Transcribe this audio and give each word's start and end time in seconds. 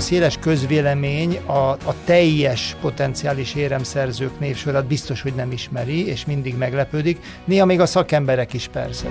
a 0.00 0.02
széles 0.02 0.38
közvélemény 0.38 1.36
a, 1.36 1.70
a 1.70 1.94
teljes 2.04 2.76
potenciális 2.80 3.54
éremszerzők 3.54 4.38
névsorát 4.38 4.86
biztos, 4.86 5.22
hogy 5.22 5.34
nem 5.34 5.52
ismeri, 5.52 6.06
és 6.06 6.24
mindig 6.24 6.56
meglepődik. 6.56 7.18
Néha 7.44 7.64
még 7.64 7.80
a 7.80 7.86
szakemberek 7.86 8.52
is 8.52 8.68
persze. 8.68 9.08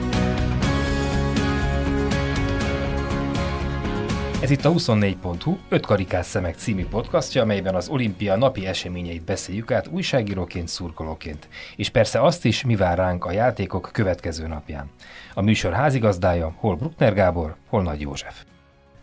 Ez 4.41 4.49
itt 4.49 4.65
a 4.65 4.71
24.hu 4.71 5.57
5 5.69 5.85
karikás 5.85 6.25
szemek 6.25 6.55
című 6.55 6.85
podcastja, 6.85 7.41
amelyben 7.41 7.75
az 7.75 7.89
olimpia 7.89 8.35
napi 8.35 8.65
eseményeit 8.65 9.23
beszéljük 9.23 9.71
át 9.71 9.87
újságíróként, 9.87 10.67
szurkolóként. 10.67 11.47
És 11.75 11.89
persze 11.89 12.21
azt 12.21 12.45
is, 12.45 12.63
mi 12.63 12.75
vár 12.75 12.97
ránk 12.97 13.25
a 13.25 13.31
játékok 13.31 13.89
következő 13.93 14.47
napján. 14.47 14.89
A 15.33 15.41
műsor 15.41 15.73
házigazdája 15.73 16.53
hol 16.57 16.75
Bruckner 16.75 17.13
Gábor, 17.13 17.55
hol 17.67 17.83
Nagy 17.83 18.01
József. 18.01 18.48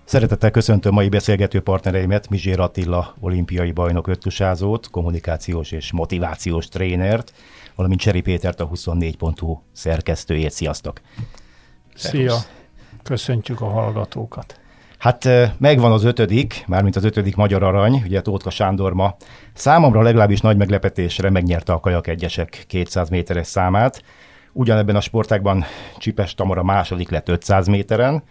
Szeretettel 0.06 0.50
köszöntöm 0.50 0.92
mai 0.94 1.08
beszélgető 1.08 1.60
partnereimet, 1.60 2.28
Mizsér 2.28 2.60
Attila, 2.60 3.14
olimpiai 3.20 3.72
bajnok 3.72 4.06
öttusázót, 4.06 4.90
kommunikációs 4.90 5.72
és 5.72 5.92
motivációs 5.92 6.68
trénert, 6.68 7.32
valamint 7.74 8.00
Cseri 8.00 8.20
Pétert, 8.20 8.60
a 8.60 8.68
24.hu 8.68 9.58
szerkesztőjét. 9.72 10.50
Sziasztok! 10.50 11.00
Szia! 11.94 12.34
Köszöntjük 13.02 13.60
a 13.60 13.68
hallgatókat! 13.68 14.60
Hát 14.98 15.28
megvan 15.58 15.92
az 15.92 16.04
ötödik, 16.04 16.64
mármint 16.66 16.96
az 16.96 17.04
ötödik 17.04 17.36
magyar 17.36 17.62
arany, 17.62 18.02
ugye 18.04 18.20
Tótka 18.20 18.50
Sándor 18.50 18.92
ma 18.92 19.16
számomra 19.54 20.02
legalábbis 20.02 20.40
nagy 20.40 20.56
meglepetésre 20.56 21.30
megnyerte 21.30 21.72
a 21.72 21.80
kajak 21.80 22.06
egyesek 22.06 22.64
200 22.66 23.08
méteres 23.08 23.46
számát. 23.46 24.02
Ugyanebben 24.52 24.96
a 24.96 25.00
sportágban 25.00 25.64
Csipes 25.98 26.34
Tamara 26.34 26.62
második 26.62 27.10
lett 27.10 27.28
500 27.28 27.66
méteren, 27.66 28.22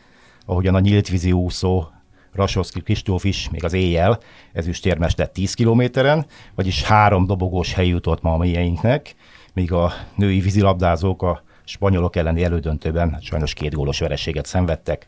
ahogyan 0.45 0.75
a 0.75 0.79
nyíltvízi 0.79 1.31
úszó 1.31 1.87
Rasoszki 2.33 2.81
Kristóf 2.81 3.23
is 3.23 3.49
még 3.49 3.63
az 3.63 3.73
éjjel 3.73 4.19
ezüstérmes 4.53 5.15
lett 5.15 5.33
10 5.33 5.53
kilométeren, 5.53 6.25
vagyis 6.55 6.83
három 6.83 7.25
dobogós 7.25 7.73
hely 7.73 7.87
jutott 7.87 8.21
ma 8.21 8.33
a 8.33 8.37
mieinknek, 8.37 9.15
míg 9.53 9.71
a 9.71 9.93
női 10.15 10.39
vízilabdázók 10.39 11.21
a 11.21 11.43
spanyolok 11.65 12.15
elleni 12.15 12.43
elődöntőben 12.43 13.17
sajnos 13.21 13.53
két 13.53 13.73
gólos 13.73 13.99
vereséget 13.99 14.45
szenvedtek. 14.45 15.05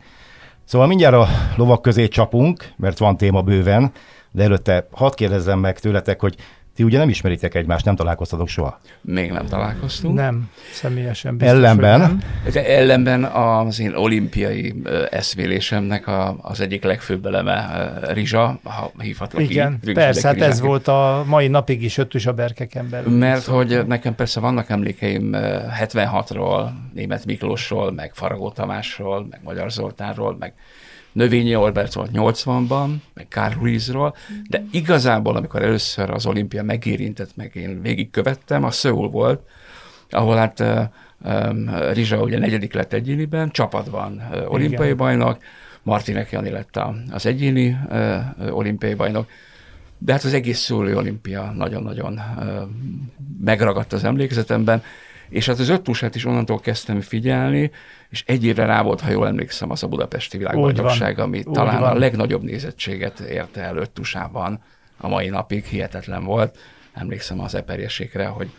Szóval 0.64 0.88
mindjárt 0.88 1.16
a 1.16 1.28
lovak 1.56 1.82
közé 1.82 2.08
csapunk, 2.08 2.74
mert 2.78 2.98
van 2.98 3.18
téma 3.18 3.42
bőven, 3.42 3.92
de 4.32 4.44
előtte 4.44 4.88
hadd 4.92 5.16
kérdezzem 5.16 5.60
meg 5.60 5.80
tőletek, 5.80 6.20
hogy 6.22 6.36
ti 6.78 6.84
ugye 6.84 6.98
nem 6.98 7.10
ismeritek 7.10 7.56
egymást, 7.56 7.86
nem 7.86 7.96
találkoztatok 7.96 8.48
soha? 8.48 8.80
Még 9.02 9.32
nem 9.32 9.46
találkoztunk. 9.46 10.16
Nem, 10.16 10.50
személyesen 10.72 11.38
biztos, 11.38 11.56
Ellenben? 11.58 12.00
Nem. 12.00 12.22
Ellenben 12.54 13.24
az 13.24 13.80
én 13.80 13.94
olimpiai 13.96 14.82
eszmélésemnek 15.10 16.08
a, 16.08 16.38
az 16.42 16.62
egyik 16.62 16.84
legfőbb 16.84 17.26
eleme 17.26 17.92
Rizsa, 18.08 18.60
ha 18.64 18.92
hívhatlak 18.98 19.42
Igen, 19.42 19.80
így, 19.88 19.94
persze, 19.94 20.28
hát 20.28 20.42
ez 20.42 20.60
volt 20.60 20.88
a 20.88 21.24
mai 21.28 21.48
napig 21.48 21.84
is 21.84 21.98
ötös 21.98 22.26
a 22.26 22.34
berkeken 22.34 22.90
belül. 22.90 23.18
Mert 23.18 23.42
szóval. 23.42 23.64
hogy 23.64 23.88
nekem 23.88 24.16
persze 24.16 24.40
vannak 24.40 24.70
emlékeim 24.70 25.30
76-ról, 25.82 26.70
Német 26.94 27.26
Miklósról, 27.26 27.92
meg 27.92 28.12
Faragó 28.14 28.52
Tamásról, 28.52 29.28
meg 29.30 29.40
Magyar 29.44 29.72
Zoltánról, 29.72 30.36
meg 30.40 30.54
Növényi 31.18 31.54
Albert 31.54 31.94
volt 31.94 32.10
80-ban, 32.14 32.90
meg 33.14 33.26
Carl 33.30 33.60
Ruizról, 33.60 34.16
de 34.50 34.64
igazából, 34.72 35.36
amikor 35.36 35.62
először 35.62 36.10
az 36.10 36.26
olimpia 36.26 36.64
megérintett, 36.64 37.36
meg 37.36 37.56
én 37.56 37.82
végigkövettem, 37.82 38.64
a 38.64 38.72
Szöul 38.72 39.10
volt, 39.10 39.42
ahol 40.10 40.36
hát 40.36 40.60
um, 40.60 41.70
Rizsa 41.94 42.22
ugye 42.22 42.40
negyedik 42.40 42.74
lett 42.74 42.94
egyéniben, 42.94 43.52
csapatban 43.52 44.24
uh, 44.32 44.52
olimpiai 44.52 44.86
Igen. 44.86 44.98
bajnok, 44.98 45.38
Martinek 45.84 46.32
Jani 46.32 46.50
lett 46.50 46.80
az 47.12 47.26
egyéni 47.26 47.78
uh, 47.90 48.58
olimpiai 48.58 48.94
bajnok, 48.94 49.28
de 49.98 50.12
hát 50.12 50.24
az 50.24 50.34
egész 50.34 50.60
szólő 50.60 50.96
olimpia 50.96 51.52
nagyon-nagyon 51.56 52.22
uh, 52.38 52.46
megragadt 53.44 53.94
az 53.94 54.04
emlékezetemben, 54.04 54.84
és 55.30 55.46
hát 55.46 55.60
az 55.60 55.70
öt 55.70 56.16
is 56.16 56.26
onnantól 56.26 56.60
kezdtem 56.60 57.02
figyelni, 57.02 57.72
és 58.10 58.24
egy 58.28 58.46
évre 58.46 58.66
rá 58.66 58.82
volt, 58.82 59.02
ha 59.02 59.10
jól 59.10 59.28
emlékszem, 59.28 59.72
az 59.72 59.84
a 59.84 59.88
budapesti 59.88 60.38
világbajnokság, 60.38 61.20
ami 61.20 61.38
Úgy 61.38 61.54
talán 61.54 61.80
van. 61.80 61.90
a 61.90 62.00
legnagyobb 62.00 62.44
nézettséget 62.44 63.20
érte 63.20 63.62
el 63.62 63.78
öt 63.78 63.90
tusában 63.90 64.60
a 64.98 65.08
mai 65.08 65.30
napig, 65.30 65.66
hihetetlen 65.66 66.24
volt. 66.24 66.58
Emlékszem 66.94 67.40
az 67.40 67.56
eperjesékre, 67.56 68.26
hogy 68.26 68.50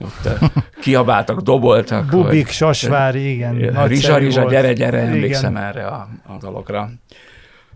ott 0.00 0.28
kiabáltak, 0.82 1.40
doboltak. 1.40 2.06
Bubik, 2.06 2.44
hogy, 2.44 2.54
Sasvári, 2.54 3.30
igen. 3.30 3.86
Rizsa, 3.86 4.16
Rizsa, 4.16 4.50
gyere, 4.50 4.72
gyere, 4.72 4.98
emlékszem 4.98 5.50
igen. 5.50 5.62
erre 5.62 5.86
a, 5.86 6.08
a 6.26 6.36
dologra. 6.40 6.90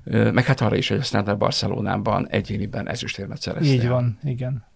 Meg 0.05 0.45
hát 0.45 0.61
arra 0.61 0.77
is, 0.77 0.89
hogy 0.89 0.99
aztán 0.99 1.27
a 1.27 1.37
Barcelonában 1.37 2.29
egyéniben 2.31 2.89
ezüstérmet 2.89 3.41
szereztél. 3.41 3.73
Így 3.73 3.89
van, 3.89 4.19
igen. 4.25 4.67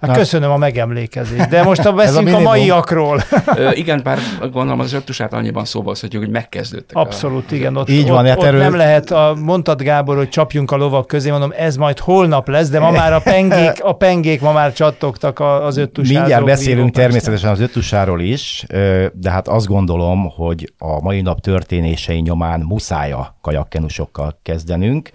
Hát 0.00 0.16
köszönöm 0.16 0.50
a 0.50 0.56
megemlékezést, 0.56 1.48
de 1.48 1.62
most 1.62 1.84
a 1.84 1.92
beszélünk 2.02 2.34
a, 2.34 2.38
a 2.38 2.40
maiakról. 2.40 3.22
Ö, 3.56 3.70
igen, 3.70 4.00
bár 4.04 4.18
gondolom 4.40 4.80
az 4.80 4.92
öttusát 4.92 5.32
annyiban 5.32 5.64
szóba 5.64 5.88
hozhatjuk, 5.88 6.22
hogy 6.22 6.32
megkezdődtek. 6.32 6.96
Abszolút, 6.96 7.52
a, 7.52 7.54
igen. 7.54 7.76
Ott, 7.76 7.88
Így 7.88 8.08
van, 8.08 8.26
ott, 8.26 8.36
ott 8.36 8.50
nem 8.50 8.76
lehet, 8.76 9.10
a, 9.10 9.36
mondtad 9.42 9.82
Gábor, 9.82 10.16
hogy 10.16 10.28
csapjunk 10.28 10.70
a 10.70 10.76
lovak 10.76 11.06
közé, 11.06 11.30
mondom, 11.30 11.52
ez 11.56 11.76
majd 11.76 11.98
holnap 11.98 12.48
lesz, 12.48 12.68
de 12.68 12.78
ma 12.78 12.90
már 12.90 13.12
a 13.12 13.20
pengék, 13.20 13.84
a 13.84 13.92
pengék 13.92 14.40
ma 14.40 14.52
már 14.52 14.72
csattogtak 14.72 15.40
az 15.40 15.76
öttusáról. 15.76 16.18
Mindjárt 16.18 16.44
beszélünk 16.44 16.90
természetesen 16.90 17.50
az 17.50 17.60
öttusáról 17.60 18.20
is, 18.20 18.64
de 19.12 19.30
hát 19.30 19.48
azt 19.48 19.66
gondolom, 19.66 20.30
hogy 20.36 20.72
a 20.78 21.00
mai 21.00 21.20
nap 21.20 21.40
történései 21.40 22.20
nyomán 22.20 22.60
muszáj 22.60 23.12
a 23.12 23.36
kajakkenusokkal 23.40 24.38
kezdenünk 24.42 25.10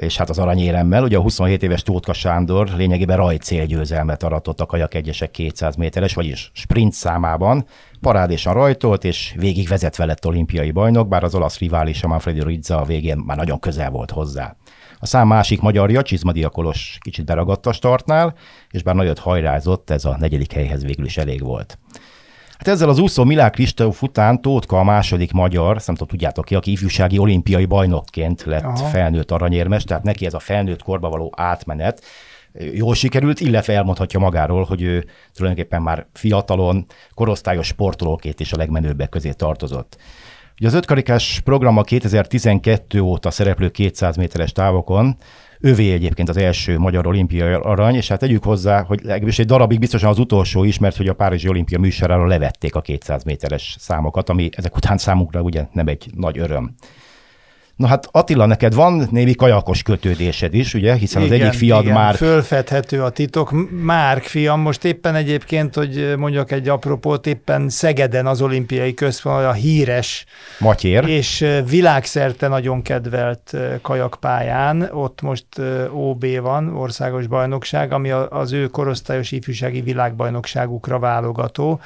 és 0.00 0.16
hát 0.16 0.28
az 0.28 0.38
aranyéremmel, 0.38 1.02
ugye 1.02 1.16
a 1.16 1.20
27 1.20 1.62
éves 1.62 1.82
Tótka 1.82 2.12
Sándor 2.12 2.68
lényegében 2.68 3.16
rajtcélgyőzelmet 3.16 4.22
aratott 4.22 4.60
a 4.60 4.66
kajak 4.66 4.94
egyesek 4.94 5.30
200 5.30 5.76
méteres, 5.76 6.14
vagyis 6.14 6.50
sprint 6.54 6.92
számában, 6.92 7.66
parádésan 8.00 8.54
rajtolt, 8.54 9.04
és 9.04 9.34
végig 9.36 9.68
vezetve 9.68 10.04
lett 10.04 10.26
olimpiai 10.26 10.70
bajnok, 10.70 11.08
bár 11.08 11.24
az 11.24 11.34
olasz 11.34 11.58
rivális, 11.58 12.02
a 12.02 12.08
Manfredi 12.08 12.42
Rizza 12.44 12.80
a 12.80 12.84
végén 12.84 13.16
már 13.16 13.36
nagyon 13.36 13.58
közel 13.58 13.90
volt 13.90 14.10
hozzá. 14.10 14.56
A 14.98 15.06
szám 15.06 15.26
másik 15.26 15.60
magyarja, 15.60 16.02
Csizmadia 16.02 16.48
Kolos 16.48 16.98
kicsit 17.00 17.24
beragadt 17.24 17.66
a 17.66 17.72
startnál, 17.72 18.34
és 18.70 18.82
bár 18.82 18.94
nagyot 18.94 19.18
hajrázott, 19.18 19.90
ez 19.90 20.04
a 20.04 20.16
negyedik 20.18 20.52
helyhez 20.52 20.84
végül 20.84 21.04
is 21.04 21.16
elég 21.16 21.42
volt. 21.42 21.78
Hát 22.60 22.68
ezzel 22.68 22.88
az 22.88 22.98
úszó 22.98 23.24
Milák 23.24 23.52
Kristóf 23.52 24.02
után 24.02 24.40
Tótka 24.40 24.78
a 24.78 24.84
második 24.84 25.32
magyar, 25.32 25.74
nem 25.86 25.94
tudom, 25.94 26.08
tudjátok 26.08 26.44
ki, 26.44 26.54
aki 26.54 26.70
ifjúsági 26.70 27.18
olimpiai 27.18 27.64
bajnokként 27.64 28.42
lett 28.44 28.62
Aha. 28.62 28.86
felnőtt 28.86 29.30
aranyérmes, 29.30 29.84
tehát 29.84 30.02
neki 30.02 30.26
ez 30.26 30.34
a 30.34 30.38
felnőtt 30.38 30.82
korba 30.82 31.08
való 31.08 31.32
átmenet 31.36 32.02
jól 32.72 32.94
sikerült, 32.94 33.40
illetve 33.40 33.74
elmondhatja 33.74 34.18
magáról, 34.18 34.64
hogy 34.64 34.82
ő 34.82 35.04
tulajdonképpen 35.34 35.82
már 35.82 36.06
fiatalon, 36.12 36.86
korosztályos 37.14 37.66
sportolóként 37.66 38.40
is 38.40 38.52
a 38.52 38.56
legmenőbbek 38.56 39.08
közé 39.08 39.30
tartozott. 39.30 39.96
Ugye 40.58 40.68
az 40.68 40.74
ötkarikás 40.74 41.40
program 41.44 41.76
a 41.76 41.82
2012 41.82 43.00
óta 43.00 43.30
szereplő 43.30 43.70
200 43.70 44.16
méteres 44.16 44.52
távokon 44.52 45.16
Ővé 45.62 45.92
egyébként 45.92 46.28
az 46.28 46.36
első 46.36 46.78
magyar 46.78 47.06
olimpiai 47.06 47.52
arany, 47.52 47.94
és 47.94 48.08
hát 48.08 48.18
tegyük 48.18 48.44
hozzá, 48.44 48.82
hogy 48.82 49.00
legalábbis 49.02 49.38
egy 49.38 49.46
darabig 49.46 49.78
biztosan 49.78 50.08
az 50.08 50.18
utolsó 50.18 50.64
is, 50.64 50.78
mert 50.78 50.96
hogy 50.96 51.08
a 51.08 51.14
Párizsi 51.14 51.48
olimpia 51.48 51.78
műsorára 51.78 52.26
levették 52.26 52.74
a 52.74 52.80
200 52.80 53.24
méteres 53.24 53.76
számokat, 53.78 54.28
ami 54.28 54.48
ezek 54.52 54.76
után 54.76 54.98
számunkra 54.98 55.40
ugye 55.40 55.66
nem 55.72 55.86
egy 55.86 56.10
nagy 56.14 56.38
öröm. 56.38 56.74
Na 57.80 57.86
hát 57.86 58.08
Attila, 58.10 58.46
neked 58.46 58.74
van 58.74 59.08
némi 59.10 59.34
kajakos 59.34 59.82
kötődésed 59.82 60.54
is, 60.54 60.74
ugye, 60.74 60.94
hiszen 60.94 61.22
igen, 61.22 61.34
az 61.34 61.40
egyik 61.40 61.58
fiad 61.58 61.82
igen, 61.82 61.94
már... 61.94 62.14
fölfedhető 62.14 63.02
a 63.02 63.10
titok. 63.10 63.52
Márk 63.82 64.22
fiam, 64.22 64.60
most 64.60 64.84
éppen 64.84 65.14
egyébként, 65.14 65.74
hogy 65.74 66.14
mondjak 66.16 66.50
egy 66.50 66.68
apropót, 66.68 67.26
éppen 67.26 67.68
Szegeden 67.68 68.26
az 68.26 68.42
olimpiai 68.42 68.94
központ, 68.94 69.44
a 69.44 69.52
híres 69.52 70.24
Matyér. 70.58 71.04
és 71.08 71.46
világszerte 71.68 72.48
nagyon 72.48 72.82
kedvelt 72.82 73.56
kajakpályán, 73.82 74.88
ott 74.92 75.20
most 75.22 75.46
OB 75.92 76.26
van, 76.40 76.76
országos 76.76 77.26
bajnokság, 77.26 77.92
ami 77.92 78.10
az 78.10 78.52
ő 78.52 78.66
korosztályos 78.66 79.32
ifjúsági 79.32 79.80
világbajnokságukra 79.80 80.98
válogató. 80.98 81.80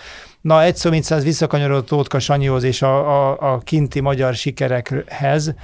Na, 0.44 0.62
egy 0.62 0.76
szó 0.76 0.90
mint 0.90 1.04
száz 1.04 1.24
visszakanyarodott 1.24 1.86
Tótka 1.86 2.18
Sanyihoz 2.18 2.62
és 2.62 2.82
a, 2.82 3.30
a, 3.30 3.52
a 3.52 3.58
kinti 3.58 4.00
magyar 4.00 4.34
sikerekhez, 4.34 5.54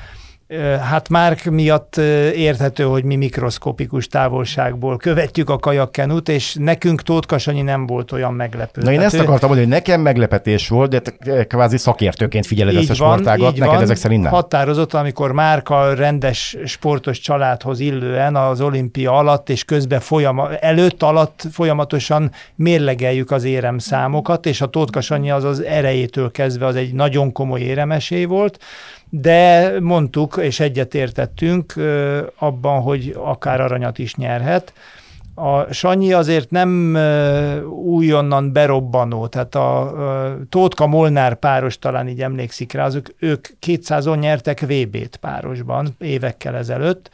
Hát 0.59 1.09
már 1.09 1.39
miatt 1.51 1.97
érthető, 2.35 2.85
hogy 2.85 3.05
mi 3.05 3.17
mikroszkopikus 3.17 4.07
távolságból 4.07 4.97
követjük 4.97 5.51
a 5.51 5.59
kajakkenut, 5.59 6.29
és 6.29 6.57
nekünk 6.59 7.03
Tóth 7.03 7.39
Sanyi 7.39 7.63
nem 7.63 7.87
volt 7.87 8.13
olyan 8.13 8.35
meglepő. 8.35 8.81
Na 8.81 8.93
én 8.93 9.01
ezt 9.01 9.15
akartam 9.15 9.49
mondani, 9.49 9.61
hogy 9.61 9.69
nekem 9.69 10.01
meglepetés 10.01 10.69
volt, 10.69 10.91
de 10.91 10.99
te 10.99 11.45
kvázi 11.45 11.77
szakértőként 11.77 12.47
figyeled 12.47 12.77
ezt 12.77 12.91
a 12.91 12.95
sportágat, 12.95 13.57
neked 13.57 13.75
van, 13.75 13.83
ezek 13.83 13.97
szerint 13.97 14.23
nem. 14.23 14.33
Határozott, 14.33 14.95
amikor 14.95 15.33
Márka 15.33 15.95
rendes 15.95 16.57
sportos 16.65 17.19
családhoz 17.19 17.81
illően 17.81 18.37
az 18.37 18.61
olimpia 18.61 19.13
alatt 19.13 19.49
és 19.49 19.65
közben 19.65 20.01
folyama, 20.01 20.57
előtt 20.57 21.03
alatt 21.03 21.47
folyamatosan 21.53 22.31
mérlegeljük 22.55 23.31
az 23.31 23.45
éremszámokat, 23.45 24.47
és 24.47 24.61
a 24.61 24.67
Tóth 24.67 25.01
Sanyi 25.01 25.31
az 25.31 25.45
az 25.45 25.63
erejétől 25.63 26.31
kezdve 26.31 26.67
az 26.67 26.77
egy 26.77 26.93
nagyon 26.93 27.33
komoly 27.33 27.61
éremesé 27.61 28.25
volt, 28.25 28.59
de 29.11 29.75
mondtuk 29.81 30.39
és 30.43 30.61
egyetértettünk 30.61 31.75
abban, 32.39 32.81
hogy 32.81 33.17
akár 33.17 33.61
aranyat 33.61 33.99
is 33.99 34.15
nyerhet. 34.15 34.73
A 35.35 35.73
Sanyi 35.73 36.13
azért 36.13 36.51
nem 36.51 36.99
újonnan 37.69 38.53
berobbanó, 38.53 39.27
tehát 39.27 39.55
a 39.55 39.93
Tótka 40.49 40.87
Molnár 40.87 41.35
páros 41.35 41.79
talán 41.79 42.09
így 42.09 42.23
emlékszik 42.23 42.73
rá, 42.73 42.85
azok 42.85 43.15
ők 43.19 43.49
200-on 43.67 44.19
nyertek 44.19 44.61
VB-t 44.61 45.17
párosban 45.17 45.89
évekkel 45.99 46.57
ezelőtt, 46.57 47.11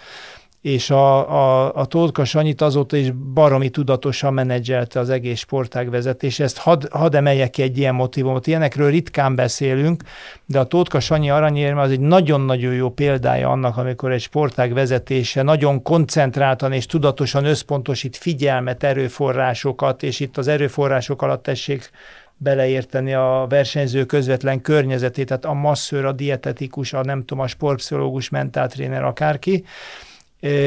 és 0.67 0.91
a, 0.91 1.31
a, 1.31 1.75
a 1.75 1.85
Tótka 1.85 2.25
Sanyit 2.25 2.61
azóta 2.61 2.97
is 2.97 3.11
baromi 3.11 3.69
tudatosan 3.69 4.35
menedzselte 4.35 4.99
az 5.01 5.11
egész 5.11 5.39
sportág 5.39 5.91
vezetés. 5.91 6.41
Ezt 6.41 6.59
had, 6.59 6.89
hadd 6.91 7.17
emeljek 7.17 7.51
ki 7.51 7.63
egy 7.63 7.79
ilyen 7.79 7.95
motivumot. 7.95 8.47
Ilyenekről 8.47 8.91
ritkán 8.91 9.35
beszélünk, 9.35 10.03
de 10.47 10.59
a 10.59 10.65
Tótka 10.65 11.01
Sanyi 11.01 11.31
aranyérme 11.31 11.81
az 11.81 11.91
egy 11.91 12.01
nagyon-nagyon 12.01 12.75
jó 12.75 12.91
példája 12.91 13.49
annak, 13.49 13.77
amikor 13.77 14.13
egy 14.13 14.21
sportág 14.21 14.73
vezetése 14.73 15.43
nagyon 15.43 15.83
koncentráltan 15.83 16.73
és 16.73 16.87
tudatosan 16.87 17.45
összpontosít 17.45 18.17
figyelmet, 18.17 18.83
erőforrásokat, 18.83 20.03
és 20.03 20.21
itt 20.21 20.37
az 20.37 20.49
erőforrások 20.49 21.23
alatt 21.23 21.43
tessék 21.43 21.91
beleérteni 22.37 23.15
a 23.15 23.47
versenyző 23.49 24.05
közvetlen 24.05 24.61
környezetét, 24.61 25.27
tehát 25.27 25.45
a 25.45 25.53
masszőr, 25.53 26.05
a 26.05 26.13
dietetikus, 26.13 26.93
a 26.93 27.03
nem 27.03 27.21
tudom, 27.21 27.45
a 27.45 27.47
sportpszichológus, 27.47 28.29
mentáltréner, 28.29 29.05
akárki, 29.05 29.65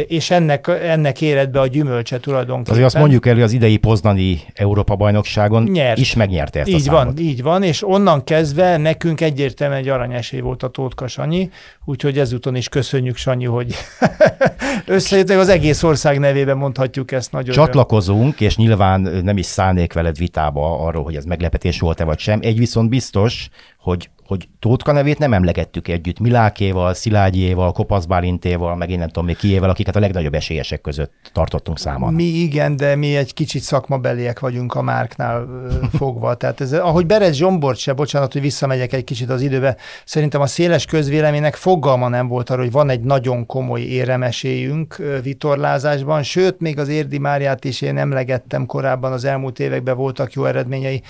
és 0.08 0.32
ennek, 0.32 0.68
ennek 0.68 1.22
éred 1.22 1.50
be 1.50 1.60
a 1.60 1.68
gyümölcse 1.68 2.20
tulajdonképpen. 2.20 2.72
Azért 2.72 2.86
azt 2.86 2.98
mondjuk 2.98 3.26
el, 3.26 3.34
hogy 3.34 3.44
az 3.44 3.52
idei 3.52 3.78
poznani 3.78 4.42
Európa-bajnokságon 4.54 5.64
Nyert. 5.64 5.98
is 5.98 6.16
megnyerte 6.16 6.60
ezt 6.60 6.70
így 6.70 6.88
a 6.88 6.92
van, 6.92 7.00
számot. 7.00 7.20
Így 7.20 7.42
van, 7.42 7.64
és 7.64 7.88
onnan 7.88 8.24
kezdve 8.24 8.78
nekünk 8.78 9.22
egyértelműen 9.22 9.80
egy 9.80 9.88
aranyesély 9.88 10.40
volt 10.40 10.64
a 10.64 10.68
Tótka 10.68 11.08
Sanyi, 11.08 11.50
úgyhogy 11.86 12.20
ezúton 12.20 12.56
is 12.56 12.70
köszönjük, 12.70 13.16
Sanyi, 13.16 13.46
hogy 13.46 13.76
összejöttek 14.86 15.38
az 15.38 15.50
egész 15.50 15.84
ország 15.84 16.20
nevében 16.20 16.58
mondhatjuk 16.58 17.12
ezt 17.12 17.32
nagyon. 17.32 17.56
Csatlakozunk, 17.56 18.42
és 18.42 18.58
nyilván 18.58 19.02
nem 19.02 19.38
is 19.38 19.46
szállnék 19.46 19.94
veled 19.94 20.18
vitába 20.18 20.80
arról, 20.80 21.04
hogy 21.04 21.16
ez 21.16 21.26
meglepetés 21.26 21.80
volt-e 21.80 22.04
vagy 22.04 22.20
sem. 22.20 22.40
Egy 22.42 22.58
viszont 22.58 22.90
biztos, 22.90 23.50
hogy 23.78 24.10
hogy 24.30 24.48
Tótka 24.60 24.92
nevét 24.92 25.18
nem 25.18 25.34
emlegettük 25.34 25.88
együtt 25.88 26.20
Milákéval, 26.20 26.94
Szilágyéval, 26.94 27.72
Kopasz 27.72 28.06
Bálintéval, 28.06 28.76
meg 28.76 28.90
én 28.90 28.98
nem 29.00 29.08
tudom 29.08 29.26
még 29.26 29.38
kiével, 29.38 29.70
akiket 29.70 29.96
a 29.96 30.00
legnagyobb 30.00 30.34
esélyesek 30.34 30.82
között 30.82 31.14
tartottunk 31.34 31.80
számon. 31.80 32.14
Mi 32.14 32.24
igen, 32.24 32.76
de 32.76 32.96
mi 32.96 33.16
egy 33.16 33.34
kicsit 33.34 33.62
szakmabeliek 33.62 34.40
vagyunk 34.40 34.76
a 34.76 34.82
Márknál 34.82 35.48
fogva. 35.98 36.36
Tehát 36.36 36.62
ez, 36.62 36.74
ahogy 36.74 37.06
Berez 37.06 37.36
Zsombort 37.36 37.78
se, 37.78 37.94
bocsánat, 37.94 38.34
hogy 38.34 38.42
visszamegyek 38.42 38.94
egy 38.94 39.04
kicsit 39.04 39.30
az 39.30 39.42
időbe, 39.42 39.78
szerintem 40.06 40.42
a 40.42 40.48
széles 40.48 40.86
közvéleménynek 40.86 41.56
fogalma 41.56 42.08
nem 42.08 42.28
volt 42.28 42.50
arra, 42.50 42.62
hogy 42.62 42.72
van 42.72 42.90
egy 42.90 43.02
nagyon 43.02 43.46
komoly 43.46 43.82
éremesélyünk 43.82 44.96
vitorlázásban, 45.24 46.24
sőt, 46.24 46.60
még 46.60 46.80
az 46.80 46.88
Érdi 46.88 47.18
Máriát 47.18 47.66
is 47.66 47.82
én 47.82 47.98
emlegettem 47.98 48.66
korábban, 48.66 49.12
az 49.12 49.26
elmúlt 49.26 49.60
években 49.60 49.96
voltak 49.96 50.34
jó 50.34 50.46
eredményei. 50.46 51.02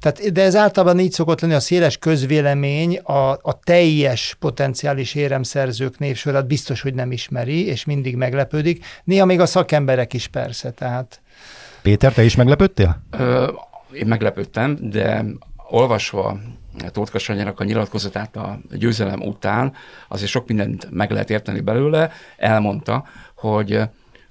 Tehát, 0.00 0.32
de 0.32 0.42
ez 0.42 0.56
általában 0.56 0.98
így 0.98 1.12
szokott 1.12 1.40
lenni, 1.40 1.54
a 1.54 1.60
széles 1.60 1.96
közvélemény 1.96 2.66
vélemény 2.68 2.98
a, 2.98 3.30
a 3.30 3.58
teljes 3.64 4.36
potenciális 4.38 5.14
éremszerzők 5.14 5.98
névsorát 5.98 6.46
biztos, 6.46 6.80
hogy 6.80 6.94
nem 6.94 7.12
ismeri, 7.12 7.66
és 7.66 7.84
mindig 7.84 8.16
meglepődik. 8.16 8.84
Néha 9.04 9.24
még 9.24 9.40
a 9.40 9.46
szakemberek 9.46 10.12
is 10.12 10.26
persze, 10.26 10.70
tehát... 10.70 11.20
Péter, 11.82 12.12
te 12.12 12.24
is 12.24 12.36
meglepődtél? 12.36 13.02
Ö, 13.10 13.52
én 13.92 14.06
meglepődtem, 14.06 14.78
de 14.80 15.24
olvasva 15.68 16.38
Tóth 16.92 17.18
Sanyának 17.18 17.60
a 17.60 17.64
nyilatkozatát 17.64 18.36
a 18.36 18.58
győzelem 18.70 19.20
után, 19.20 19.72
azért 20.08 20.30
sok 20.30 20.48
mindent 20.48 20.88
meg 20.90 21.10
lehet 21.10 21.30
érteni 21.30 21.60
belőle, 21.60 22.10
elmondta, 22.36 23.04
hogy 23.34 23.80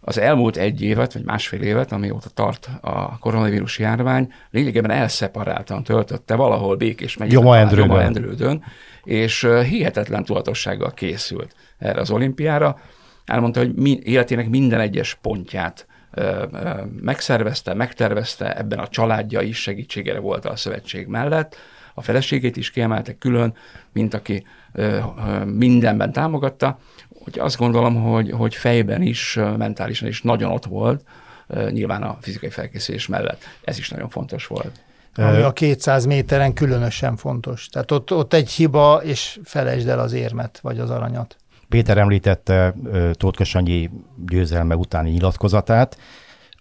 az 0.07 0.17
elmúlt 0.17 0.57
egy 0.57 0.81
évet, 0.81 1.13
vagy 1.13 1.23
másfél 1.23 1.61
évet, 1.61 1.91
amióta 1.91 2.29
tart 2.29 2.69
a 2.81 3.17
koronavírus 3.19 3.79
járvány, 3.79 4.33
lényegében 4.51 4.91
elszeparáltan 4.91 5.83
töltötte 5.83 6.35
valahol 6.35 6.75
Békés 6.75 7.17
megyében, 7.17 7.43
Joma 7.43 7.57
Endrődön. 7.57 7.87
Joma 7.87 8.01
Endrődön, 8.01 8.63
és 9.03 9.47
hihetetlen 9.63 10.23
tudatossággal 10.23 10.91
készült 10.93 11.55
erre 11.77 11.99
az 11.99 12.11
olimpiára. 12.11 12.79
Elmondta, 13.25 13.59
hogy 13.59 13.73
mi, 13.73 13.99
életének 14.03 14.49
minden 14.49 14.79
egyes 14.79 15.17
pontját 15.21 15.87
megszervezte, 17.01 17.73
megtervezte, 17.73 18.57
ebben 18.57 18.79
a 18.79 18.87
családja 18.87 19.41
is 19.41 19.61
segítségére 19.61 20.19
volt 20.19 20.45
a 20.45 20.55
szövetség 20.55 21.07
mellett, 21.07 21.55
a 21.97 22.01
feleségét 22.01 22.57
is 22.57 22.71
kiemelte 22.71 23.17
külön, 23.17 23.53
mint 23.93 24.13
aki 24.13 24.45
mindenben 25.45 26.11
támogatta, 26.11 26.79
hogy 27.23 27.39
azt 27.39 27.57
gondolom, 27.57 27.95
hogy, 27.95 28.31
hogy 28.31 28.55
fejben 28.55 29.01
is, 29.01 29.39
mentálisan 29.57 30.07
is 30.07 30.21
nagyon 30.21 30.51
ott 30.51 30.65
volt, 30.65 31.03
nyilván 31.69 32.03
a 32.03 32.17
fizikai 32.21 32.49
felkészülés 32.49 33.07
mellett. 33.07 33.41
Ez 33.63 33.77
is 33.77 33.89
nagyon 33.89 34.09
fontos 34.09 34.47
volt. 34.47 34.79
Ami 35.15 35.41
a 35.41 35.53
200 35.53 36.05
méteren 36.05 36.53
különösen 36.53 37.15
fontos. 37.15 37.67
Tehát 37.67 37.91
ott, 37.91 38.13
ott 38.13 38.33
egy 38.33 38.49
hiba, 38.49 39.01
és 39.03 39.39
felejtsd 39.43 39.87
el 39.87 39.99
az 39.99 40.13
érmet, 40.13 40.59
vagy 40.61 40.79
az 40.79 40.89
aranyat. 40.89 41.35
Péter 41.69 41.97
említette 41.97 42.75
Tóth 43.13 43.43
Sanyi 43.43 43.89
győzelme 44.27 44.75
utáni 44.75 45.09
nyilatkozatát, 45.09 45.97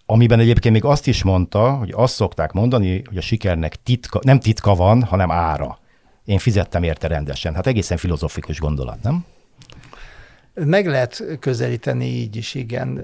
amiben 0.09 0.39
egyébként 0.39 0.73
még 0.73 0.83
azt 0.83 1.07
is 1.07 1.23
mondta, 1.23 1.71
hogy 1.71 1.91
azt 1.95 2.13
szokták 2.13 2.51
mondani, 2.51 3.01
hogy 3.07 3.17
a 3.17 3.21
sikernek 3.21 3.75
titka, 3.83 4.19
nem 4.23 4.39
titka 4.39 4.75
van, 4.75 5.03
hanem 5.03 5.31
ára. 5.31 5.79
Én 6.25 6.37
fizettem 6.37 6.83
érte 6.83 7.07
rendesen. 7.07 7.53
Hát 7.53 7.67
egészen 7.67 7.97
filozofikus 7.97 8.59
gondolat, 8.59 9.01
nem? 9.01 9.25
Meg 10.53 10.87
lehet 10.87 11.23
közelíteni 11.39 12.05
így 12.05 12.35
is, 12.35 12.53
igen. 12.53 13.01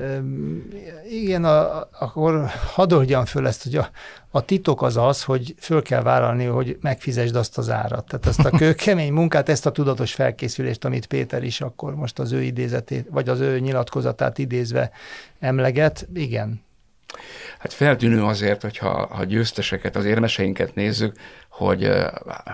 Igen, 1.09 1.43
a, 1.45 1.87
akkor 1.99 2.45
hadd 2.73 2.93
oldjam 2.93 3.25
föl 3.25 3.47
ezt, 3.47 3.63
hogy 3.63 3.75
a, 3.75 3.89
a 4.29 4.45
titok 4.45 4.81
az 4.81 4.97
az, 4.97 5.23
hogy 5.23 5.55
föl 5.57 5.81
kell 5.81 6.01
vállalni, 6.01 6.45
hogy 6.45 6.77
megfizesd 6.81 7.35
azt 7.35 7.57
az 7.57 7.69
árat. 7.69 8.05
Tehát 8.05 8.25
ezt 8.25 8.45
a 8.45 8.57
kőkemény 8.57 9.13
munkát, 9.19 9.49
ezt 9.49 9.65
a 9.65 9.71
tudatos 9.71 10.13
felkészülést, 10.13 10.85
amit 10.85 11.05
Péter 11.05 11.43
is 11.43 11.61
akkor 11.61 11.95
most 11.95 12.19
az 12.19 12.31
ő 12.31 12.41
idézetét, 12.41 13.07
vagy 13.09 13.29
az 13.29 13.39
ő 13.39 13.59
nyilatkozatát 13.59 14.37
idézve 14.37 14.91
emleget, 15.39 16.07
igen, 16.13 16.61
Hát 17.59 17.73
feltűnő 17.73 18.23
azért, 18.23 18.61
hogyha 18.61 19.07
ha 19.11 19.23
győzteseket, 19.23 19.95
az 19.95 20.05
érmeseinket 20.05 20.75
nézzük, 20.75 21.15
hogy 21.49 21.89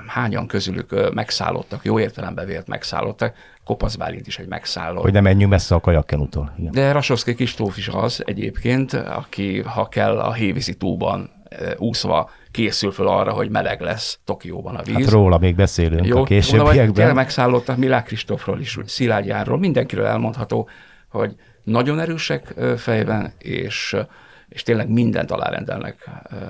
hányan 0.08 0.48
közülük 0.48 1.14
megszállottak, 1.14 1.86
jó 1.86 2.00
értelembe 2.00 2.46
vélt 2.46 2.68
megszállottak, 2.68 3.36
Kopasz 3.64 3.96
Bálint 3.96 4.28
is 4.28 4.40
egy 4.40 4.48
megszálló. 4.48 5.02
Hogy 5.02 5.14
nem 5.14 5.24
menjünk 5.24 5.52
messze 5.52 5.76
a 5.76 5.80
kajakkenútól. 5.80 6.54
De 6.58 6.92
Rasovszki 6.92 7.36
Kistóf 7.36 7.78
is 7.78 7.88
az 7.88 8.24
egyébként, 8.26 8.94
aki 8.94 9.62
ha 9.62 9.88
kell 9.88 10.20
a 10.20 10.34
hévízi 10.34 10.76
túban 10.76 11.30
úszva 11.78 12.30
készül 12.52 12.92
föl 12.92 13.08
arra, 13.08 13.32
hogy 13.32 13.50
meleg 13.50 13.82
lesz 13.82 14.20
Tokióban 14.26 14.76
a 14.76 14.82
víz. 14.84 14.96
Hát 14.96 15.10
róla 15.10 15.38
még 15.38 15.56
beszélünk 15.56 16.06
Jó, 16.06 16.22
a 16.22 16.24
későbbiekben. 16.24 17.16
Megszállottak 17.16 17.78
Milák 17.78 18.06
Kristófról 18.06 18.60
is, 18.60 18.78
Szilágyáról, 18.86 19.58
mindenkiről 19.58 20.06
elmondható, 20.06 20.70
hogy 21.10 21.36
nagyon 21.64 22.00
erősek 22.00 22.54
fejben, 22.78 23.34
és 23.38 23.96
és 24.50 24.64
tényleg 24.64 24.90
mindent 24.90 25.32
alárendelnek 25.32 26.10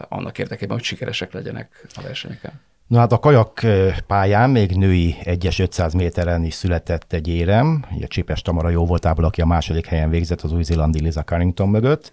annak 0.10 0.38
érdekében, 0.38 0.77
hogy 0.77 0.86
sikeresek 0.86 1.34
legyenek 1.34 1.88
a 1.96 2.01
versenyeken. 2.01 2.51
Na 2.89 2.98
hát 2.98 3.12
a 3.12 3.20
kajak 3.20 3.65
pályán 4.08 4.50
még 4.50 4.72
női 4.72 5.15
1-es 5.24 5.62
500 5.62 5.94
méteren 5.94 6.44
is 6.44 6.53
született 6.53 7.13
egy 7.13 7.27
érem, 7.27 7.86
a 8.01 8.08
Csipes 8.08 8.41
Tamara 8.41 8.70
jó 8.70 8.86
voltából, 8.86 9.25
aki 9.25 9.41
a 9.41 9.46
második 9.46 9.86
helyen 9.86 10.10
végzett 10.10 10.41
az 10.41 10.51
új-zélandi 10.51 11.01
Liza 11.01 11.24
Carrington 11.24 11.70
mögött. 11.70 12.12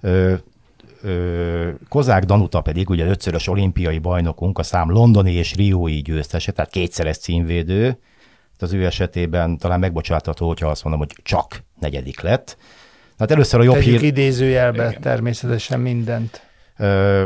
Ö, 0.00 0.34
ö, 1.02 1.70
Kozák 1.88 2.24
Danuta 2.24 2.60
pedig, 2.60 2.90
ugye 2.90 3.06
ötszörös 3.06 3.48
olimpiai 3.48 3.98
bajnokunk, 3.98 4.58
a 4.58 4.62
szám 4.62 4.90
londoni 4.90 5.32
és 5.32 5.54
riói 5.54 6.02
győztese, 6.02 6.52
tehát 6.52 6.70
kétszeres 6.70 7.18
címvédő. 7.18 7.98
Az 8.58 8.72
ő 8.72 8.84
esetében 8.84 9.58
talán 9.58 9.80
megbocsátható, 9.80 10.46
hogyha 10.46 10.68
azt 10.68 10.82
mondom, 10.84 11.00
hogy 11.00 11.16
csak 11.22 11.64
negyedik 11.80 12.20
lett. 12.20 12.56
Hát 13.18 13.30
először 13.30 13.60
a 13.60 13.62
jobb 13.62 13.74
Tegyük 13.74 14.00
hír... 14.00 14.02
idézőjelbe 14.02 14.88
Igen. 14.88 15.00
természetesen 15.00 15.80
mindent. 15.80 16.42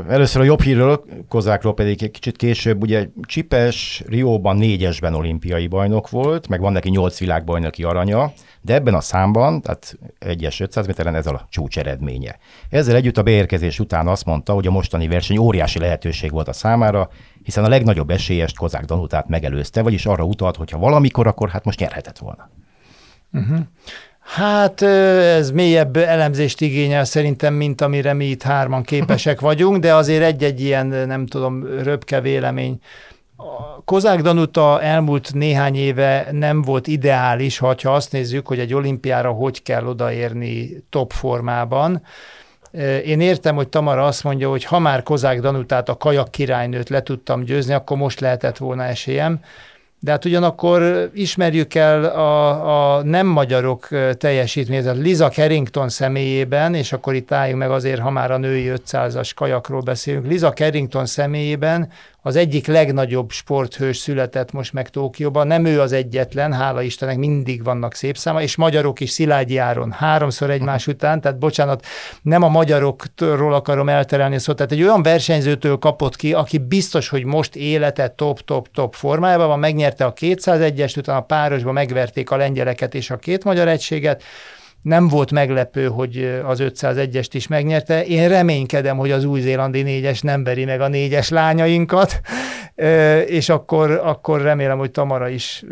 Először 0.09 0.41
a 0.41 0.45
jobb 0.45 0.63
hírről, 0.63 1.05
Kozákról 1.29 1.75
pedig 1.75 2.03
egy 2.03 2.11
kicsit 2.11 2.37
később, 2.37 2.83
ugye 2.83 3.09
Csipes 3.23 4.03
Rióban 4.07 4.57
négyesben 4.57 5.15
olimpiai 5.15 5.67
bajnok 5.67 6.11
volt, 6.11 6.49
meg 6.49 6.61
van 6.61 6.73
neki 6.73 6.91
nyolc 6.91 7.19
világbajnoki 7.19 7.83
aranya, 7.83 8.33
de 8.61 8.75
ebben 8.75 8.95
a 8.95 9.01
számban, 9.01 9.63
tehát 9.63 9.99
egyes 10.19 10.61
500 10.61 10.87
méteren 10.87 11.15
ez 11.15 11.27
a 11.27 11.47
csúcs 11.51 11.79
eredménye. 11.79 12.39
Ezzel 12.69 12.97
együtt 12.97 13.19
a 13.19 13.23
beérkezés 13.23 13.79
után 13.79 14.09
azt 14.09 14.25
mondta, 14.25 14.53
hogy 14.53 14.67
a 14.67 14.71
mostani 14.71 15.09
verseny 15.09 15.39
óriási 15.39 15.79
lehetőség 15.79 16.31
volt 16.31 16.49
a 16.49 16.53
számára, 16.53 17.09
hiszen 17.43 17.65
a 17.65 17.69
legnagyobb 17.69 18.11
esélyest 18.11 18.57
Kozák 18.57 18.85
Danutát 18.85 19.29
megelőzte, 19.29 19.83
vagyis 19.83 20.07
arra 20.07 20.25
utalt, 20.25 20.57
hogy 20.57 20.71
ha 20.71 20.79
valamikor, 20.79 21.27
akkor 21.27 21.49
hát 21.49 21.65
most 21.65 21.79
nyerhetett 21.79 22.19
volna. 22.19 22.51
Uh-huh. 23.33 23.59
Hát 24.23 24.83
ez 24.83 25.51
mélyebb 25.51 25.97
elemzést 25.97 26.61
igényel 26.61 27.05
szerintem, 27.05 27.55
mint 27.55 27.81
amire 27.81 28.13
mi 28.13 28.25
itt 28.25 28.43
hárman 28.43 28.83
képesek 28.83 29.41
vagyunk, 29.51 29.77
de 29.77 29.95
azért 29.95 30.23
egy-egy 30.23 30.61
ilyen, 30.61 30.87
nem 30.87 31.27
tudom, 31.27 31.67
röpke 31.83 32.21
vélemény 32.21 32.81
Kozák 33.85 34.21
Danuta 34.21 34.83
elmúlt 34.83 35.35
néhány 35.35 35.77
éve 35.77 36.29
nem 36.31 36.63
volt 36.63 36.87
ideális, 36.87 37.59
ha 37.59 37.77
azt 37.83 38.13
nézzük, 38.13 38.47
hogy 38.47 38.59
egy 38.59 38.75
olimpiára 38.75 39.31
hogy 39.31 39.63
kell 39.63 39.87
odaérni 39.87 40.85
top 40.91 41.13
formában. 41.13 42.03
Én 43.05 43.21
értem, 43.21 43.55
hogy 43.55 43.69
Tamara 43.69 44.05
azt 44.05 44.25
mondja, 44.25 44.49
hogy 44.49 44.65
ha 44.65 44.79
már 44.79 45.03
Kozák 45.03 45.41
Danutát, 45.41 45.89
a 45.89 45.97
kajak 45.97 46.31
királynőt 46.31 46.89
le 46.89 47.03
tudtam 47.03 47.45
győzni, 47.45 47.73
akkor 47.73 47.97
most 47.97 48.21
lehetett 48.21 48.57
volna 48.57 48.85
esélyem. 48.85 49.41
De 50.05 50.11
hát 50.11 50.25
ugyanakkor 50.25 51.11
ismerjük 51.15 51.75
el 51.75 52.05
a, 52.05 52.97
a 52.97 53.03
nem 53.03 53.27
magyarok 53.27 53.89
teljesítményét, 54.19 54.87
a 54.87 54.93
Liza 54.93 55.29
Carrington 55.29 55.89
személyében, 55.89 56.75
és 56.75 56.93
akkor 56.93 57.15
itt 57.15 57.33
álljunk 57.33 57.59
meg 57.59 57.71
azért, 57.71 58.01
ha 58.01 58.11
már 58.11 58.31
a 58.31 58.37
női 58.37 58.73
500-as 58.75 59.31
kajakról 59.35 59.81
beszélünk, 59.81 60.27
Liza 60.27 60.53
Carrington 60.53 61.07
személyében 61.07 61.89
az 62.25 62.37
egyik 62.37 62.67
legnagyobb 62.67 63.31
sporthős 63.31 63.97
született 63.97 64.53
most 64.53 64.73
meg 64.73 64.89
Tókióban. 64.89 65.47
Nem 65.47 65.65
ő 65.65 65.81
az 65.81 65.93
egyetlen, 65.93 66.53
hála 66.53 66.83
Istennek 66.83 67.17
mindig 67.17 67.65
vannak 67.65 67.95
szép 67.95 68.17
száma, 68.17 68.43
és 68.43 68.57
magyarok 68.57 69.01
is 69.01 69.11
Szilágyi 69.11 69.57
Áron 69.57 69.93
háromszor 69.93 70.51
egymás 70.51 70.87
után, 70.87 71.21
tehát 71.21 71.39
bocsánat, 71.39 71.85
nem 72.23 72.43
a 72.43 72.49
magyarokról 72.49 73.55
akarom 73.55 73.89
elterelni 73.89 74.39
szót, 74.39 74.57
tehát 74.57 74.73
egy 74.73 74.83
olyan 74.83 75.03
versenyzőtől 75.03 75.77
kapott 75.77 76.17
ki, 76.17 76.33
aki 76.33 76.59
biztos, 76.59 77.09
hogy 77.09 77.25
most 77.25 77.57
élete 77.57 78.09
top-top-top 78.09 78.95
formájában 78.95 79.49
van, 79.49 79.59
megnyerte 79.99 80.05
a 80.05 80.37
201-est, 80.37 80.99
utána 80.99 81.19
a 81.19 81.23
párosban 81.23 81.73
megverték 81.73 82.31
a 82.31 82.37
lengyeleket 82.37 82.95
és 82.95 83.11
a 83.11 83.17
két 83.17 83.45
magyar 83.45 83.69
egységet, 83.69 84.23
nem 84.83 85.09
volt 85.09 85.31
meglepő, 85.31 85.87
hogy 85.87 86.41
az 86.45 86.59
501-est 86.63 87.29
is 87.33 87.47
megnyerte. 87.47 88.05
Én 88.05 88.29
reménykedem, 88.29 88.97
hogy 88.97 89.11
az 89.11 89.25
új-zélandi 89.25 89.83
négyes 89.83 90.21
nem 90.21 90.45
veri 90.45 90.65
meg 90.65 90.81
a 90.81 90.89
négyes 90.89 91.29
lányainkat, 91.29 92.21
és 93.27 93.49
akkor, 93.49 93.91
akkor 93.91 94.41
remélem, 94.41 94.79
hogy 94.79 94.91
Tamara 94.91 95.29
is 95.29 95.65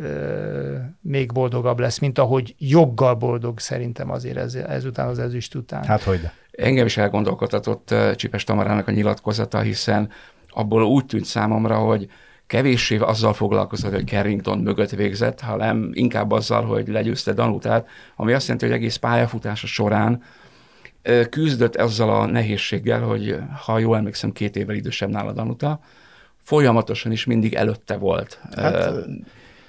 még 1.00 1.32
boldogabb 1.32 1.78
lesz, 1.78 1.98
mint 1.98 2.18
ahogy 2.18 2.54
joggal 2.58 3.14
boldog 3.14 3.58
szerintem 3.58 4.10
azért 4.10 4.36
ez, 4.36 4.54
ezután 4.54 5.08
az 5.08 5.18
ezüst 5.18 5.54
után. 5.54 5.84
Hát 5.84 6.02
hogy? 6.02 6.20
Engem 6.50 6.86
is 6.86 6.96
elgondolkodhatott 6.96 7.94
Csipes 8.16 8.44
Tamarának 8.44 8.88
a 8.88 8.90
nyilatkozata, 8.90 9.60
hiszen 9.60 10.10
abból 10.50 10.82
úgy 10.82 11.06
tűnt 11.06 11.24
számomra, 11.24 11.76
hogy 11.76 12.08
kevéssé 12.50 12.96
azzal 12.96 13.32
foglalkozott, 13.32 13.92
hogy 13.92 14.06
Carrington 14.06 14.58
mögött 14.58 14.90
végzett, 14.90 15.40
hanem 15.40 15.90
inkább 15.92 16.30
azzal, 16.30 16.64
hogy 16.64 16.88
legyőzte 16.88 17.32
Danutát, 17.32 17.88
ami 18.16 18.32
azt 18.32 18.42
jelenti, 18.46 18.66
hogy 18.66 18.74
egész 18.74 18.96
pályafutása 18.96 19.66
során 19.66 20.22
küzdött 21.30 21.76
ezzel 21.76 22.08
a 22.08 22.26
nehézséggel, 22.26 23.00
hogy 23.00 23.36
ha 23.64 23.78
jól 23.78 23.96
emlékszem, 23.96 24.32
két 24.32 24.56
évvel 24.56 24.74
idősebb 24.74 25.10
nála 25.10 25.32
Danuta, 25.32 25.80
folyamatosan 26.42 27.12
is 27.12 27.24
mindig 27.24 27.54
előtte 27.54 27.96
volt. 27.96 28.40
Hát, 28.56 28.92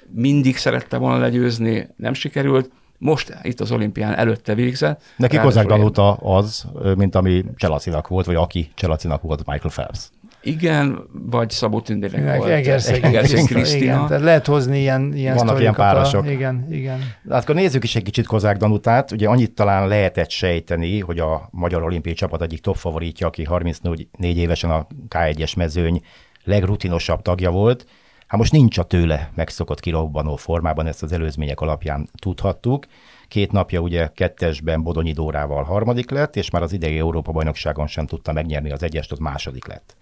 mindig 0.10 0.58
szerette 0.58 0.98
volna 0.98 1.18
legyőzni, 1.18 1.90
nem 1.96 2.14
sikerült, 2.14 2.72
most 2.98 3.38
itt 3.42 3.60
az 3.60 3.72
olimpián 3.72 4.14
előtte 4.14 4.56
végzett. 4.56 5.02
Neki 5.18 5.38
Kozák 5.38 5.66
Danuta 5.66 6.14
az, 6.14 6.66
mint 6.98 7.16
ami 7.16 7.46
Cselacinak 7.56 8.08
volt, 8.08 8.26
vagy 8.26 8.36
aki 8.36 8.72
Cselacinak 8.76 9.22
volt 9.22 9.46
Michael 9.46 9.74
Phelps. 9.74 10.10
Igen, 10.44 11.08
vagy 11.12 11.50
Szabó 11.50 11.82
Tündérnek 11.82 12.38
volt. 12.38 12.50
Egerszeg 12.50 13.46
Krisztina. 13.46 14.08
Tehát 14.08 14.24
lehet 14.24 14.46
hozni 14.46 14.80
ilyen, 14.80 15.14
ilyen 15.14 15.36
Vannak 15.36 15.60
ilyen 15.60 15.74
párosok. 15.74 16.24
A, 16.26 16.30
igen, 16.30 16.68
igen. 16.72 17.00
De 17.24 17.34
hát 17.34 17.44
akkor 17.44 17.56
nézzük 17.56 17.84
is 17.84 17.96
egy 17.96 18.04
kicsit 18.04 18.26
Kozák 18.26 18.58
Danutát. 18.58 19.12
Ugye 19.12 19.28
annyit 19.28 19.52
talán 19.52 19.88
lehetett 19.88 20.30
sejteni, 20.30 21.00
hogy 21.00 21.20
a 21.20 21.48
Magyar 21.52 21.84
Olimpiai 21.84 22.16
Csapat 22.16 22.42
egyik 22.42 22.62
top 22.62 22.76
favoritja, 22.76 23.28
aki 23.28 23.44
34 23.44 24.08
évesen 24.38 24.72
a 24.72 24.88
K1-es 25.10 25.58
mezőny 25.58 26.02
legrutinosabb 26.44 27.22
tagja 27.22 27.52
volt. 27.52 27.86
Hát 28.28 28.40
most 28.40 28.52
nincs 28.52 28.78
a 28.78 28.84
tőle 28.84 29.32
megszokott 29.36 29.80
kirobbanó 29.80 30.36
formában, 30.36 30.88
ezt 30.88 31.04
az 31.04 31.12
előzmények 31.12 31.60
alapján 31.60 32.10
tudhattuk. 32.20 32.86
Két 33.28 33.52
napja 33.52 33.80
ugye 33.80 34.08
kettesben 34.08 34.84
Bodonyi 34.84 35.12
Dórával 35.12 35.64
harmadik 35.64 36.10
lett, 36.10 36.36
és 36.36 36.50
már 36.50 36.62
az 36.62 36.74
idei 36.74 36.98
Európa-bajnokságon 36.98 37.88
sem 37.88 38.06
tudta 38.06 38.32
megnyerni 38.32 38.72
az 38.72 38.84
egyest, 38.84 39.12
ott 39.12 39.20
második 39.20 39.68
lett. 39.68 39.96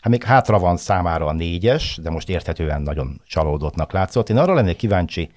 Hát 0.00 0.12
még 0.12 0.22
hátra 0.22 0.58
van 0.58 0.76
számára 0.76 1.26
a 1.26 1.32
négyes, 1.32 1.98
de 2.02 2.10
most 2.10 2.28
érthetően 2.28 2.82
nagyon 2.82 3.20
csalódottnak 3.26 3.92
látszott. 3.92 4.28
Én 4.28 4.36
arra 4.36 4.54
lennék 4.54 4.76
kíváncsi, 4.76 5.30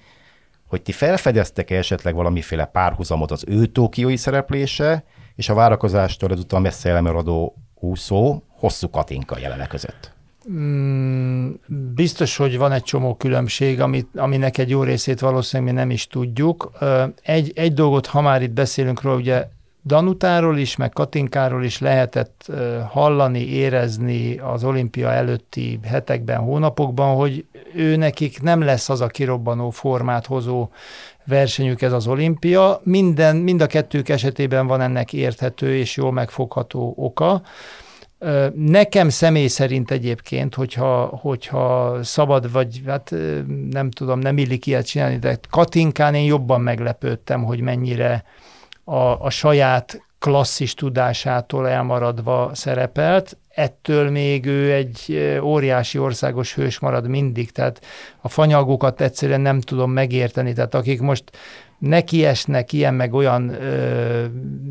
hogy 0.68 0.82
ti 0.82 0.92
felfedeztek 0.92 1.70
-e 1.70 1.76
esetleg 1.76 2.14
valamiféle 2.14 2.64
párhuzamot 2.64 3.30
az 3.30 3.44
ő 3.46 3.66
tókiói 3.66 4.16
szereplése, 4.16 5.04
és 5.34 5.48
a 5.48 5.54
várakozástól 5.54 6.30
ezúttal 6.30 6.60
messze 6.60 6.90
elmaradó 6.90 7.56
úszó 7.74 8.42
hosszú 8.48 8.90
Katinka 8.90 9.38
jelene 9.38 9.66
között. 9.66 10.12
Mm, 10.50 11.50
biztos, 11.94 12.36
hogy 12.36 12.58
van 12.58 12.72
egy 12.72 12.82
csomó 12.82 13.14
különbség, 13.14 13.80
amit, 13.80 14.08
aminek 14.16 14.58
egy 14.58 14.70
jó 14.70 14.82
részét 14.82 15.20
valószínűleg 15.20 15.72
mi 15.72 15.80
nem 15.80 15.90
is 15.90 16.06
tudjuk. 16.06 16.72
Egy, 17.22 17.52
egy 17.54 17.72
dolgot, 17.72 18.06
ha 18.06 18.20
már 18.20 18.42
itt 18.42 18.50
beszélünk 18.50 19.02
róla, 19.02 19.16
ugye 19.16 19.48
Danutáról 19.84 20.58
is, 20.58 20.76
meg 20.76 20.90
Katinkáról 20.90 21.64
is 21.64 21.78
lehetett 21.78 22.50
hallani, 22.88 23.48
érezni 23.48 24.38
az 24.38 24.64
olimpia 24.64 25.12
előtti 25.12 25.80
hetekben, 25.82 26.38
hónapokban, 26.38 27.16
hogy 27.16 27.44
ő 27.74 27.96
nekik 27.96 28.42
nem 28.42 28.60
lesz 28.60 28.88
az 28.88 29.00
a 29.00 29.06
kirobbanó 29.06 29.70
formát 29.70 30.26
hozó 30.26 30.68
versenyük 31.24 31.82
ez 31.82 31.92
az 31.92 32.06
olimpia. 32.06 32.80
Minden, 32.84 33.36
mind 33.36 33.60
a 33.60 33.66
kettők 33.66 34.08
esetében 34.08 34.66
van 34.66 34.80
ennek 34.80 35.12
érthető 35.12 35.76
és 35.76 35.96
jól 35.96 36.12
megfogható 36.12 36.94
oka. 36.96 37.42
Nekem 38.54 39.08
személy 39.08 39.46
szerint 39.46 39.90
egyébként, 39.90 40.54
hogyha, 40.54 41.04
hogyha 41.04 41.96
szabad, 42.02 42.52
vagy 42.52 42.82
hát 42.86 43.14
nem 43.70 43.90
tudom, 43.90 44.18
nem 44.18 44.38
illik 44.38 44.66
ilyet 44.66 44.86
csinálni, 44.86 45.18
de 45.18 45.38
Katinkán 45.50 46.14
én 46.14 46.24
jobban 46.24 46.60
meglepődtem, 46.60 47.44
hogy 47.44 47.60
mennyire 47.60 48.24
a, 48.84 49.24
a 49.24 49.30
saját 49.30 50.02
klasszis 50.18 50.74
tudásától 50.74 51.68
elmaradva 51.68 52.50
szerepelt, 52.54 53.36
ettől 53.48 54.10
még 54.10 54.46
ő 54.46 54.72
egy 54.72 55.20
óriási 55.42 55.98
országos 55.98 56.54
hős 56.54 56.78
marad 56.78 57.08
mindig, 57.08 57.50
tehát 57.50 57.84
a 58.20 58.28
fanyagokat 58.28 59.00
egyszerűen 59.00 59.40
nem 59.40 59.60
tudom 59.60 59.90
megérteni, 59.90 60.52
tehát 60.52 60.74
akik 60.74 61.00
most 61.00 61.24
nekiesnek 61.82 62.72
ilyen 62.72 62.94
meg 62.94 63.14
olyan, 63.14 63.48
ö, 63.48 64.24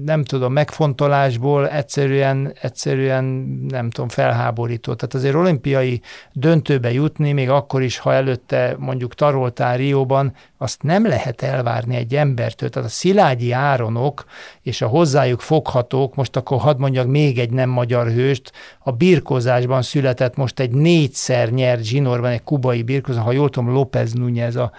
nem 0.06 0.24
tudom, 0.24 0.54
megfontolásból 0.54 1.70
egyszerűen, 1.70 2.54
egyszerűen 2.62 3.24
nem 3.70 3.90
tudom, 3.90 4.10
felháborító. 4.10 4.94
Tehát 4.94 5.14
azért 5.14 5.36
olimpiai 5.36 6.02
döntőbe 6.34 6.92
jutni, 6.92 7.32
még 7.32 7.50
akkor 7.50 7.82
is, 7.82 7.98
ha 7.98 8.14
előtte 8.14 8.76
mondjuk 8.80 9.16
taroltál 9.16 9.78
Rióban, 9.78 10.34
azt 10.58 10.84
nem 10.84 11.08
lehet 11.08 11.42
elvárni 11.42 11.96
egy 11.96 12.16
embertől. 12.16 12.70
Tehát 12.70 12.88
a 12.88 12.92
Szilágyi 12.92 13.52
Áronok 13.52 14.26
és 14.62 14.82
a 14.82 14.88
hozzájuk 14.88 15.40
foghatók, 15.40 16.16
most 16.16 16.36
akkor 16.36 16.60
hadd 16.60 16.80
mondjak 16.80 17.08
még 17.08 17.40
egy 17.40 17.52
nem 17.52 17.70
magyar 17.70 18.08
hőst, 18.08 18.52
a 18.80 18.92
birkozásban 18.92 19.82
született 19.82 20.36
most 20.36 20.60
egy 20.60 20.72
négyszer 20.72 21.50
nyert 21.50 21.84
zsinórban, 21.84 22.32
egy 22.32 22.44
kubai 22.44 22.84
birkozás, 22.84 23.24
ha 23.24 23.32
jól 23.32 23.50
tudom, 23.50 23.74
López 23.74 24.14
Núñez 24.14 24.58
a, 24.58 24.72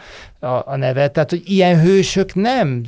a, 0.43 0.63
a 0.67 0.77
neve. 0.77 1.09
Tehát, 1.09 1.31
hogy 1.31 1.43
ilyen 1.45 1.81
hősök 1.81 2.35
nem 2.35 2.83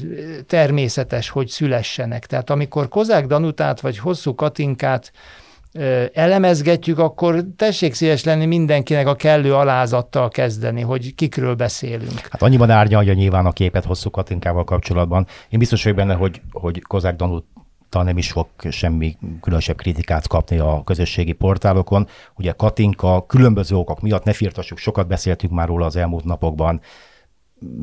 természetes, 0.46 1.28
hogy 1.28 1.48
szülessenek. 1.48 2.26
Tehát 2.26 2.50
amikor 2.50 2.88
Kozák 2.88 3.26
Danutát 3.26 3.80
vagy 3.80 3.98
Hosszú 3.98 4.34
Katinkát 4.34 5.12
elemezgetjük, 6.12 6.98
akkor 6.98 7.44
tessék 7.56 7.94
szíves 7.94 8.24
lenni 8.24 8.46
mindenkinek 8.46 9.06
a 9.06 9.14
kellő 9.14 9.54
alázattal 9.54 10.28
kezdeni, 10.28 10.80
hogy 10.80 11.14
kikről 11.14 11.54
beszélünk. 11.54 12.28
Hát 12.30 12.42
annyiban 12.42 12.70
árnyalja 12.70 13.12
nyilván 13.12 13.46
a 13.46 13.52
képet 13.52 13.84
hosszú 13.84 14.10
Katinkával 14.10 14.64
kapcsolatban. 14.64 15.26
Én 15.48 15.58
biztos 15.58 15.82
vagyok 15.82 15.98
benne, 15.98 16.14
hogy, 16.14 16.40
hogy 16.52 16.82
Kozák 16.82 17.16
Danut 17.16 17.44
nem 17.90 18.18
is 18.18 18.30
fog 18.30 18.46
semmi 18.70 19.16
különösebb 19.40 19.76
kritikát 19.76 20.28
kapni 20.28 20.58
a 20.58 20.82
közösségi 20.84 21.32
portálokon. 21.32 22.06
Ugye 22.36 22.52
Katinka 22.52 23.26
különböző 23.26 23.76
okok 23.76 24.00
miatt, 24.00 24.24
ne 24.24 24.32
firtassuk, 24.32 24.78
sokat 24.78 25.06
beszéltünk 25.06 25.52
már 25.52 25.68
róla 25.68 25.86
az 25.86 25.96
elmúlt 25.96 26.24
napokban, 26.24 26.80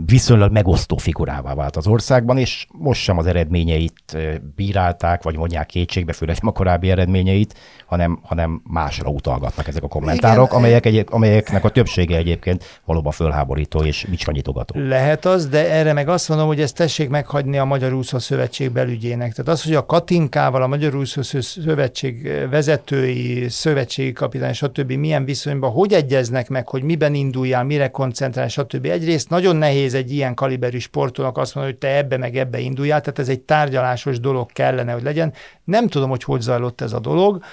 viszonylag 0.05 0.51
megosztó 0.51 0.97
figurává 0.97 1.53
vált 1.53 1.75
az 1.75 1.87
országban, 1.87 2.37
és 2.37 2.65
most 2.71 3.01
sem 3.01 3.17
az 3.17 3.25
eredményeit 3.25 4.17
bírálták, 4.55 5.23
vagy 5.23 5.37
mondják 5.37 5.65
kétségbe, 5.65 6.13
főleg 6.13 6.37
a 6.41 6.51
korábbi 6.51 6.89
eredményeit, 6.89 7.55
hanem, 7.85 8.19
hanem 8.23 8.61
másra 8.63 9.09
utalgatnak 9.09 9.67
ezek 9.67 9.83
a 9.83 9.87
kommentárok, 9.87 10.45
Igen, 10.45 10.57
amelyek 10.57 10.85
egyéb, 10.85 11.07
amelyeknek 11.11 11.63
a 11.63 11.69
többsége 11.69 12.17
egyébként 12.17 12.81
valóban 12.85 13.11
fölháborító 13.11 13.83
és 13.83 14.07
bicskanyitogató. 14.09 14.79
Lehet 14.79 15.25
az, 15.25 15.47
de 15.47 15.71
erre 15.71 15.93
meg 15.93 16.09
azt 16.09 16.29
mondom, 16.29 16.47
hogy 16.47 16.61
ezt 16.61 16.75
tessék 16.75 17.09
meghagyni 17.09 17.57
a 17.57 17.65
Magyar 17.65 17.93
Úszó 17.93 18.19
Szövetség 18.19 18.71
belügyének. 18.71 19.33
Tehát 19.33 19.51
az, 19.51 19.63
hogy 19.63 19.75
a 19.75 19.85
Katinkával, 19.85 20.61
a 20.61 20.67
Magyar 20.67 20.95
Úszó 20.95 21.21
Szövetség 21.21 22.31
vezetői, 22.49 23.49
szövetségi 23.49 24.11
kapitány, 24.11 24.53
stb. 24.53 24.91
milyen 24.91 25.25
viszonyban, 25.25 25.71
hogy 25.71 25.93
egyeznek 25.93 26.49
meg, 26.49 26.67
hogy 26.67 26.83
miben 26.83 27.13
induljál, 27.13 27.63
mire 27.63 27.87
koncentrál, 27.87 28.47
stb. 28.47 28.85
Egyrészt 28.85 29.29
nagyon 29.29 29.55
nehéz 29.61 29.93
egy 29.93 30.11
ilyen 30.11 30.33
kaliberű 30.33 30.77
sportolnak 30.77 31.37
azt 31.37 31.55
mondani, 31.55 31.77
hogy 31.77 31.89
te 31.89 31.97
ebbe 31.97 32.17
meg 32.17 32.37
ebbe 32.37 32.59
induljál, 32.59 33.01
tehát 33.01 33.19
ez 33.19 33.29
egy 33.29 33.41
tárgyalásos 33.41 34.19
dolog 34.19 34.51
kellene, 34.51 34.91
hogy 34.91 35.03
legyen. 35.03 35.33
Nem 35.63 35.87
tudom, 35.87 36.09
hogy 36.09 36.23
hogy 36.23 36.41
zajlott 36.41 36.81
ez 36.81 36.93
a 36.93 36.99
dolog. 36.99 37.43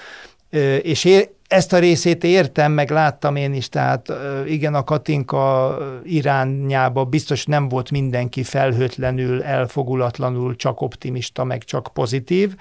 És 0.81 1.27
ezt 1.47 1.73
a 1.73 1.79
részét 1.79 2.23
értem, 2.23 2.71
meg 2.71 2.89
láttam 2.89 3.35
én 3.35 3.53
is, 3.53 3.69
tehát 3.69 4.13
igen, 4.47 4.73
a 4.73 4.83
Katinka 4.83 5.77
irányába 6.03 7.03
biztos 7.03 7.45
nem 7.45 7.69
volt 7.69 7.91
mindenki 7.91 8.43
felhőtlenül, 8.43 9.43
elfogulatlanul, 9.43 10.55
csak 10.55 10.81
optimista, 10.81 11.43
meg 11.43 11.63
csak 11.63 11.89
pozitív, 11.93 12.55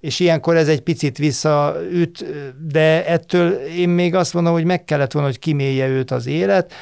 és 0.00 0.20
ilyenkor 0.20 0.56
ez 0.56 0.68
egy 0.68 0.80
picit 0.80 1.18
visszaüt, 1.18 2.24
de 2.68 3.06
ettől 3.06 3.50
én 3.52 3.88
még 3.88 4.14
azt 4.14 4.34
mondom, 4.34 4.52
hogy 4.52 4.64
meg 4.64 4.84
kellett 4.84 5.12
volna, 5.12 5.28
hogy 5.28 5.38
kimélje 5.38 5.86
őt 5.86 6.10
az 6.10 6.26
élet, 6.26 6.72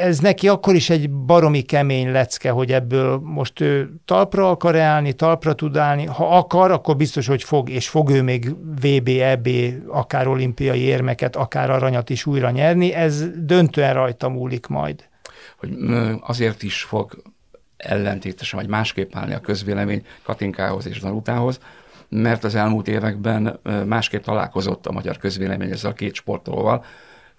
ez 0.00 0.18
neki 0.18 0.48
akkor 0.48 0.74
is 0.74 0.90
egy 0.90 1.10
baromi 1.10 1.60
kemény 1.60 2.10
lecke, 2.10 2.50
hogy 2.50 2.72
ebből 2.72 3.20
most 3.24 3.60
ő 3.60 3.90
talpra 4.04 4.50
akar 4.50 4.76
állni, 4.76 5.12
talpra 5.12 5.52
tud 5.52 5.76
állni. 5.76 6.04
Ha 6.04 6.36
akar, 6.36 6.70
akkor 6.70 6.96
biztos, 6.96 7.26
hogy 7.26 7.42
fog, 7.42 7.70
és 7.70 7.88
fog 7.88 8.10
ő 8.10 8.22
még 8.22 8.54
VB, 8.80 9.08
EB, 9.08 9.48
akár 9.88 10.28
olimpiai 10.28 10.80
érmeket, 10.80 11.36
akár 11.36 11.70
aranyat 11.70 12.10
is 12.10 12.26
újra 12.26 12.50
nyerni. 12.50 12.92
Ez 12.92 13.24
döntően 13.36 13.94
rajta 13.94 14.28
múlik 14.28 14.66
majd. 14.66 15.08
Hogy 15.56 15.70
azért 16.20 16.62
is 16.62 16.82
fog 16.82 17.22
ellentétesen, 17.76 18.58
vagy 18.58 18.68
másképp 18.68 19.14
állni 19.14 19.34
a 19.34 19.40
közvélemény 19.40 20.06
Katinkához 20.22 20.86
és 20.86 21.00
Danutához, 21.00 21.60
mert 22.08 22.44
az 22.44 22.54
elmúlt 22.54 22.88
években 22.88 23.60
másképp 23.86 24.22
találkozott 24.22 24.86
a 24.86 24.92
magyar 24.92 25.16
közvélemény 25.16 25.70
ezzel 25.70 25.90
a 25.90 25.94
két 25.94 26.14
sportolóval, 26.14 26.84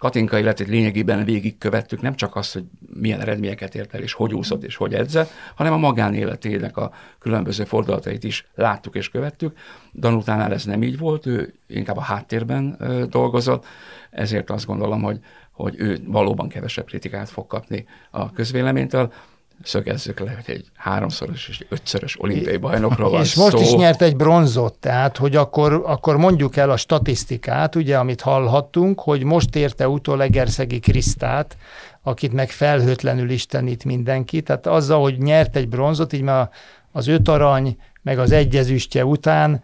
Katinka 0.00 0.38
életét 0.38 0.68
lényegében 0.68 1.24
végigkövettük, 1.24 2.00
nem 2.00 2.14
csak 2.14 2.36
azt, 2.36 2.52
hogy 2.52 2.64
milyen 2.94 3.20
eredményeket 3.20 3.74
ért 3.74 3.94
el, 3.94 4.00
és 4.00 4.12
hogy 4.12 4.34
úszott, 4.34 4.62
és 4.62 4.76
hogy 4.76 4.94
edzett, 4.94 5.30
hanem 5.54 5.72
a 5.72 5.76
magánéletének 5.76 6.76
a 6.76 6.92
különböző 7.18 7.64
fordulatait 7.64 8.24
is 8.24 8.46
láttuk 8.54 8.94
és 8.94 9.08
követtük. 9.08 9.58
Danutánál 9.94 10.52
ez 10.52 10.64
nem 10.64 10.82
így 10.82 10.98
volt, 10.98 11.26
ő 11.26 11.54
inkább 11.66 11.96
a 11.96 12.00
háttérben 12.00 12.76
dolgozott, 13.10 13.66
ezért 14.10 14.50
azt 14.50 14.66
gondolom, 14.66 15.02
hogy, 15.02 15.20
hogy 15.50 15.74
ő 15.78 15.98
valóban 16.06 16.48
kevesebb 16.48 16.86
kritikát 16.86 17.28
fog 17.28 17.46
kapni 17.46 17.86
a 18.10 18.32
közvéleménytől 18.32 19.12
szögezzük 19.62 20.20
le, 20.20 20.30
hogy 20.44 20.54
egy 20.54 20.64
háromszoros 20.76 21.48
és 21.48 21.64
ötszörös 21.68 22.22
olimpiai 22.22 22.56
bajnokról 22.56 23.10
van 23.10 23.20
És 23.20 23.34
most 23.34 23.56
szó. 23.56 23.60
is 23.62 23.72
nyert 23.72 24.02
egy 24.02 24.16
bronzot, 24.16 24.74
tehát 24.74 25.16
hogy 25.16 25.36
akkor, 25.36 25.82
akkor 25.86 26.16
mondjuk 26.16 26.56
el 26.56 26.70
a 26.70 26.76
statisztikát, 26.76 27.74
ugye, 27.74 27.98
amit 27.98 28.20
hallhattunk, 28.20 29.00
hogy 29.00 29.22
most 29.22 29.56
érte 29.56 29.88
utol 29.88 30.22
Egerszegi 30.22 30.78
Krisztát, 30.78 31.56
akit 32.02 32.32
meg 32.32 32.50
felhőtlenül 32.50 33.30
istenít 33.30 33.84
mindenki, 33.84 34.40
tehát 34.40 34.66
azzal, 34.66 35.00
hogy 35.00 35.18
nyert 35.18 35.56
egy 35.56 35.68
bronzot, 35.68 36.12
így 36.12 36.22
már 36.22 36.50
az 36.92 37.06
öt 37.06 37.28
arany, 37.28 37.76
meg 38.02 38.18
az 38.18 38.32
egyezüstje 38.32 39.04
után 39.04 39.62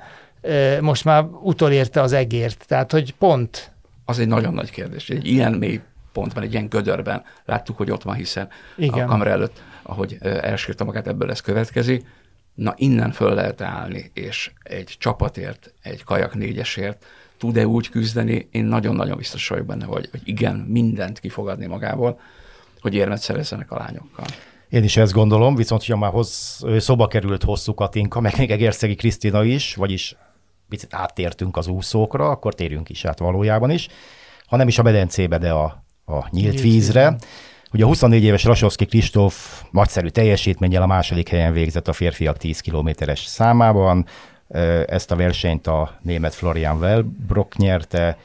most 0.80 1.04
már 1.04 1.24
utolérte 1.42 2.00
az 2.00 2.12
egért, 2.12 2.64
tehát 2.68 2.92
hogy 2.92 3.14
pont. 3.14 3.70
Az 4.04 4.18
egy 4.18 4.28
nagyon 4.28 4.54
nagy 4.54 4.70
kérdés. 4.70 5.10
Egy 5.10 5.26
ilyen 5.26 5.52
mély 5.52 5.80
pontban, 6.12 6.42
egy 6.42 6.52
ilyen 6.52 6.68
gödörben 6.68 7.22
láttuk, 7.44 7.76
hogy 7.76 7.90
ott 7.90 8.02
van, 8.02 8.14
hiszen 8.14 8.48
Igen. 8.76 9.04
a 9.04 9.06
kamera 9.06 9.30
előtt 9.30 9.62
ahogy 9.86 10.16
elsírta 10.20 10.84
magát, 10.84 11.06
ebből 11.06 11.30
ez 11.30 11.40
következik. 11.40 12.06
Na 12.54 12.74
innen 12.76 13.12
föl 13.12 13.34
lehet 13.34 13.60
állni, 13.60 14.10
és 14.14 14.50
egy 14.62 14.94
csapatért, 14.98 15.74
egy 15.82 16.04
kajak 16.04 16.34
négyesért 16.34 17.04
tud-e 17.38 17.66
úgy 17.66 17.88
küzdeni, 17.88 18.48
én 18.50 18.64
nagyon-nagyon 18.64 19.16
biztos 19.16 19.48
vagyok 19.48 19.66
benne, 19.66 19.84
hogy, 19.84 20.08
hogy 20.10 20.20
igen, 20.24 20.56
mindent 20.56 21.18
kifogadni 21.18 21.66
magából, 21.66 22.20
hogy 22.80 22.94
érmet 22.94 23.20
szerezzenek 23.20 23.70
a 23.70 23.76
lányokkal. 23.76 24.26
Én 24.68 24.84
is 24.84 24.96
ezt 24.96 25.12
gondolom, 25.12 25.54
viszont 25.54 25.84
ha 25.84 25.96
már 25.96 26.10
hoz, 26.10 26.60
szoba 26.78 27.06
került 27.06 27.42
hosszú 27.42 27.74
Katinka, 27.74 28.20
meg 28.20 28.34
még 28.38 28.50
Egerszegi 28.50 28.94
Krisztina 28.94 29.44
is, 29.44 29.74
vagyis 29.74 30.16
picit 30.68 30.94
áttértünk 30.94 31.56
az 31.56 31.66
úszókra, 31.66 32.28
akkor 32.30 32.54
térjünk 32.54 32.88
is 32.88 33.04
át 33.04 33.18
valójában 33.18 33.70
is, 33.70 33.88
ha 34.46 34.56
nem 34.56 34.68
is 34.68 34.78
a 34.78 34.82
medencébe, 34.82 35.38
de 35.38 35.50
a, 35.50 35.64
a 36.04 36.12
nyílt, 36.12 36.30
nyílt 36.30 36.60
vízre. 36.60 37.10
vízre. 37.10 37.16
Ugye 37.72 37.84
a 37.84 37.86
24 37.86 38.24
éves 38.24 38.44
Rasowski 38.44 38.84
Kristóf 38.84 39.62
nagyszerű 39.70 40.08
teljesítménnyel 40.08 40.82
a 40.82 40.86
második 40.86 41.28
helyen 41.28 41.52
végzett 41.52 41.88
a 41.88 41.92
férfiak 41.92 42.36
10 42.36 42.60
kilométeres 42.60 43.24
számában. 43.24 44.06
Ezt 44.86 45.10
a 45.10 45.16
versenyt 45.16 45.66
a 45.66 45.98
német 46.02 46.34
Florian 46.34 46.78
Wellbrock 46.78 47.56
nyerte, 47.56 48.16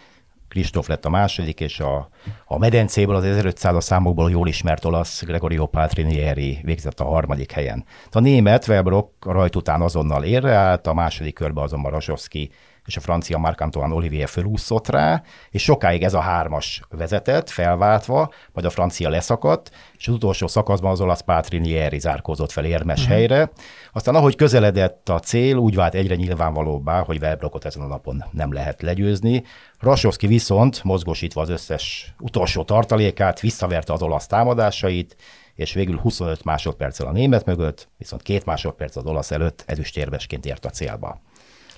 Kristóf 0.47 0.87
lett 0.87 1.05
a 1.05 1.09
második, 1.09 1.59
és 1.59 1.79
a, 1.79 2.09
a 2.45 2.57
medencéből 2.57 3.15
az 3.15 3.23
1500 3.23 3.83
számokból 3.83 4.31
jól 4.31 4.47
ismert 4.47 4.85
olasz 4.85 5.23
Gregorio 5.23 5.65
Paltrinieri 5.65 6.59
végzett 6.63 6.99
a 6.99 7.05
harmadik 7.05 7.51
helyen. 7.51 7.85
A 8.11 8.19
német 8.19 8.67
Wellbrock 8.67 9.25
rajt 9.25 9.55
után 9.55 9.81
azonnal 9.81 10.23
érre 10.23 10.53
állt, 10.53 10.87
a 10.87 10.93
második 10.93 11.33
körbe 11.33 11.61
azonban 11.61 11.91
Rasowski 11.91 12.51
és 12.85 12.97
a 12.97 12.99
francia 12.99 13.37
Marc-Antoine 13.37 13.93
Olivier 13.93 14.29
fölúszott 14.29 14.87
rá, 14.87 15.23
és 15.49 15.63
sokáig 15.63 16.03
ez 16.03 16.13
a 16.13 16.19
hármas 16.19 16.81
vezetett, 16.89 17.49
felváltva, 17.49 18.33
majd 18.53 18.65
a 18.65 18.69
francia 18.69 19.09
leszakadt, 19.09 19.71
és 19.97 20.07
az 20.07 20.13
utolsó 20.13 20.47
szakaszban 20.47 20.91
az 20.91 21.01
olasz 21.01 21.21
Patrinieri 21.21 21.99
zárkózott 21.99 22.51
fel 22.51 22.65
érmes 22.65 23.01
uh-huh. 23.01 23.15
helyre. 23.15 23.51
Aztán 23.93 24.15
ahogy 24.15 24.35
közeledett 24.35 25.09
a 25.09 25.19
cél, 25.19 25.55
úgy 25.55 25.75
vált 25.75 25.95
egyre 25.95 26.15
nyilvánvalóbbá, 26.15 27.03
hogy 27.03 27.19
Velbrokot 27.19 27.65
ezen 27.65 27.81
a 27.81 27.87
napon 27.87 28.23
nem 28.31 28.53
lehet 28.53 28.81
legyőzni. 28.81 29.43
Rasowski 29.79 30.27
viszont, 30.27 30.83
mozgósítva 30.83 31.41
az 31.41 31.49
összes 31.49 32.13
utolsó 32.19 32.63
tartalékát, 32.63 33.39
visszaverte 33.39 33.93
az 33.93 34.01
olasz 34.01 34.27
támadásait, 34.27 35.15
és 35.55 35.73
végül 35.73 35.97
25 35.97 36.43
másodperccel 36.43 37.07
a 37.07 37.11
német 37.11 37.45
mögött, 37.45 37.87
viszont 37.97 38.21
két 38.21 38.45
másodperc 38.45 38.95
az 38.95 39.05
olasz 39.05 39.31
előtt 39.31 39.63
ezüstérvesként 39.65 40.45
ért 40.45 40.65
a 40.65 40.69
célba. 40.69 41.21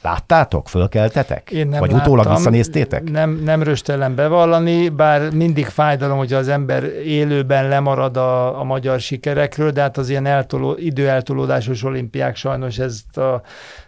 Láttátok? 0.03 0.69
Fölkeltetek? 0.69 1.51
Én 1.51 1.67
nem 1.67 1.79
Vagy 1.79 1.91
láttam. 1.91 2.05
utólag 2.13 2.35
visszanéztétek? 2.35 3.11
Nem, 3.11 3.41
nem 3.43 3.63
röstellem 3.63 4.15
bevallani, 4.15 4.89
bár 4.89 5.31
mindig 5.33 5.65
fájdalom, 5.65 6.17
hogy 6.17 6.33
az 6.33 6.47
ember 6.47 6.83
élőben 7.05 7.67
lemarad 7.67 8.17
a, 8.17 8.59
a 8.59 8.63
magyar 8.63 8.99
sikerekről, 8.99 9.71
de 9.71 9.81
hát 9.81 9.97
az 9.97 10.09
ilyen 10.09 10.25
eltoló, 10.25 10.75
időeltolódásos 10.77 11.83
olimpiák 11.83 12.35
sajnos 12.35 12.77
ezt 12.77 13.17
a 13.17 13.41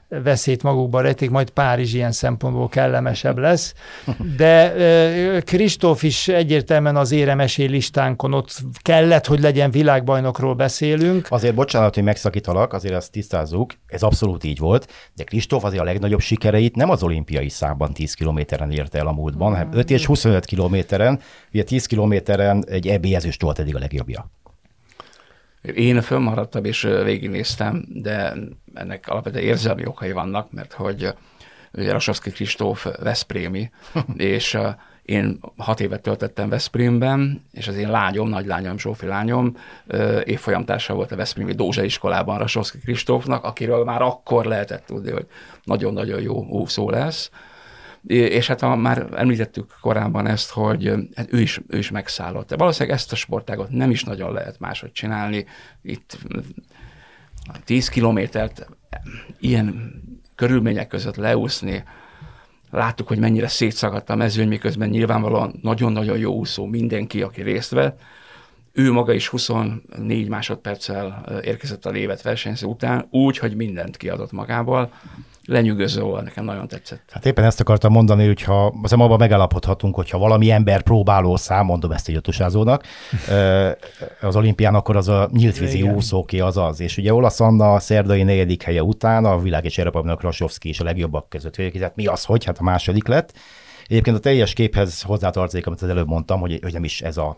veszélyt 0.08 0.64
magukban 0.64 1.02
rejtik, 1.02 1.30
majd 1.30 1.50
Párizs 1.50 1.94
ilyen 1.94 2.12
szempontból 2.12 2.70
kellemesebb 2.70 3.38
lesz. 3.38 3.74
De 4.38 4.74
Kristóf 5.42 6.04
is 6.04 6.28
egyértelműen 6.28 6.96
az 6.96 7.12
éremesé 7.12 7.66
listánkon 7.66 8.34
ott 8.34 8.62
kellett, 8.82 9.26
hogy 9.26 9.40
legyen 9.40 9.72
világbajnokról 9.72 10.54
beszélünk. 10.54 11.28
Azért 11.30 11.56
bocsánat, 11.56 11.94
hogy 11.94 12.04
megszakítalak, 12.04 12.74
azért 12.74 12.96
azt 12.96 13.12
tisztázzuk, 13.12 13.74
ez 13.88 14.04
abszolút 14.04 14.44
így 14.44 14.60
volt, 14.60 14.92
de 15.16 15.24
Kristóf 15.24 15.64
azért 15.64 15.82
a 15.82 15.86
legnagyobb 15.86 16.20
sikereit 16.20 16.76
nem 16.76 16.90
az 16.90 17.04
olimpiai 17.04 17.50
számban 17.50 17.94
10 17.94 18.14
kilométeren 18.14 18.72
érte 18.72 18.98
el 18.98 19.08
a 19.08 19.12
múltban, 19.12 19.52
hanem 19.52 19.70
5 19.74 19.92
és 19.92 20.06
25 20.06 20.46
kilométeren, 20.46 21.20
ugye 21.54 21.64
10 21.64 21.86
kilométeren 21.86 22.64
egy 22.68 22.88
EB 22.88 23.06
ezüst 23.06 23.42
volt 23.42 23.60
eddig 23.60 23.76
a 23.76 23.80
legjobbja. 23.80 24.32
Én 25.74 26.02
fönnmaradtam 26.02 26.66
és 26.66 26.82
végignéztem, 27.04 27.86
de 27.88 28.34
ennek 28.74 29.08
alapvetően 29.08 29.44
érzelmi 29.44 29.86
okai 29.86 30.12
vannak, 30.12 30.52
mert 30.52 30.74
hogy 30.74 31.14
ugye 31.74 31.92
Rasovszki 31.92 32.30
Kristóf 32.30 32.88
Veszprémi, 33.00 33.70
és 34.18 34.58
én 35.06 35.40
hat 35.58 35.80
évet 35.80 36.02
töltöttem 36.02 36.50
Veszprémben, 36.50 37.46
és 37.52 37.68
az 37.68 37.76
én 37.76 37.90
lányom, 37.90 38.30
nagy 38.30 38.46
lányom, 38.46 38.78
Zsófi 38.78 39.06
lányom, 39.06 39.58
évfolyamtársa 40.24 40.94
volt 40.94 41.12
a 41.12 41.16
Veszprémi 41.16 41.54
Dózsa 41.54 41.84
iskolában 41.84 42.38
Rasovszki 42.38 42.78
Kristófnak, 42.78 43.44
akiről 43.44 43.84
már 43.84 44.02
akkor 44.02 44.46
lehetett 44.46 44.86
tudni, 44.86 45.12
hogy 45.12 45.26
nagyon-nagyon 45.64 46.22
jó 46.22 46.46
úszó 46.46 46.90
lesz. 46.90 47.30
És 48.08 48.48
hát 48.48 48.62
a, 48.62 48.76
már 48.76 49.08
említettük 49.16 49.78
korábban 49.82 50.28
ezt, 50.28 50.50
hogy 50.50 50.94
hát 51.16 51.34
ő, 51.34 51.42
is, 51.42 51.62
ő 51.68 51.78
is 51.78 51.92
megszállott. 51.92 52.48
De 52.48 52.56
valószínűleg 52.56 52.98
ezt 52.98 53.12
a 53.12 53.16
sportágot 53.16 53.70
nem 53.70 53.90
is 53.90 54.04
nagyon 54.04 54.34
lehet 54.34 54.60
máshogy 54.60 54.92
csinálni. 54.92 55.46
Itt 55.82 56.18
10 57.64 57.90
kilométert 57.90 58.68
ilyen 59.40 59.94
körülmények 60.36 60.88
között 60.88 61.16
leúszni, 61.16 61.84
láttuk, 62.72 63.08
hogy 63.08 63.20
mennyire 63.20 63.48
szétszagadt 63.48 64.10
a 64.10 64.16
mezőny, 64.16 64.48
miközben 64.48 64.90
nyilvánvalóan 64.90 65.60
nagyon-nagyon 65.62 66.18
jó 66.18 66.34
úszó 66.34 66.66
mindenki, 66.66 67.22
aki 67.22 67.42
részt 67.42 67.72
vett. 67.72 68.02
Ő 68.72 68.92
maga 68.92 69.14
is 69.14 69.28
24 69.28 70.28
másodperccel 70.28 71.26
érkezett 71.44 71.86
a 71.86 71.92
névet 71.92 72.22
versenyző 72.22 72.68
után, 72.68 73.08
úgy, 73.10 73.38
hogy 73.38 73.56
mindent 73.56 73.98
kiadott 73.98 74.32
magából 74.32 74.92
lenyűgöző 75.48 76.02
volt, 76.02 76.24
nekem 76.24 76.46
nagyon 76.46 76.68
tetszett. 76.68 77.10
Hát 77.12 77.26
éppen 77.26 77.44
ezt 77.44 77.60
akartam 77.60 77.92
mondani, 77.92 78.26
hogy 78.26 78.42
ha 78.42 78.74
azért 78.84 79.02
abban 79.02 79.18
megállapodhatunk, 79.18 79.96
hogyha 79.96 80.18
valami 80.18 80.52
ember 80.52 80.82
próbáló 80.82 81.36
szám, 81.36 81.66
mondom 81.66 81.92
ezt 81.92 82.08
egy 82.08 82.16
ötusázónak, 82.16 82.84
az 84.22 84.36
olimpián, 84.36 84.76
akkor 84.76 84.96
az 84.96 85.08
a 85.08 85.30
nyílt 85.32 85.58
vízi 85.58 85.82
úszóké 85.82 86.40
az 86.40 86.58
az. 86.58 86.80
És 86.80 86.98
ugye 86.98 87.14
Olasz 87.14 87.40
Anna 87.40 87.74
a 87.74 87.80
szerdai 87.80 88.24
negyedik 88.24 88.64
helye 88.64 88.84
után 88.84 89.26
a 89.26 89.40
világ 89.40 89.66
és 89.66 89.78
Európa 89.78 90.16
Krasovszki 90.16 90.70
és 90.70 90.80
a 90.80 90.84
legjobbak 90.84 91.30
között 91.30 91.56
végigizett. 91.56 91.96
Mi 91.96 92.06
az, 92.06 92.24
hogy? 92.24 92.44
Hát 92.44 92.58
a 92.60 92.64
második 92.64 93.08
lett. 93.08 93.34
Egyébként 93.88 94.16
a 94.16 94.20
teljes 94.20 94.54
képhez 94.54 95.02
hozzátartozik, 95.02 95.68
amit 95.68 95.82
az 95.82 95.90
előbb 95.90 96.08
mondtam, 96.08 96.40
hogy, 96.40 96.60
hogy 96.62 96.74
nem 96.74 96.84
is 96.84 97.02
ez 97.02 97.18
a 97.18 97.38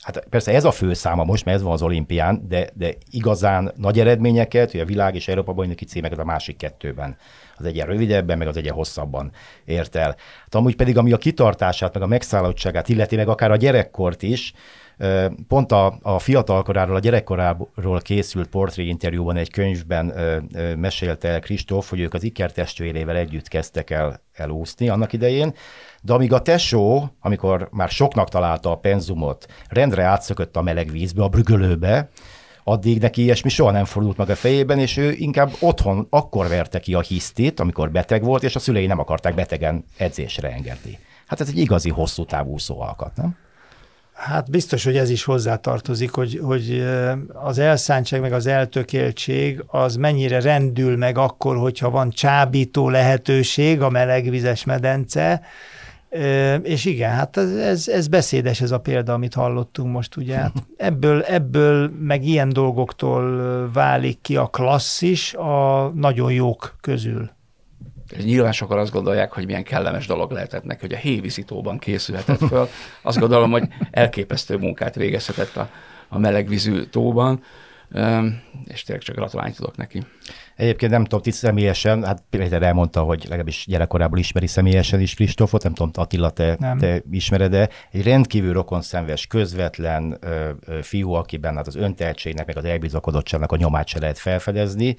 hát 0.00 0.24
persze 0.30 0.52
ez 0.52 0.64
a 0.64 0.70
fő 0.70 0.92
száma 0.92 1.24
most, 1.24 1.44
mert 1.44 1.56
ez 1.56 1.62
van 1.62 1.72
az 1.72 1.82
olimpián, 1.82 2.44
de, 2.48 2.68
de 2.74 2.94
igazán 3.10 3.72
nagy 3.76 4.00
eredményeket, 4.00 4.70
hogy 4.70 4.80
a 4.80 4.84
világ 4.84 5.14
és 5.14 5.28
Európa 5.28 5.52
bajnoki 5.52 5.84
címeket 5.84 6.18
a 6.18 6.24
másik 6.24 6.56
kettőben. 6.56 7.16
Az 7.56 7.64
egyen 7.64 7.86
rövidebben, 7.86 8.38
meg 8.38 8.48
az 8.48 8.56
egyen 8.56 8.74
hosszabban 8.74 9.32
ért 9.64 9.96
el. 9.96 10.16
Hát 10.42 10.54
amúgy 10.54 10.76
pedig, 10.76 10.98
ami 10.98 11.12
a 11.12 11.16
kitartását, 11.16 11.94
meg 11.94 12.02
a 12.02 12.06
megszállottságát 12.06 12.88
illeti, 12.88 13.16
meg 13.16 13.28
akár 13.28 13.50
a 13.50 13.56
gyerekkort 13.56 14.22
is, 14.22 14.52
Pont 15.48 15.72
a, 15.72 15.98
a 16.02 16.18
fiatalkoráról, 16.18 16.96
a 16.96 16.98
gyerekkoráról 16.98 18.00
készült 18.00 18.48
portréinterjúban 18.48 19.36
egy 19.36 19.50
könyvben 19.50 20.14
mesélte 20.76 21.28
el 21.28 21.40
Kristóf, 21.40 21.90
hogy 21.90 22.00
ők 22.00 22.14
az 22.14 22.22
Iker 22.22 22.52
testvérével 22.52 23.16
együtt 23.16 23.48
kezdtek 23.48 23.90
el 23.90 24.20
elúszni 24.32 24.88
annak 24.88 25.12
idején, 25.12 25.54
de 26.02 26.12
amíg 26.12 26.32
a 26.32 26.42
tesó, 26.42 27.14
amikor 27.20 27.68
már 27.70 27.88
soknak 27.88 28.28
találta 28.28 28.70
a 28.70 28.76
penzumot, 28.76 29.46
rendre 29.68 30.02
átszökött 30.02 30.56
a 30.56 30.62
meleg 30.62 30.90
vízbe, 30.90 31.22
a 31.22 31.28
brügölőbe, 31.28 32.08
addig 32.64 33.00
neki 33.00 33.22
ilyesmi 33.22 33.50
soha 33.50 33.70
nem 33.70 33.84
fordult 33.84 34.16
meg 34.16 34.30
a 34.30 34.34
fejében, 34.34 34.78
és 34.78 34.96
ő 34.96 35.12
inkább 35.12 35.52
otthon 35.60 36.06
akkor 36.10 36.48
verte 36.48 36.80
ki 36.80 36.94
a 36.94 37.00
hisztit, 37.00 37.60
amikor 37.60 37.90
beteg 37.90 38.24
volt, 38.24 38.42
és 38.42 38.56
a 38.56 38.58
szülei 38.58 38.86
nem 38.86 38.98
akarták 38.98 39.34
betegen 39.34 39.84
edzésre 39.96 40.50
engedni. 40.50 40.98
Hát 41.26 41.40
ez 41.40 41.48
egy 41.48 41.58
igazi 41.58 41.90
hosszú 41.90 42.24
távú 42.24 42.56
alkat, 42.66 43.16
nem? 43.16 43.36
Hát 44.22 44.50
biztos, 44.50 44.84
hogy 44.84 44.96
ez 44.96 45.10
is 45.10 45.24
hozzátartozik, 45.24 46.10
hogy, 46.10 46.40
hogy 46.42 46.84
az 47.32 47.58
elszántság 47.58 48.20
meg 48.20 48.32
az 48.32 48.46
eltökéltség 48.46 49.64
az 49.66 49.96
mennyire 49.96 50.40
rendül 50.40 50.96
meg 50.96 51.18
akkor, 51.18 51.56
hogyha 51.56 51.90
van 51.90 52.10
csábító 52.10 52.88
lehetőség, 52.88 53.80
a 53.80 53.90
melegvizes 53.90 54.64
medence, 54.64 55.42
és 56.62 56.84
igen, 56.84 57.10
hát 57.10 57.36
ez, 57.36 57.88
ez 57.88 58.08
beszédes 58.08 58.60
ez 58.60 58.70
a 58.70 58.80
példa, 58.80 59.12
amit 59.12 59.34
hallottunk 59.34 59.92
most, 59.92 60.16
ugye. 60.16 60.36
Hát 60.36 60.52
ebből, 60.76 61.22
ebből 61.22 61.90
meg 62.00 62.24
ilyen 62.24 62.48
dolgoktól 62.48 63.70
válik 63.72 64.20
ki 64.20 64.36
a 64.36 64.46
klasszis 64.46 65.34
a 65.34 65.88
nagyon 65.94 66.32
jók 66.32 66.76
közül. 66.80 67.30
Nyilván 68.16 68.52
sokan 68.52 68.78
azt 68.78 68.92
gondolják, 68.92 69.32
hogy 69.32 69.46
milyen 69.46 69.64
kellemes 69.64 70.06
dolog 70.06 70.30
lehetett 70.30 70.64
neki, 70.64 70.80
hogy 70.80 70.92
a 70.92 70.96
hévízítóban 70.96 71.78
készülhetett 71.78 72.46
föl. 72.48 72.68
Azt 73.02 73.18
gondolom, 73.18 73.50
hogy 73.50 73.68
elképesztő 73.90 74.56
munkát 74.56 74.94
végezhetett 74.94 75.56
a, 75.56 75.68
a 76.08 76.18
melegvízű 76.18 76.82
tóban, 76.82 77.42
és 78.64 78.82
tényleg 78.82 79.04
csak 79.04 79.16
gratulálni 79.16 79.52
tudok 79.52 79.76
neki. 79.76 80.02
Egyébként 80.56 80.92
nem 80.92 81.02
tudom, 81.02 81.22
ti 81.22 81.30
személyesen, 81.30 82.04
hát 82.04 82.22
Péter 82.30 82.62
elmondta, 82.62 83.02
hogy 83.02 83.22
legalábbis 83.22 83.64
gyerekkorából 83.68 84.18
ismeri 84.18 84.46
személyesen 84.46 85.00
is 85.00 85.14
Kristófot, 85.14 85.62
nem 85.62 85.74
tudom, 85.74 85.90
Attila, 85.94 86.30
te, 86.30 86.56
nem. 86.58 86.78
te 86.78 87.02
ismered-e. 87.10 87.68
Egy 87.90 88.02
rendkívül 88.02 88.52
rokon 88.52 88.82
szemves, 88.82 89.26
közvetlen 89.26 90.18
ö, 90.20 90.50
ö, 90.66 90.82
fiú, 90.82 91.12
akiben 91.12 91.56
hát 91.56 91.66
az 91.66 91.76
öntehetségnek, 91.76 92.46
meg 92.46 92.56
az 92.56 92.64
elbizakodottságnak 92.64 93.52
a 93.52 93.56
nyomát 93.56 93.86
se 93.86 93.98
lehet 93.98 94.18
felfedezni. 94.18 94.96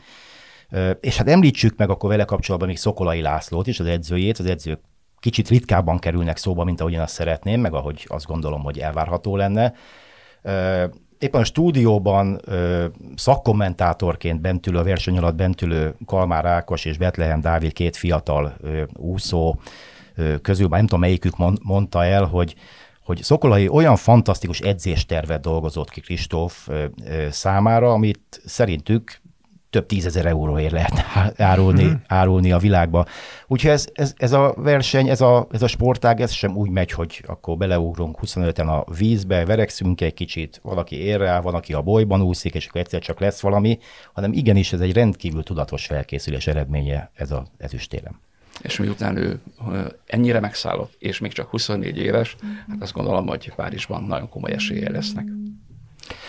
Ö, 0.74 0.90
és 0.90 1.18
hát 1.18 1.30
említsük 1.30 1.78
meg 1.78 1.90
akkor 1.90 2.10
vele 2.10 2.26
kapcsolatban 2.26 2.70
még 2.70 2.78
Szokolai 2.78 3.22
Lászlót 3.22 3.68
is, 3.68 3.80
az 3.80 3.86
edzőjét, 3.86 4.38
az 4.40 4.46
edzők 4.46 4.80
kicsit 5.20 5.48
ritkábban 5.48 6.00
kerülnek 6.00 6.38
szóba, 6.38 6.64
mint 6.64 6.80
ahogy 6.80 6.94
én 6.94 7.00
azt 7.00 7.14
szeretném, 7.14 7.62
meg 7.62 7.74
ahogy 7.74 8.06
azt 8.10 8.26
gondolom, 8.26 8.62
hogy 8.62 8.80
elvárható 8.80 9.36
lenne. 9.36 9.74
Éppen 11.20 11.42
a 11.42 11.44
stúdióban 11.44 12.40
ö, 12.46 12.86
szakkommentátorként 13.16 14.42
bentülő, 14.42 14.78
a 14.78 14.84
verseny 14.84 15.18
alatt 15.18 15.36
bentülő 15.36 15.96
Kalmár 16.06 16.46
Ákos 16.46 16.86
és 16.86 16.98
Betlehem 16.98 17.42
Dávid 17.42 17.74
két 17.74 17.96
fiatal 17.96 18.56
ö, 18.62 18.84
úszó 18.94 19.56
ö, 20.16 20.36
közül, 20.42 20.68
már 20.68 20.78
nem 20.78 20.88
tudom 20.88 21.02
melyikük 21.02 21.38
mond, 21.38 21.58
mondta 21.62 22.04
el, 22.04 22.24
hogy 22.26 22.56
hogy 23.04 23.24
Szokolai 23.24 23.68
olyan 23.68 23.96
fantasztikus 23.96 24.60
edzéstervet 24.60 25.42
dolgozott 25.42 25.90
ki 25.90 26.02
Kristóf 26.02 26.70
számára, 27.30 27.92
amit 27.92 28.42
szerintük 28.46 29.22
több 29.74 29.86
tízezer 29.86 30.26
euróért 30.26 30.72
lehet 30.72 31.06
árulni, 31.52 31.84
hmm. 31.84 32.02
árulni 32.08 32.52
a 32.52 32.58
világba. 32.58 33.06
Úgyhogy 33.48 33.72
ez, 33.72 33.88
ez, 33.94 34.14
ez 34.18 34.32
a 34.32 34.54
verseny, 34.58 35.10
ez 35.10 35.22
a, 35.22 35.48
ez 35.52 35.62
a 35.62 35.68
sportág, 35.68 36.22
ez 36.22 36.32
sem 36.32 36.56
úgy 36.56 36.70
megy, 36.70 36.92
hogy 36.92 37.24
akkor 37.28 37.58
beleugrunk 37.58 38.18
25-en 38.22 38.68
a 38.68 38.94
vízbe, 38.98 39.46
verekszünk 39.46 40.02
egy 40.02 40.14
kicsit, 40.14 40.60
valaki 40.64 40.96
ér 40.96 41.20
rá, 41.20 41.40
van, 41.40 41.54
aki 41.54 41.74
a 41.74 41.82
bolyban 41.82 42.22
úszik, 42.22 42.54
és 42.54 42.68
akkor 42.68 42.82
egyszer 42.82 43.02
csak 43.02 43.20
lesz 43.20 43.42
valami, 43.42 43.80
hanem 44.14 44.34
igenis 44.34 44.74
ez 44.74 44.80
egy 44.80 44.94
rendkívül 44.94 45.44
tudatos 45.44 45.86
felkészülés 45.86 46.48
eredménye 46.48 47.12
ez 47.14 47.32
az 47.32 47.42
ezüstérem. 47.58 48.20
És 48.62 48.78
miután 48.78 49.18
ő 49.18 49.40
ennyire 50.06 50.40
megszállott, 50.40 50.96
és 51.00 51.20
még 51.20 51.32
csak 51.32 51.50
24 51.50 51.98
éves, 51.98 52.36
hát 52.70 52.82
azt 52.82 52.94
gondolom, 52.94 53.28
hogy 53.28 53.54
Párizsban 53.56 54.04
nagyon 54.04 54.30
komoly 54.30 54.52
esélye 54.52 54.90
lesznek. 54.90 55.26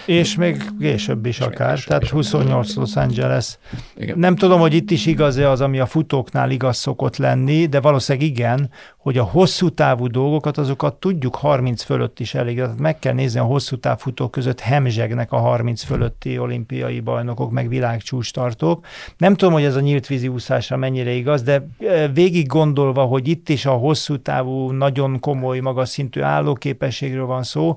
És 0.07 0.37
még 0.37 0.63
később 0.81 1.27
is 1.27 1.41
akár, 1.41 1.79
tehát 1.79 2.03
is 2.03 2.11
28 2.11 2.75
Los 2.75 2.97
Angeles. 2.97 3.59
Igen. 3.97 4.19
Nem 4.19 4.37
tudom, 4.37 4.61
hogy 4.61 4.75
itt 4.75 4.91
is 4.91 5.07
igaz-e 5.07 5.51
az, 5.51 5.61
ami 5.61 5.79
a 5.79 5.87
futóknál 5.87 6.51
igaz 6.51 6.77
szokott 6.77 7.17
lenni, 7.17 7.67
de 7.67 7.81
valószínűleg 7.81 8.29
igen, 8.29 8.71
hogy 8.99 9.19
a 9.19 9.23
hosszú 9.23 9.69
távú 9.69 10.07
dolgokat, 10.07 10.59
azokat 10.59 10.95
tudjuk 10.95 11.35
30 11.35 11.83
fölött 11.83 12.21
is 12.21 12.35
elég. 12.35 12.57
Tehát 12.57 12.79
meg 12.79 12.99
kell 12.99 13.13
nézni 13.13 13.41
a 13.41 13.45
hosszú 13.45 13.77
távfutók 13.77 14.31
között 14.31 14.61
hemzsegnek 14.61 15.33
a 15.33 15.37
30 15.37 15.83
fölötti 15.83 16.39
olimpiai 16.39 17.01
bajnokok, 17.01 17.51
meg 17.51 17.69
világcsústartók. 17.69 18.87
Nem 19.17 19.35
tudom, 19.35 19.55
hogy 19.55 19.65
ez 19.65 19.77
a 19.77 19.81
nyílt 19.81 20.07
vízi 20.07 20.29
úszásra 20.29 20.77
mennyire 20.77 21.11
igaz, 21.11 21.43
de 21.43 21.67
e, 21.79 22.09
végig 22.09 22.47
gondolva, 22.47 23.03
hogy 23.03 23.29
itt 23.29 23.49
is 23.49 23.67
a 23.67 23.73
hosszú 23.73 24.17
távú, 24.17 24.71
nagyon 24.71 25.21
komoly, 25.21 25.59
magas 25.59 25.89
szintű 25.89 26.21
állóképességről 26.21 27.27
van 27.27 27.43
szó, 27.43 27.77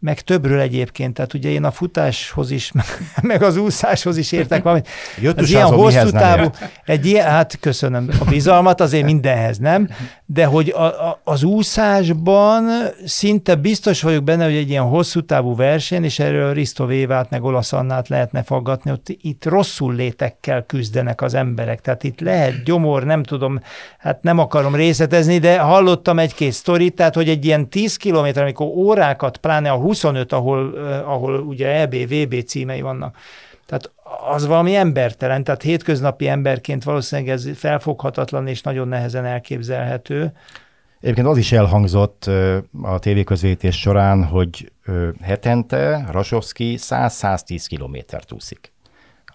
meg 0.00 0.20
többről 0.20 0.60
egyébként, 0.60 1.14
tehát 1.14 1.34
ugye 1.34 1.48
én 1.48 1.64
a 1.64 1.70
futáshoz 1.70 2.50
is, 2.50 2.72
meg 3.22 3.42
az 3.42 3.56
úszáshoz 3.56 4.16
is 4.16 4.32
értek 4.32 4.62
valamit. 4.62 4.88
Jött 5.20 5.40
az 5.40 5.50
ilyen 5.50 5.66
hosszú 5.66 6.10
távú, 6.10 6.50
egy 6.84 7.06
ilyen, 7.06 7.26
hát 7.26 7.58
köszönöm. 7.60 8.08
A 8.20 8.24
bizalmat, 8.24 8.80
azért 8.80 9.04
mindenhez 9.04 9.58
nem, 9.58 9.88
de 10.32 10.44
hogy 10.44 10.68
a, 10.68 10.82
a, 10.82 11.20
az 11.24 11.42
úszásban 11.42 12.68
szinte 13.04 13.54
biztos 13.54 14.02
vagyok 14.02 14.24
benne, 14.24 14.44
hogy 14.44 14.54
egy 14.54 14.68
ilyen 14.70 14.88
hosszú 14.88 15.20
távú 15.20 15.56
verseny, 15.56 16.04
és 16.04 16.18
erről 16.18 16.52
Risto 16.52 16.86
Vévát 16.86 17.30
meg 17.30 17.44
Olasz 17.44 17.72
Annát 17.72 18.08
lehetne 18.08 18.42
faggatni, 18.42 18.90
hogy 18.90 19.16
itt 19.20 19.44
rosszul 19.44 19.94
létekkel 19.94 20.66
küzdenek 20.66 21.22
az 21.22 21.34
emberek, 21.34 21.80
tehát 21.80 22.04
itt 22.04 22.20
lehet 22.20 22.62
gyomor, 22.64 23.04
nem 23.04 23.22
tudom, 23.22 23.60
hát 23.98 24.22
nem 24.22 24.38
akarom 24.38 24.74
részletezni, 24.74 25.38
de 25.38 25.58
hallottam 25.58 26.18
egy-két 26.18 26.52
sztorit, 26.52 26.94
tehát 26.94 27.14
hogy 27.14 27.28
egy 27.28 27.44
ilyen 27.44 27.68
10 27.68 27.96
kilométer, 27.96 28.42
amikor 28.42 28.66
órákat, 28.66 29.36
pláne 29.36 29.70
a 29.70 29.76
25, 29.76 30.32
ahol, 30.32 30.74
ahol 31.04 31.40
ugye 31.40 31.68
EB, 31.68 31.94
VB 31.94 32.44
címei 32.44 32.80
vannak. 32.80 33.16
Tehát 33.66 33.90
az 34.28 34.46
valami 34.46 34.74
embertelen, 34.74 35.44
tehát 35.44 35.62
hétköznapi 35.62 36.28
emberként 36.28 36.84
valószínűleg 36.84 37.30
ez 37.32 37.48
felfoghatatlan 37.54 38.46
és 38.46 38.62
nagyon 38.62 38.88
nehezen 38.88 39.24
elképzelhető. 39.24 40.32
Egyébként 41.00 41.26
az 41.26 41.36
is 41.36 41.52
elhangzott 41.52 42.30
a 42.82 42.98
tévéközvetítés 42.98 43.80
során, 43.80 44.24
hogy 44.24 44.72
hetente 45.22 46.08
Rasovski 46.10 46.76
100-110 46.80 47.64
kilométert 47.68 48.32
úszik 48.32 48.69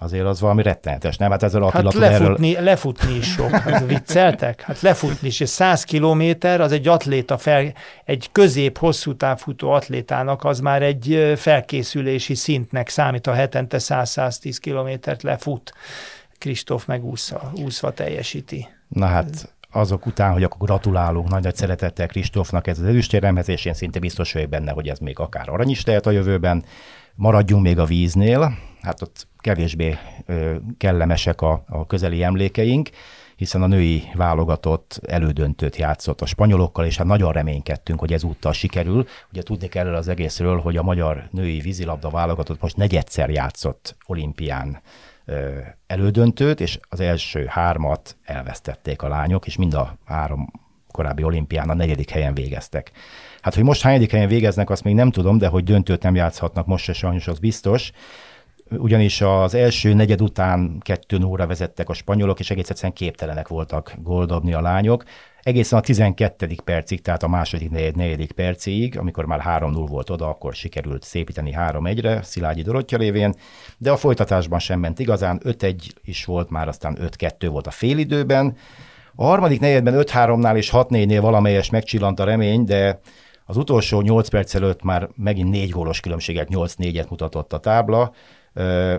azért 0.06 0.26
az 0.26 0.40
valami 0.40 0.62
rettenetes, 0.62 1.18
nem? 1.18 1.32
Hát 1.32 1.44
ezzel 1.44 1.64
a 1.64 1.70
hát 1.70 1.94
lefutni, 1.94 2.56
erről... 2.56 2.64
lefutni 2.64 3.16
is 3.16 3.32
sok, 3.32 3.50
hát 3.50 3.86
vicceltek? 3.86 4.62
Hát 4.62 4.82
lefutni 4.82 5.28
is, 5.28 5.40
és 5.40 5.50
100 5.50 5.84
kilométer 5.84 6.62
az 6.62 6.72
egy 6.72 6.88
atléta, 6.88 7.38
fel, 7.38 7.74
egy 8.06 8.30
közép-hosszú 8.32 9.16
távfutó 9.16 9.70
atlétának 9.72 10.44
az 10.44 10.60
már 10.60 10.82
egy 10.82 11.34
felkészülési 11.36 12.36
szintnek 12.36 12.90
számít, 12.90 13.28
a 13.28 13.34
hetente 13.34 13.78
100-110 13.80 14.58
kilométert 14.62 15.24
lefut. 15.24 15.74
Kristóf 16.38 16.86
meg 16.86 17.06
úszva, 17.06 17.52
úszva 17.64 17.92
teljesíti. 17.92 18.68
Na 18.88 19.06
hát 19.06 19.56
azok 19.72 20.06
után, 20.06 20.32
hogy 20.32 20.44
akkor 20.44 20.68
gratulálunk 20.68 21.30
nagy, 21.30 21.44
nagy 21.44 21.56
szeretettel 21.56 22.08
Kristófnak 22.08 22.68
ez 22.68 22.80
az 22.80 22.86
ezüstéremhez, 22.86 23.50
és 23.50 23.66
én 23.66 23.74
szinte 23.74 24.00
biztos 24.00 24.34
vagyok 24.34 24.50
benne, 24.50 24.72
hogy 24.72 24.88
ez 24.88 25.00
még 25.00 25.20
akár 25.20 25.50
arany 25.50 25.70
is 25.70 25.86
lehet 25.86 26.06
a 26.06 26.12
jövőben. 26.12 26.64
Maradjunk 27.16 27.64
még 27.64 27.80
a 27.80 27.86
víznél, 27.86 28.58
hát 28.82 29.02
ott 29.02 29.28
kevésbé 29.38 29.98
kellemesek 30.78 31.42
a, 31.42 31.64
a 31.68 31.86
közeli 31.86 32.24
emlékeink, 32.24 32.90
hiszen 33.36 33.62
a 33.62 33.68
női 33.68 34.04
válogatott 34.14 35.00
elődöntőt 35.08 35.76
játszott 35.76 36.22
a 36.22 36.26
spanyolokkal, 36.26 36.86
és 36.86 36.98
hát 36.98 37.06
nagyon 37.06 37.32
reménykedtünk, 37.32 38.00
hogy 38.00 38.14
ezúttal 38.14 38.54
sikerül. 38.54 39.06
Ugye 39.32 39.42
tudni 39.42 39.68
kell 39.68 39.96
az 39.96 40.08
egészről, 40.08 40.60
hogy 40.60 40.78
a 40.78 40.84
magyar 40.84 41.28
női 41.32 41.60
vízilabda 41.60 42.10
válogatott 42.10 42.62
most 42.62 42.78
negyedszer 42.78 43.30
játszott 43.30 43.96
olimpián 44.06 44.82
elődöntőt, 45.88 46.60
és 46.60 46.80
az 46.90 47.00
első 47.00 47.46
hármat 47.46 48.18
elvesztették 48.24 49.02
a 49.02 49.08
lányok, 49.08 49.48
és 49.48 49.56
mind 49.56 49.74
a 49.74 49.98
három 50.06 50.52
korábbi 50.92 51.24
olimpián 51.24 51.70
a 51.70 51.74
negyedik 51.74 52.10
helyen 52.10 52.34
végeztek. 52.34 52.92
Hát, 53.46 53.56
hogy 53.56 53.64
most 53.64 53.82
hányadik 53.82 54.12
helyen 54.12 54.28
végeznek, 54.28 54.70
azt 54.70 54.84
még 54.84 54.96
nem 54.96 55.12
tudom, 55.12 55.38
de 55.38 55.48
hogy 55.48 55.64
döntőt 55.64 56.04
nem 56.04 56.16
játszhatnak 56.16 56.66
most 56.66 56.84
se 56.84 56.94
sajnos, 56.94 57.28
az 57.28 57.40
biztos. 57.40 57.92
ugyanis 58.70 59.22
az 59.22 59.54
első 59.54 59.94
negyed 59.94 60.22
után 60.22 60.80
kettő 60.80 61.24
óra 61.24 61.48
vezettek 61.48 61.90
a 61.90 61.94
spanyolok, 61.94 62.40
és 62.40 62.50
egész 62.50 62.70
egyszerűen 62.70 62.94
képtelenek 62.94 63.48
voltak 63.48 63.96
goldobni 64.04 64.54
a 64.54 64.62
lányok. 64.62 65.04
Egészen 65.42 65.80
a 65.80 65.82
12. 65.82 66.56
percig, 66.64 67.02
tehát 67.02 67.24
a 67.24 67.28
második, 67.28 67.70
negyed, 67.70 67.96
negyedik 67.96 68.32
percig, 68.32 68.98
amikor 68.98 69.26
már 69.26 69.42
3-0 69.46 69.86
volt 69.90 70.10
oda, 70.10 70.30
akkor 70.30 70.54
sikerült 70.54 71.04
szépíteni 71.04 71.54
3-1-re 71.58 72.22
Szilágyi 72.22 72.62
Dorottya 72.62 72.98
révén, 72.98 73.34
de 73.78 73.92
a 73.92 73.98
folytatásban 73.98 74.60
sem 74.60 74.80
ment 74.80 75.00
igazán, 75.00 75.42
5-1 75.44 75.76
is 76.04 76.26
volt 76.26 76.50
már, 76.50 76.68
aztán 76.68 76.98
5-2 77.20 77.48
volt 77.52 77.68
a 77.68 77.72
félidőben. 77.72 78.58
A 79.16 79.26
harmadik 79.26 79.60
negyedben 79.60 79.94
5-3-nál 79.98 80.56
és 80.56 80.70
6-4-nél 80.74 81.20
valamelyes 81.22 81.70
megcsillant 81.70 82.20
a 82.20 82.24
remény, 82.24 82.64
de 82.64 83.00
az 83.46 83.58
utolsó 83.58 84.02
8 84.02 84.30
perc 84.30 84.56
előtt 84.56 84.84
már 84.84 85.10
megint 85.16 85.50
négy 85.50 85.70
gólos 85.70 86.00
különbséget, 86.00 86.48
8-4-et 86.52 87.10
mutatott 87.10 87.54
a 87.54 87.60
tábla, 87.60 88.12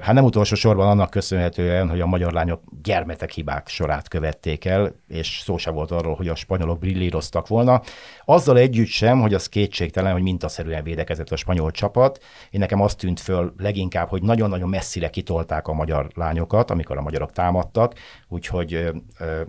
Hát 0.01 0.13
nem 0.13 0.25
utolsó 0.25 0.55
sorban 0.55 0.89
annak 0.89 1.11
köszönhetően, 1.11 1.89
hogy 1.89 2.01
a 2.01 2.07
magyar 2.07 2.33
lányok 2.33 2.63
gyermetek 2.83 3.31
hibák 3.31 3.69
sorát 3.69 4.09
követték 4.09 4.65
el, 4.65 4.95
és 5.09 5.41
szó 5.45 5.57
sem 5.57 5.75
volt 5.75 5.91
arról, 5.91 6.15
hogy 6.15 6.29
a 6.29 6.35
spanyolok 6.35 6.79
brillíroztak 6.79 7.49
volna. 7.49 7.83
Azzal 8.25 8.59
együtt 8.59 8.87
sem, 8.87 9.21
hogy 9.21 9.35
az 9.35 9.49
kétségtelen, 9.49 10.13
hogy 10.13 10.23
mintaszerűen 10.23 10.83
védekezett 10.83 11.31
a 11.31 11.37
spanyol 11.37 11.71
csapat. 11.71 12.23
Én 12.51 12.61
nekem 12.61 12.81
azt 12.81 12.99
tűnt 12.99 13.21
föl 13.21 13.55
leginkább, 13.57 14.09
hogy 14.09 14.23
nagyon-nagyon 14.23 14.69
messzire 14.69 15.11
kitolták 15.11 15.69
a 15.69 15.73
magyar 15.73 16.09
lányokat, 16.15 16.71
amikor 16.71 16.99
a 16.99 17.03
magyarok 17.03 17.33
támadtak, 17.33 17.95
úgyhogy 18.29 18.91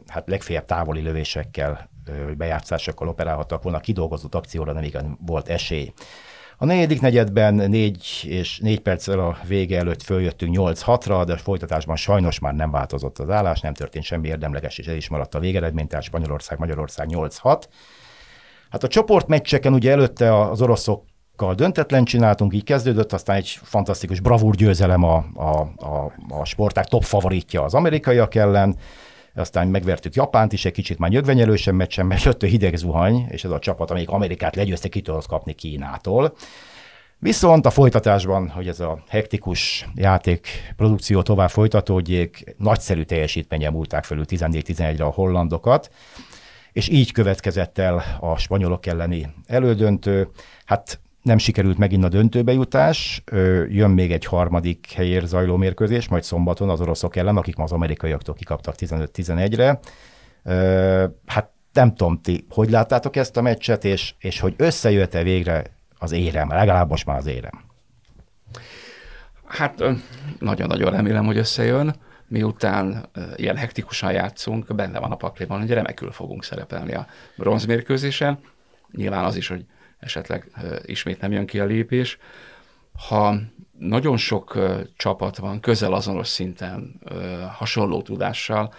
hát 0.08 0.30
legfeljebb 0.30 0.66
távoli 0.66 1.02
lövésekkel 1.02 1.90
bejátszásokkal 2.38 3.08
operálhattak 3.08 3.64
volna, 3.64 3.80
kidolgozott 3.80 4.36
akcióra 4.36 4.72
nem 4.72 4.84
igen 4.84 5.18
volt 5.26 5.48
esély. 5.50 5.94
A 6.60 6.66
negyedik 6.66 7.02
negyedben 7.02 7.54
négy 7.54 8.24
és 8.28 8.60
négy 8.60 8.80
perccel 8.80 9.20
a 9.20 9.38
vége 9.48 9.78
előtt 9.78 10.02
följöttünk 10.02 10.56
8-6-ra, 10.60 11.24
de 11.26 11.34
a 11.34 11.38
folytatásban 11.38 11.96
sajnos 11.96 12.40
már 12.40 12.54
nem 12.54 12.72
változott 12.72 13.20
az 13.20 13.30
állás, 13.30 13.60
nem 13.60 13.74
történt 13.74 14.06
semmi 14.06 14.28
érdemleges, 14.28 14.78
és 14.78 14.88
ez 14.88 14.96
is 14.96 15.10
maradt 15.10 15.36
a 15.36 15.40
végeredmény, 15.40 15.88
tehát 15.88 16.04
Spanyolország, 16.04 16.60
Magyarország 16.60 17.08
8-6. 17.12 17.64
Hát 18.70 18.84
a 18.84 18.88
csoportmeccseken 18.88 19.74
ugye 19.74 19.92
előtte 19.92 20.40
az 20.40 20.62
oroszok 20.62 21.04
döntetlen 21.56 22.04
csináltunk, 22.04 22.54
így 22.54 22.64
kezdődött, 22.64 23.14
aztán 23.14 23.36
egy 23.36 23.60
fantasztikus 23.64 24.20
bravúr 24.20 24.56
győzelem 24.56 25.04
a, 25.04 25.26
a, 25.34 25.60
a, 25.86 26.14
a 26.30 26.46
sporták 26.46 26.86
top 26.86 27.04
favoritja 27.04 27.64
az 27.64 27.74
amerikaiak 27.74 28.36
ellen, 28.36 28.76
aztán 29.40 29.68
megvertük 29.68 30.14
Japánt 30.14 30.54
is 30.54 30.66
egy 30.66 30.72
kicsit 30.72 31.00
már 31.00 31.10
nyögvenyelősen 31.10 31.76
meccsen, 31.76 32.06
mert 32.06 32.24
jött 32.24 32.44
a 32.44 32.48
hideg 32.48 32.76
zuhany, 32.76 33.26
és 33.30 33.44
ez 33.44 33.52
a 33.52 33.60
csapat, 33.60 33.90
amelyik 33.90 34.10
Amerikát 34.10 34.56
legyőzte, 34.56 34.88
ki 34.88 35.02
tudott 35.02 35.28
kapni 35.28 35.54
Kínától. 35.54 36.34
Viszont 37.20 37.66
a 37.66 37.70
folytatásban, 37.70 38.50
hogy 38.50 38.68
ez 38.68 38.80
a 38.80 39.04
hektikus 39.08 39.88
játék 39.96 40.48
produkció 40.76 41.22
tovább 41.22 41.50
folytatódjék, 41.50 42.56
nagyszerű 42.58 43.04
teljesítményen 43.04 43.72
múlták 43.72 44.04
felül 44.04 44.26
14-11-re 44.28 45.04
a 45.04 45.10
hollandokat, 45.10 45.92
és 46.72 46.88
így 46.90 47.12
következett 47.12 47.78
el 47.78 48.04
a 48.20 48.38
spanyolok 48.38 48.86
elleni 48.86 49.28
elődöntő. 49.46 50.30
Hát 50.66 51.00
nem 51.28 51.38
sikerült 51.38 51.78
megint 51.78 52.04
a 52.04 52.10
döntőbe 52.10 52.52
jutás, 52.52 53.24
jön 53.70 53.90
még 53.90 54.12
egy 54.12 54.26
harmadik 54.26 54.92
helyér 54.92 55.24
zajló 55.24 55.58
mérkőzés, 55.58 56.08
majd 56.08 56.24
szombaton 56.24 56.70
az 56.70 56.82
oroszok 56.82 57.16
ellen, 57.16 57.38
akik 57.38 57.56
ma 57.56 57.64
az 57.64 57.72
amerikaiaktól 57.72 58.36
kikaptak 58.36 58.76
15-11-re. 58.78 59.80
Hát 61.26 61.50
nem 61.74 61.96
tudom, 61.96 62.22
ti 62.22 62.46
hogy 62.50 62.70
láttátok 62.70 63.16
ezt 63.16 63.38
a 63.38 63.42
meccset, 63.42 63.86
és, 63.86 64.14
és 64.20 64.40
hogy 64.40 64.54
összejött-e 64.58 65.24
végre 65.24 65.64
az 65.98 66.12
érem, 66.12 66.50
legalább 66.50 66.90
most 66.90 67.06
már 67.06 67.18
az 67.18 67.26
érem? 67.26 67.64
Hát 69.46 69.84
nagyon-nagyon 70.40 70.92
remélem, 70.92 71.26
hogy 71.26 71.38
összejön. 71.38 71.96
Miután 72.28 73.10
ilyen 73.36 73.56
hektikusan 73.56 74.12
játszunk, 74.12 74.76
benne 74.76 75.00
van 75.00 75.12
a 75.12 75.16
pakliban, 75.16 75.60
hogy 75.60 75.70
remekül 75.70 76.12
fogunk 76.12 76.44
szerepelni 76.44 76.94
a 76.94 77.08
bronzmérkőzésen. 77.38 78.40
Nyilván 78.92 79.24
az 79.24 79.36
is, 79.36 79.48
hogy 79.48 79.66
esetleg 80.00 80.52
ismét 80.86 81.22
nem 81.22 81.32
jön 81.32 81.46
ki 81.46 81.60
a 81.60 81.66
lépés. 81.66 82.18
Ha 83.08 83.36
nagyon 83.80 84.18
sok 84.18 84.58
csapat 84.96 85.38
van 85.38 85.60
közel 85.60 85.94
azonos 85.94 86.28
szinten, 86.28 87.00
hasonló 87.52 88.02
tudással, 88.02 88.74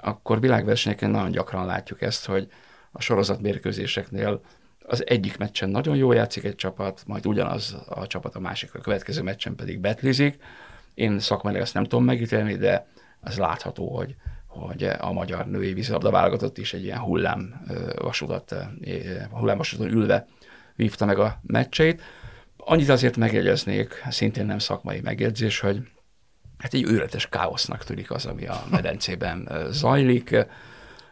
akkor 0.00 0.40
világversenyeken 0.40 1.10
nagyon 1.10 1.30
gyakran 1.30 1.66
látjuk 1.66 2.02
ezt, 2.02 2.26
hogy 2.26 2.48
a 2.92 3.00
sorozatmérkőzéseknél 3.00 4.40
az 4.86 5.06
egyik 5.06 5.38
meccsen 5.38 5.68
nagyon 5.68 5.96
jól 5.96 6.14
játszik 6.14 6.44
egy 6.44 6.54
csapat, 6.54 7.02
majd 7.06 7.26
ugyanaz 7.26 7.76
a 7.88 8.06
csapat 8.06 8.34
a 8.34 8.40
másik, 8.40 8.74
a 8.74 8.78
következő 8.78 9.22
meccsen 9.22 9.54
pedig 9.54 9.80
betlizik. 9.80 10.38
Én 10.94 11.18
szakmai 11.18 11.54
ezt 11.54 11.74
nem 11.74 11.82
tudom 11.82 12.04
megítélni, 12.04 12.56
de 12.56 12.86
az 13.20 13.38
látható, 13.38 13.96
hogy, 13.96 14.14
hogy 14.46 14.82
a 14.82 15.12
magyar 15.12 15.46
női 15.46 15.72
vízilabda 15.72 16.10
válogatott 16.10 16.58
is 16.58 16.74
egy 16.74 16.84
ilyen 16.84 16.98
hullám 16.98 17.64
vasutat, 17.96 18.54
hullámvasuton 19.30 19.88
ülve 19.88 20.26
vívta 20.76 21.04
meg 21.04 21.18
a 21.18 21.40
meccseit. 21.42 22.02
Annyit 22.56 22.88
azért 22.88 23.16
megjegyeznék, 23.16 24.04
szintén 24.10 24.46
nem 24.46 24.58
szakmai 24.58 25.00
megjegyzés, 25.00 25.60
hogy 25.60 25.78
hát 26.58 26.74
egy 26.74 26.82
őrületes 26.82 27.28
káosznak 27.28 27.84
tűnik 27.84 28.10
az, 28.10 28.26
ami 28.26 28.46
a 28.46 28.64
medencében 28.70 29.48
zajlik. 29.70 30.36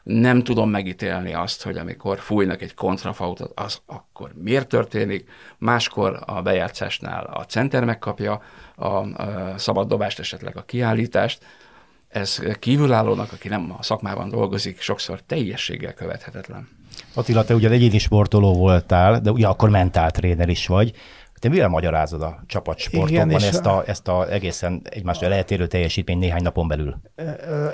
Nem 0.02 0.42
tudom 0.42 0.70
megítélni 0.70 1.34
azt, 1.34 1.62
hogy 1.62 1.76
amikor 1.76 2.18
fújnak 2.18 2.62
egy 2.62 2.74
kontrafautot, 2.74 3.52
az 3.54 3.80
akkor 3.86 4.32
miért 4.34 4.68
történik. 4.68 5.30
Máskor 5.58 6.22
a 6.26 6.42
bejátszásnál 6.42 7.24
a 7.24 7.44
center 7.44 7.84
megkapja 7.84 8.42
a 8.76 9.58
szabad 9.58 9.88
dobást, 9.88 10.18
esetleg 10.18 10.56
a 10.56 10.64
kiállítást. 10.64 11.44
Ez 12.08 12.42
kívülállónak, 12.58 13.32
aki 13.32 13.48
nem 13.48 13.74
a 13.78 13.82
szakmában 13.82 14.28
dolgozik, 14.28 14.80
sokszor 14.80 15.20
teljességgel 15.20 15.94
követhetetlen. 15.94 16.68
Attila, 17.14 17.44
te 17.44 17.54
ugye 17.54 17.70
egyéni 17.70 17.98
sportoló 17.98 18.54
voltál, 18.54 19.20
de 19.20 19.30
ugye 19.30 19.46
akkor 19.46 19.70
mentáltréner 19.70 20.48
is 20.48 20.66
vagy. 20.66 20.92
Te 21.42 21.48
mivel 21.48 21.68
magyarázod 21.68 22.22
a 22.22 22.42
csapatsportokban 22.46 23.30
Igen, 23.30 23.42
ezt, 23.42 23.66
a, 23.66 23.82
ezt 23.86 24.08
a 24.08 24.32
egészen 24.32 24.82
egymásra 24.90 25.26
eltérő 25.26 25.66
teljesítmény 25.66 26.18
néhány 26.18 26.42
napon 26.42 26.68
belül? 26.68 26.96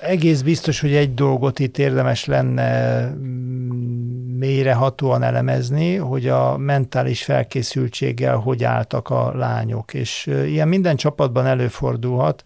Egész 0.01 0.41
biztos, 0.41 0.81
hogy 0.81 0.95
egy 0.95 1.15
dolgot 1.15 1.59
itt 1.59 1.79
érdemes 1.79 2.25
lenne 2.25 3.01
mm, 3.07 4.39
mélyrehatóan 4.39 5.23
elemezni, 5.23 5.97
hogy 5.97 6.29
a 6.29 6.57
mentális 6.57 7.25
felkészültséggel 7.25 8.37
hogy 8.37 8.65
álltak 8.65 9.09
a 9.11 9.33
lányok. 9.37 9.95
És 9.95 10.27
ilyen 10.27 10.69
minden 10.69 10.97
csapatban 10.97 11.47
előfordulhat, 11.47 12.45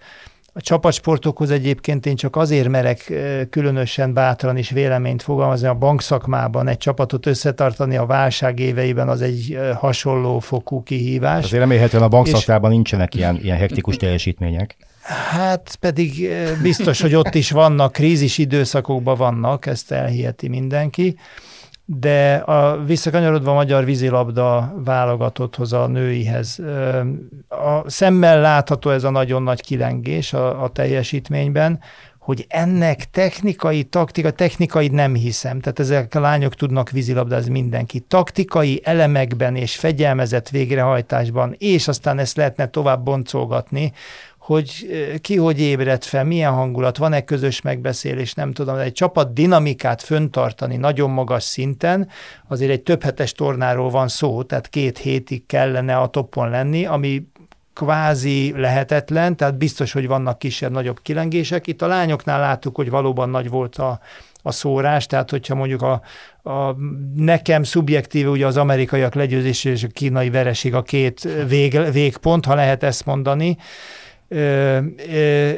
a 0.54 0.60
csapatsportokhoz 0.60 1.50
egyébként 1.50 2.06
én 2.06 2.16
csak 2.16 2.36
azért 2.36 2.68
merek 2.68 3.12
különösen 3.50 4.12
bátran 4.12 4.56
is 4.56 4.70
véleményt 4.70 5.22
fogalmazni 5.22 5.66
a 5.66 5.74
bankszakmában, 5.74 6.68
egy 6.68 6.78
csapatot 6.78 7.26
összetartani 7.26 7.96
a 7.96 8.06
válság 8.06 8.58
éveiben 8.58 9.08
az 9.08 9.22
egy 9.22 9.58
hasonló 9.78 10.38
fokú 10.38 10.82
kihívás. 10.82 11.44
Azért 11.44 11.62
remélhetően 11.62 12.02
a 12.02 12.08
bankszakmában 12.08 12.70
és... 12.70 12.76
nincsenek 12.76 13.14
ilyen, 13.14 13.38
ilyen 13.42 13.56
hektikus 13.56 13.96
teljesítmények. 13.96 14.76
Hát 15.30 15.76
pedig 15.80 16.28
biztos, 16.62 17.00
hogy 17.00 17.14
ott 17.14 17.34
is 17.34 17.50
vannak, 17.50 17.92
krízis 17.92 18.38
időszakokban 18.38 19.16
vannak, 19.16 19.66
ezt 19.66 19.92
elhiheti 19.92 20.48
mindenki 20.48 21.16
de 21.84 22.34
a, 22.34 22.84
visszakanyarodva 22.84 23.50
a 23.50 23.54
magyar 23.54 23.84
vízilabda 23.84 24.74
válogatotthoz, 24.84 25.72
a 25.72 25.86
nőihez, 25.86 26.58
a 27.48 27.90
szemmel 27.90 28.40
látható 28.40 28.90
ez 28.90 29.04
a 29.04 29.10
nagyon 29.10 29.42
nagy 29.42 29.60
kilengés 29.60 30.32
a, 30.32 30.62
a 30.62 30.68
teljesítményben, 30.68 31.80
hogy 32.22 32.46
ennek 32.48 33.10
technikai, 33.10 33.84
taktika, 33.84 34.30
technikai 34.30 34.88
nem 34.88 35.14
hiszem, 35.14 35.60
tehát 35.60 35.78
ezek 35.78 36.14
a 36.14 36.20
lányok 36.20 36.54
tudnak 36.54 36.90
vízilabdázni 36.90 37.50
mindenki. 37.50 38.00
Taktikai 38.00 38.80
elemekben 38.84 39.56
és 39.56 39.76
fegyelmezett 39.76 40.48
végrehajtásban, 40.48 41.54
és 41.58 41.88
aztán 41.88 42.18
ezt 42.18 42.36
lehetne 42.36 42.66
tovább 42.66 43.04
boncolgatni, 43.04 43.92
hogy 44.42 44.86
ki 45.20 45.36
hogy 45.36 45.60
ébredt 45.60 46.04
fel, 46.04 46.24
milyen 46.24 46.52
hangulat, 46.52 46.96
van-e 46.96 47.24
közös 47.24 47.60
megbeszélés, 47.60 48.34
nem 48.34 48.52
tudom, 48.52 48.76
de 48.76 48.82
egy 48.82 48.92
csapat 48.92 49.32
dinamikát 49.32 50.02
föntartani 50.02 50.76
nagyon 50.76 51.10
magas 51.10 51.42
szinten, 51.42 52.08
azért 52.48 52.70
egy 52.70 52.82
több 52.82 53.02
hetes 53.02 53.32
tornáról 53.32 53.90
van 53.90 54.08
szó, 54.08 54.42
tehát 54.42 54.68
két 54.68 54.98
hétig 54.98 55.46
kellene 55.46 55.96
a 55.96 56.06
toppon 56.06 56.50
lenni, 56.50 56.86
ami 56.86 57.26
kvázi 57.74 58.52
lehetetlen, 58.56 59.36
tehát 59.36 59.58
biztos, 59.58 59.92
hogy 59.92 60.06
vannak 60.06 60.38
kisebb-nagyobb 60.38 61.02
kilengések. 61.02 61.66
Itt 61.66 61.82
a 61.82 61.86
lányoknál 61.86 62.40
láttuk, 62.40 62.76
hogy 62.76 62.90
valóban 62.90 63.30
nagy 63.30 63.48
volt 63.48 63.76
a, 63.76 64.00
a 64.42 64.52
szórás, 64.52 65.06
tehát 65.06 65.30
hogyha 65.30 65.54
mondjuk 65.54 65.82
a, 65.82 66.02
a 66.50 66.76
nekem 67.16 67.62
szubjektíve 67.62 68.28
ugye 68.28 68.46
az 68.46 68.56
amerikaiak 68.56 69.14
legyőzése 69.14 69.70
és 69.70 69.82
a 69.82 69.88
kínai 69.92 70.30
vereség 70.30 70.74
a 70.74 70.82
két 70.82 71.28
vég, 71.48 71.92
végpont, 71.92 72.44
ha 72.44 72.54
lehet 72.54 72.82
ezt 72.82 73.06
mondani, 73.06 73.56
ö, 74.32 74.78
ö, 75.12 75.50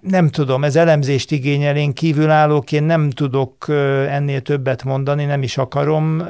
nem 0.00 0.28
tudom, 0.28 0.64
ez 0.64 0.76
elemzést 0.76 1.30
igényel, 1.30 1.76
én 1.76 1.92
kívülállóként 1.92 2.86
nem 2.86 3.10
tudok 3.10 3.68
ennél 4.08 4.40
többet 4.40 4.84
mondani, 4.84 5.24
nem 5.24 5.42
is 5.42 5.58
akarom 5.58 6.22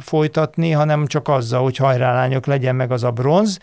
folytatni, 0.00 0.70
hanem 0.70 1.06
csak 1.06 1.28
azzal, 1.28 1.62
hogy 1.62 1.76
hajrá 1.76 2.12
lányok, 2.12 2.46
legyen 2.46 2.74
meg 2.74 2.92
az 2.92 3.04
a 3.04 3.10
bronz, 3.10 3.58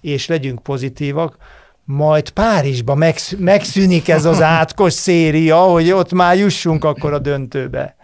és 0.00 0.26
legyünk 0.26 0.62
pozitívak, 0.62 1.36
majd 1.84 2.30
Párizsba 2.30 2.94
megsz- 2.94 3.38
megszűnik 3.38 4.08
ez 4.08 4.24
az 4.24 4.42
átkos 4.42 4.92
széria, 4.92 5.56
hogy 5.56 5.90
ott 5.90 6.12
már 6.12 6.36
jussunk 6.36 6.84
akkor 6.84 7.12
a 7.12 7.18
döntőbe. 7.18 7.96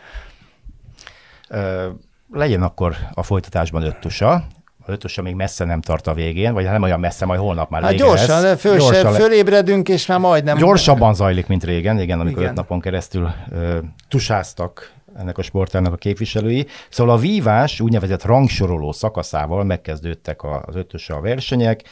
Legyen 2.32 2.62
akkor 2.62 2.96
a 3.12 3.22
folytatásban 3.22 3.82
öt 3.82 4.00
tusa. 4.00 4.44
A 4.86 4.90
öt 4.90 4.98
tusa 4.98 5.22
még 5.22 5.34
messze 5.34 5.64
nem 5.64 5.80
tart 5.80 6.06
a 6.06 6.14
végén, 6.14 6.52
vagy 6.52 6.64
nem 6.64 6.82
olyan 6.82 7.00
messze, 7.00 7.26
majd 7.26 7.40
holnap 7.40 7.70
már 7.70 7.82
Hát 7.82 7.94
gyorsan, 7.94 8.42
lesz. 8.42 8.60
föl, 8.60 8.76
gyorsan 8.78 9.12
le- 9.12 9.18
fölébredünk, 9.18 9.88
és 9.88 10.06
már 10.06 10.18
majdnem... 10.18 10.56
Gyorsabban 10.56 11.14
zajlik, 11.14 11.46
mint 11.46 11.64
régen, 11.64 12.00
igen, 12.00 12.20
amikor 12.20 12.38
Igen. 12.38 12.50
öt 12.50 12.56
napon 12.56 12.80
keresztül 12.80 13.30
ö, 13.50 13.78
tusáztak 14.08 14.92
ennek 15.18 15.38
a 15.38 15.42
sportának 15.42 15.92
a 15.92 15.96
képviselői. 15.96 16.66
Szóval 16.88 17.14
a 17.14 17.18
vívás 17.18 17.80
úgynevezett 17.80 18.24
rangsoroló 18.24 18.92
szakaszával 18.92 19.64
megkezdődtek 19.64 20.42
az 20.42 20.74
ötöse 20.76 21.14
a 21.14 21.20
versenyek. 21.20 21.82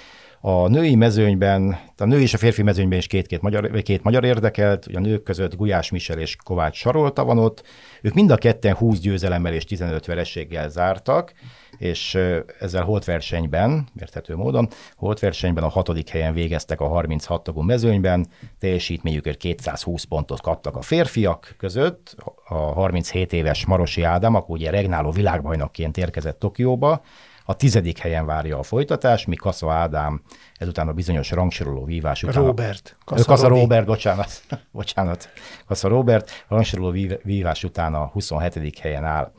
A 0.43 0.69
női 0.69 0.95
mezőnyben, 0.95 1.79
a 1.97 2.05
női 2.05 2.23
és 2.23 2.35
a 2.35 2.39
férfi 2.39 2.63
mezőnyben 2.63 2.99
is 2.99 3.07
két-két 3.07 3.41
magyar, 3.43 3.83
két 3.83 4.03
magyar 4.03 4.25
érdekelt, 4.25 4.87
ugye 4.87 4.99
a 4.99 5.01
nők 5.01 5.23
között 5.23 5.57
Gulyás 5.57 5.91
Misel 5.91 6.19
és 6.19 6.37
Kovács 6.45 6.77
Sarolta 6.77 7.25
van 7.25 7.39
ott. 7.39 7.63
Ők 8.03 8.15
mind 8.15 8.31
a 8.31 8.37
ketten 8.37 8.75
20 8.75 8.99
győzelemmel 8.99 9.53
és 9.53 9.65
15 9.65 10.07
vereséggel 10.07 10.69
zártak, 10.69 11.33
és 11.81 12.19
ezzel 12.61 12.85
holtversenyben, 12.85 13.89
érthető 14.01 14.37
módon, 14.37 14.69
holtversenyben 14.97 15.65
a 15.65 15.69
hatodik 15.69 16.09
helyen 16.09 16.35
végeztek 16.35 16.81
a 16.81 16.89
36 16.89 17.43
tagú 17.43 17.61
mezőnyben, 17.61 18.27
teljesítményükért 18.59 19.39
220 19.39 20.05
pontot 20.05 20.41
kaptak 20.41 20.77
a 20.77 20.83
férfiak 20.83 21.55
között, 21.59 22.17
a 22.49 22.55
37 22.55 23.33
éves 23.33 23.67
Marosi 23.67 24.03
Ádám, 24.03 24.35
akkor 24.35 24.57
ugye 24.57 24.71
regnáló 24.71 25.11
világbajnokként 25.11 25.97
érkezett 25.97 26.39
Tokióba, 26.39 27.03
a 27.45 27.57
tizedik 27.57 27.99
helyen 27.99 28.27
várja 28.27 28.59
a 28.59 28.63
folytatás, 28.63 29.25
míg 29.25 29.39
Kassa 29.39 29.73
Ádám 29.73 30.23
ezután 30.57 30.89
a 30.89 30.93
bizonyos 30.93 31.31
rangsoroló 31.31 31.85
vívás 31.85 32.23
után. 32.23 32.45
Robert. 32.45 32.97
Kassa 33.05 33.49
Robi. 33.49 33.61
Robert, 33.61 33.87
bocsánat, 33.87 34.43
bocsánat. 34.73 35.29
Kassa 35.67 35.89
Robert, 35.89 36.45
a 36.49 36.55
rangsoroló 36.55 36.91
vív- 36.91 37.21
vívás 37.23 37.65
után 37.65 37.95
a 37.95 38.07
27. 38.07 38.79
helyen 38.79 39.05
áll. 39.05 39.33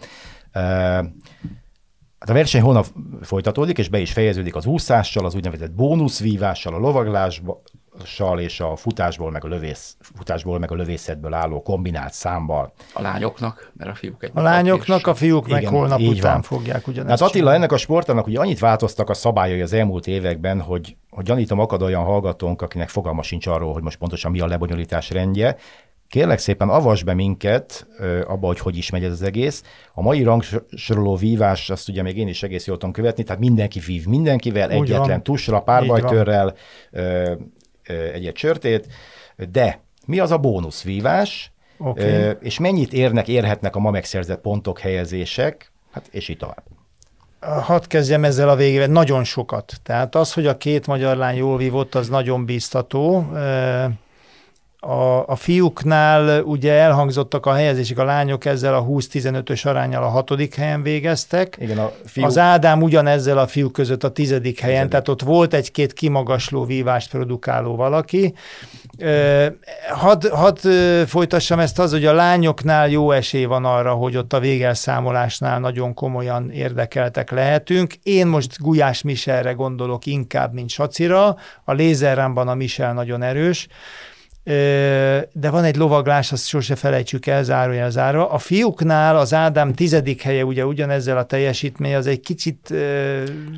Hát 2.21 2.29
a 2.29 2.33
verseny 2.33 2.61
holnap 2.61 2.85
folytatódik, 3.21 3.77
és 3.77 3.89
be 3.89 3.99
is 3.99 4.11
fejeződik 4.11 4.55
az 4.55 4.65
úszással, 4.65 5.25
az 5.25 5.35
úgynevezett 5.35 5.71
bónuszvívással, 5.71 6.73
a 6.73 6.77
lovaglással 6.77 8.39
és 8.39 8.59
a 8.59 8.75
futásból 8.75 9.31
meg 9.31 9.45
a, 9.45 9.47
lövész, 9.47 9.95
futásból 9.99 10.59
meg 10.59 10.71
a 10.71 10.75
lövészetből 10.75 11.33
álló 11.33 11.61
kombinált 11.61 12.13
számmal. 12.13 12.73
A 12.93 13.01
lányoknak, 13.01 13.71
mert 13.77 13.89
a 13.89 13.95
fiúk 13.95 14.23
egy 14.23 14.31
A 14.33 14.41
lányoknak, 14.41 15.07
a 15.07 15.13
fiúk 15.13 15.47
meg 15.47 15.61
Igen, 15.61 15.73
holnap 15.73 15.99
így 15.99 16.17
után 16.17 16.31
van. 16.31 16.41
fogják 16.41 16.87
ugyanezt 16.87 17.19
Hát 17.19 17.29
Attila, 17.29 17.53
ennek 17.53 17.71
a 17.71 17.77
sportának 17.77 18.27
ugye 18.27 18.39
annyit 18.39 18.59
változtak 18.59 19.09
a 19.09 19.13
szabályai 19.13 19.61
az 19.61 19.73
elmúlt 19.73 20.07
években, 20.07 20.61
hogy, 20.61 20.95
hogy 21.09 21.25
gyanítom 21.25 21.59
akad 21.59 21.81
olyan 21.81 22.03
hallgatónk, 22.03 22.61
akinek 22.61 22.89
fogalma 22.89 23.23
sincs 23.23 23.47
arról, 23.47 23.73
hogy 23.73 23.83
most 23.83 23.97
pontosan 23.97 24.31
mi 24.31 24.39
a 24.39 24.47
lebonyolítás 24.47 25.09
rendje. 25.09 25.57
Kérlek 26.11 26.39
szépen 26.39 26.69
avasd 26.69 27.05
be 27.05 27.13
minket 27.13 27.87
abba, 28.27 28.47
hogy 28.47 28.59
hogy 28.59 28.77
is 28.77 28.89
megy 28.89 29.03
ez 29.03 29.11
az 29.11 29.21
egész. 29.21 29.63
A 29.93 30.01
mai 30.01 30.23
rangsoroló 30.23 31.15
vívás, 31.15 31.69
azt 31.69 31.89
ugye 31.89 32.01
még 32.01 32.17
én 32.17 32.27
is 32.27 32.43
egész 32.43 32.67
jól 32.67 32.77
tudom 32.77 32.93
követni, 32.93 33.23
tehát 33.23 33.41
mindenki 33.41 33.79
vív 33.79 34.05
mindenkivel, 34.05 34.77
Úgy 34.77 34.91
egyetlen 34.91 35.23
ö, 36.91 37.33
ö, 37.87 37.93
egy-egy 37.93 38.33
csörtét, 38.33 38.87
de 39.51 39.79
mi 40.05 40.19
az 40.19 40.31
a 40.31 40.37
bónuszvívás, 40.37 41.51
Oké. 41.77 42.03
Ö, 42.03 42.29
és 42.29 42.59
mennyit 42.59 42.93
érnek, 42.93 43.27
érhetnek 43.27 43.75
a 43.75 43.79
ma 43.79 43.91
megszerzett 43.91 44.41
pontok, 44.41 44.79
helyezések, 44.79 45.71
hát 45.91 46.07
és 46.11 46.27
így 46.27 46.37
tovább. 46.37 46.63
Hadd 47.39 47.87
kezdjem 47.87 48.23
ezzel 48.23 48.49
a 48.49 48.55
végével. 48.55 48.87
Nagyon 48.87 49.23
sokat. 49.23 49.73
Tehát 49.83 50.15
az, 50.15 50.33
hogy 50.33 50.47
a 50.47 50.57
két 50.57 50.87
magyar 50.87 51.17
lány 51.17 51.35
jól 51.35 51.57
vívott, 51.57 51.95
az 51.95 52.09
nagyon 52.09 52.45
biztató. 52.45 53.25
A, 54.83 55.27
a 55.27 55.35
fiúknál 55.35 56.41
ugye 56.43 56.73
elhangzottak 56.73 57.45
a 57.45 57.53
helyezések, 57.53 57.97
a 57.97 58.03
lányok 58.03 58.45
ezzel 58.45 58.73
a 58.73 58.85
20-15-ös 58.85 59.67
arányal 59.67 60.03
a 60.03 60.07
hatodik 60.07 60.55
helyen 60.55 60.83
végeztek. 60.83 61.57
Igen, 61.59 61.77
a 61.77 61.91
Fiú... 62.05 62.25
Az 62.25 62.37
Ádám 62.37 62.81
ugyanezzel 62.81 63.37
a 63.37 63.47
fiúk 63.47 63.71
között 63.71 64.03
a 64.03 64.11
tizedik 64.11 64.59
helyen, 64.59 64.87
Tizedik. 64.87 64.91
tehát 64.91 65.07
ott 65.07 65.21
volt 65.21 65.53
egy-két 65.53 65.93
kimagasló 65.93 66.65
vívást 66.65 67.09
produkáló 67.09 67.75
valaki. 67.75 68.33
Hadd 69.89 70.29
had 70.29 70.59
folytassam 71.07 71.59
ezt 71.59 71.79
az, 71.79 71.91
hogy 71.91 72.05
a 72.05 72.13
lányoknál 72.13 72.89
jó 72.89 73.11
esély 73.11 73.45
van 73.45 73.65
arra, 73.65 73.93
hogy 73.93 74.17
ott 74.17 74.33
a 74.33 74.39
végelszámolásnál 74.39 75.59
nagyon 75.59 75.93
komolyan 75.93 76.51
érdekeltek 76.51 77.31
lehetünk. 77.31 77.93
Én 78.03 78.27
most 78.27 78.57
Gulyás 78.59 79.01
Miselre 79.01 79.51
gondolok 79.51 80.05
inkább, 80.05 80.53
mint 80.53 80.69
Sacira. 80.69 81.35
A 81.63 81.73
lézerrámban 81.73 82.47
a 82.47 82.55
Misel 82.55 82.93
nagyon 82.93 83.21
erős. 83.21 83.67
De 84.43 85.49
van 85.49 85.63
egy 85.63 85.75
lovaglás, 85.75 86.31
azt 86.31 86.47
sose 86.47 86.75
felejtsük 86.75 87.25
el, 87.25 87.43
zárójel 87.43 87.89
zárva. 87.89 88.29
A 88.29 88.37
fiúknál 88.37 89.17
az 89.17 89.33
Ádám 89.33 89.73
tizedik 89.73 90.21
helye 90.21 90.45
ugye 90.45 90.65
ugyanezzel 90.65 91.17
a 91.17 91.23
teljesítmény, 91.23 91.95
az 91.95 92.07
egy 92.07 92.19
kicsit... 92.19 92.73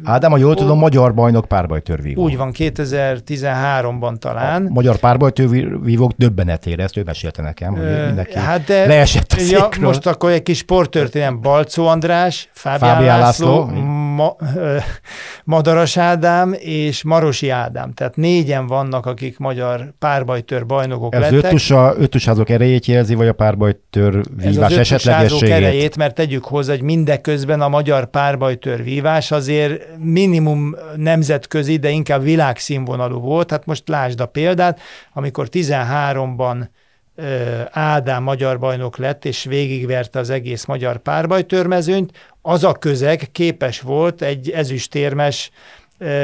Ádám, 0.03 0.31
ha 0.31 0.37
jól 0.37 0.55
tudom, 0.55 0.77
magyar 0.77 1.13
bajnok 1.13 1.45
párbajtörvívó. 1.45 2.23
Úgy 2.23 2.37
van, 2.37 2.51
2013-ban 2.57 4.17
talán. 4.17 4.65
A 4.65 4.69
magyar 4.69 4.97
párbajtörvívók 4.97 6.11
döbbenetére, 6.15 6.83
ezt 6.83 6.97
ő 6.97 7.03
mesélte 7.03 7.41
nekem, 7.41 7.73
hogy 7.73 7.85
Ö, 7.85 8.05
mindenki 8.05 8.37
hát 8.37 8.63
de, 8.63 8.85
leesett 8.85 9.31
a 9.31 9.41
ja, 9.49 9.69
most 9.79 10.05
akkor 10.05 10.31
egy 10.31 10.43
kis 10.43 10.57
sporttörténet. 10.57 11.39
Balcó 11.39 11.87
András, 11.87 12.49
Fábián, 12.51 12.93
Fábián 12.93 13.19
László, 13.19 13.59
László. 13.59 13.81
Ma, 14.15 14.35
ö, 14.55 14.77
Madaras 15.43 15.97
Ádám 15.97 16.55
és 16.59 17.03
Marosi 17.03 17.49
Ádám. 17.49 17.93
Tehát 17.93 18.15
négyen 18.15 18.67
vannak, 18.67 19.05
akik 19.05 19.37
magyar 19.37 19.93
párbajtör 19.99 20.65
bajnokok 20.73 21.13
Ez 21.13 21.21
lettek. 21.21 21.43
öttusa, 21.43 21.93
öttusázók 21.97 22.49
erejét 22.49 22.85
jelzi, 22.85 23.15
vagy 23.15 23.27
a 23.27 23.33
párbajtör 23.33 24.23
vívás 24.35 24.77
esetlegességét? 24.77 25.55
erejét, 25.55 25.97
mert 25.97 26.15
tegyük 26.15 26.45
hozzá, 26.45 26.71
hogy 26.71 26.81
mindeközben 26.81 27.61
a 27.61 27.69
magyar 27.69 28.05
párbajtör 28.09 28.83
vívás 28.83 29.31
azért 29.31 29.97
minimum 29.97 30.75
nemzetközi, 30.95 31.77
de 31.77 31.89
inkább 31.89 32.23
világszínvonalú 32.23 33.19
volt. 33.19 33.51
Hát 33.51 33.65
most 33.65 33.87
lásd 33.87 34.19
a 34.19 34.25
példát, 34.25 34.79
amikor 35.13 35.47
13-ban 35.51 36.67
ö, 37.15 37.23
Ádám 37.71 38.23
magyar 38.23 38.59
bajnok 38.59 38.97
lett, 38.97 39.25
és 39.25 39.43
végigverte 39.43 40.19
az 40.19 40.29
egész 40.29 40.65
magyar 40.65 40.97
párbajtörmezőnyt, 40.97 42.11
az 42.41 42.63
a 42.63 42.71
közeg 42.71 43.29
képes 43.31 43.81
volt 43.81 44.21
egy 44.21 44.49
ezüstérmes 44.49 45.51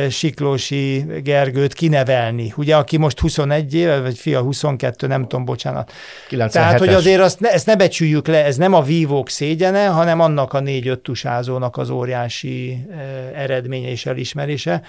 Siklósi 0.10 1.06
Gergőt 1.24 1.74
kinevelni. 1.74 2.54
Ugye, 2.56 2.76
aki 2.76 2.98
most 2.98 3.20
21 3.20 3.74
éve, 3.74 4.02
vagy 4.02 4.18
fia 4.18 4.42
22, 4.42 5.08
nem 5.08 5.22
tudom, 5.22 5.46
bocsánat. 5.46 5.92
97-es. 6.30 6.52
Tehát, 6.52 6.80
hogy 6.80 6.94
azért 6.94 7.22
azt 7.22 7.40
ne, 7.40 7.52
ezt 7.52 7.66
ne 7.66 7.76
becsüljük 7.76 8.28
le, 8.28 8.46
ez 8.46 8.56
nem 8.56 8.74
a 8.74 8.82
vívók 8.82 9.30
szégyene, 9.30 9.86
hanem 9.86 10.20
annak 10.20 10.54
a 10.54 10.60
négy-öt 10.60 11.00
tusázónak 11.00 11.78
az 11.78 11.90
óriási 11.90 12.78
eredménye 13.36 13.90
és 13.90 14.06
elismerése. 14.06 14.82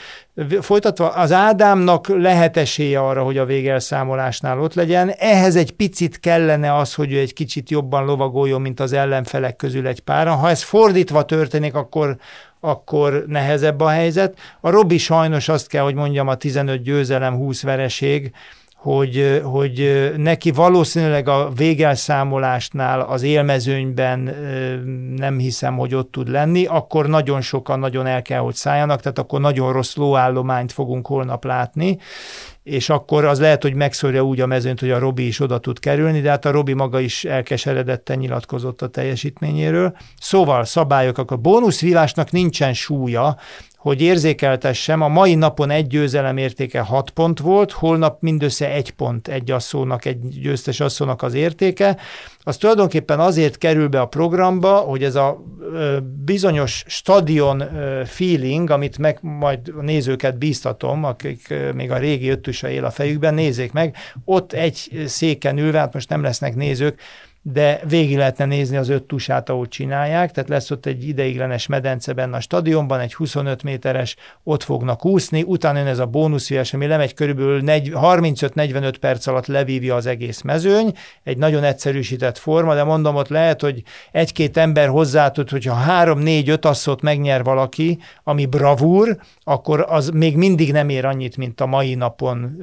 Folytatva, 0.60 1.08
az 1.08 1.32
Ádámnak 1.32 2.08
lehet 2.08 2.56
esélye 2.56 3.00
arra, 3.00 3.22
hogy 3.22 3.38
a 3.38 3.44
végelszámolásnál 3.44 4.60
ott 4.60 4.74
legyen. 4.74 5.10
Ehhez 5.18 5.56
egy 5.56 5.72
picit 5.72 6.20
kellene 6.20 6.76
az, 6.76 6.94
hogy 6.94 7.12
ő 7.12 7.18
egy 7.18 7.32
kicsit 7.32 7.70
jobban 7.70 8.04
lovagoljon, 8.04 8.60
mint 8.60 8.80
az 8.80 8.92
ellenfelek 8.92 9.56
közül 9.56 9.86
egy 9.86 10.00
páran. 10.00 10.36
Ha 10.36 10.50
ez 10.50 10.62
fordítva 10.62 11.24
történik, 11.24 11.74
akkor 11.74 12.16
akkor 12.60 13.24
nehezebb 13.26 13.80
a 13.80 13.88
helyzet. 13.88 14.38
A 14.60 14.70
Robi 14.70 14.98
sajnos 14.98 15.48
azt 15.48 15.68
kell, 15.68 15.82
hogy 15.82 15.94
mondjam, 15.94 16.28
a 16.28 16.34
15 16.34 16.82
győzelem, 16.82 17.34
20 17.34 17.62
vereség, 17.62 18.32
hogy, 18.74 19.40
hogy 19.44 20.12
neki 20.16 20.50
valószínűleg 20.50 21.28
a 21.28 21.50
végelszámolásnál 21.56 23.00
az 23.00 23.22
élmezőnyben 23.22 24.20
nem 25.16 25.38
hiszem, 25.38 25.76
hogy 25.76 25.94
ott 25.94 26.12
tud 26.12 26.28
lenni, 26.28 26.66
akkor 26.66 27.06
nagyon 27.06 27.40
sokan 27.40 27.78
nagyon 27.78 28.06
el 28.06 28.22
kell, 28.22 28.40
hogy 28.40 28.54
szálljanak, 28.54 29.00
tehát 29.00 29.18
akkor 29.18 29.40
nagyon 29.40 29.72
rossz 29.72 29.94
lóállományt 29.94 30.72
fogunk 30.72 31.06
holnap 31.06 31.44
látni, 31.44 31.98
és 32.62 32.88
akkor 32.88 33.24
az 33.24 33.40
lehet, 33.40 33.62
hogy 33.62 33.74
megszorja 33.74 34.22
úgy 34.22 34.40
a 34.40 34.46
mezőnyt, 34.46 34.80
hogy 34.80 34.90
a 34.90 34.98
Robi 34.98 35.26
is 35.26 35.40
oda 35.40 35.58
tud 35.58 35.78
kerülni, 35.78 36.20
de 36.20 36.30
hát 36.30 36.44
a 36.44 36.50
Robi 36.50 36.72
maga 36.72 37.00
is 37.00 37.24
elkeseredetten 37.24 38.18
nyilatkozott 38.18 38.82
a 38.82 38.88
teljesítményéről. 38.88 39.96
Szóval 40.20 40.64
szabályok, 40.64 41.18
akkor 41.18 41.40
bónuszvívásnak 41.40 42.30
nincsen 42.30 42.74
súlya, 42.74 43.36
hogy 43.80 44.00
érzékeltessem, 44.00 45.00
a 45.00 45.08
mai 45.08 45.34
napon 45.34 45.70
egy 45.70 45.86
győzelem 45.86 46.36
értéke 46.36 46.80
6 46.80 47.10
pont 47.10 47.38
volt, 47.38 47.72
holnap 47.72 48.22
mindössze 48.22 48.70
egy 48.70 48.90
pont 48.90 49.28
egy 49.28 49.50
asszónak, 49.50 50.04
egy 50.04 50.28
győztes 50.28 50.80
asszónak 50.80 51.22
az 51.22 51.34
értéke. 51.34 51.96
Az 52.42 52.56
tulajdonképpen 52.56 53.20
azért 53.20 53.58
kerül 53.58 53.88
be 53.88 54.00
a 54.00 54.06
programba, 54.06 54.76
hogy 54.76 55.04
ez 55.04 55.14
a 55.14 55.44
bizonyos 56.24 56.84
stadion 56.86 57.62
feeling, 58.04 58.70
amit 58.70 58.98
meg 58.98 59.18
majd 59.20 59.72
a 59.78 59.82
nézőket 59.82 60.38
bíztatom, 60.38 61.04
akik 61.04 61.54
még 61.74 61.90
a 61.90 61.98
régi 61.98 62.28
öttusa 62.28 62.70
él 62.70 62.84
a 62.84 62.90
fejükben, 62.90 63.34
nézzék 63.34 63.72
meg, 63.72 63.96
ott 64.24 64.52
egy 64.52 65.02
széken 65.06 65.58
ülve, 65.58 65.78
hát 65.78 65.94
most 65.94 66.08
nem 66.08 66.22
lesznek 66.22 66.54
nézők, 66.54 67.00
de 67.42 67.80
végig 67.88 68.16
lehetne 68.16 68.44
nézni 68.44 68.76
az 68.76 68.88
öt 68.88 69.02
tusát, 69.02 69.48
ahogy 69.48 69.68
csinálják, 69.68 70.30
tehát 70.30 70.48
lesz 70.48 70.70
ott 70.70 70.86
egy 70.86 71.08
ideiglenes 71.08 71.66
medence 71.66 72.12
benne 72.12 72.36
a 72.36 72.40
stadionban, 72.40 73.00
egy 73.00 73.14
25 73.14 73.62
méteres, 73.62 74.16
ott 74.44 74.62
fognak 74.62 75.04
úszni, 75.04 75.42
utána 75.42 75.78
jön 75.78 75.86
ez 75.86 75.98
a 75.98 76.06
bónuszviás, 76.06 76.74
ami 76.74 76.86
lemegy 76.86 77.14
körülbelül 77.14 77.62
35-45 77.64 78.94
perc 79.00 79.26
alatt 79.26 79.46
levívja 79.46 79.94
az 79.94 80.06
egész 80.06 80.40
mezőny, 80.40 80.92
egy 81.22 81.38
nagyon 81.38 81.64
egyszerűsített 81.64 82.38
forma, 82.38 82.74
de 82.74 82.84
mondom, 82.84 83.14
ott 83.14 83.28
lehet, 83.28 83.60
hogy 83.60 83.82
egy-két 84.12 84.56
ember 84.56 84.88
hozzá 84.88 85.28
tud, 85.30 85.50
hogyha 85.50 85.74
három-négy-öt 85.74 86.64
asszot 86.64 87.02
megnyer 87.02 87.42
valaki, 87.42 87.98
ami 88.24 88.46
bravúr, 88.46 89.16
akkor 89.42 89.84
az 89.88 90.08
még 90.08 90.36
mindig 90.36 90.72
nem 90.72 90.88
ér 90.88 91.04
annyit, 91.04 91.36
mint 91.36 91.60
a 91.60 91.66
mai 91.66 91.94
napon 91.94 92.62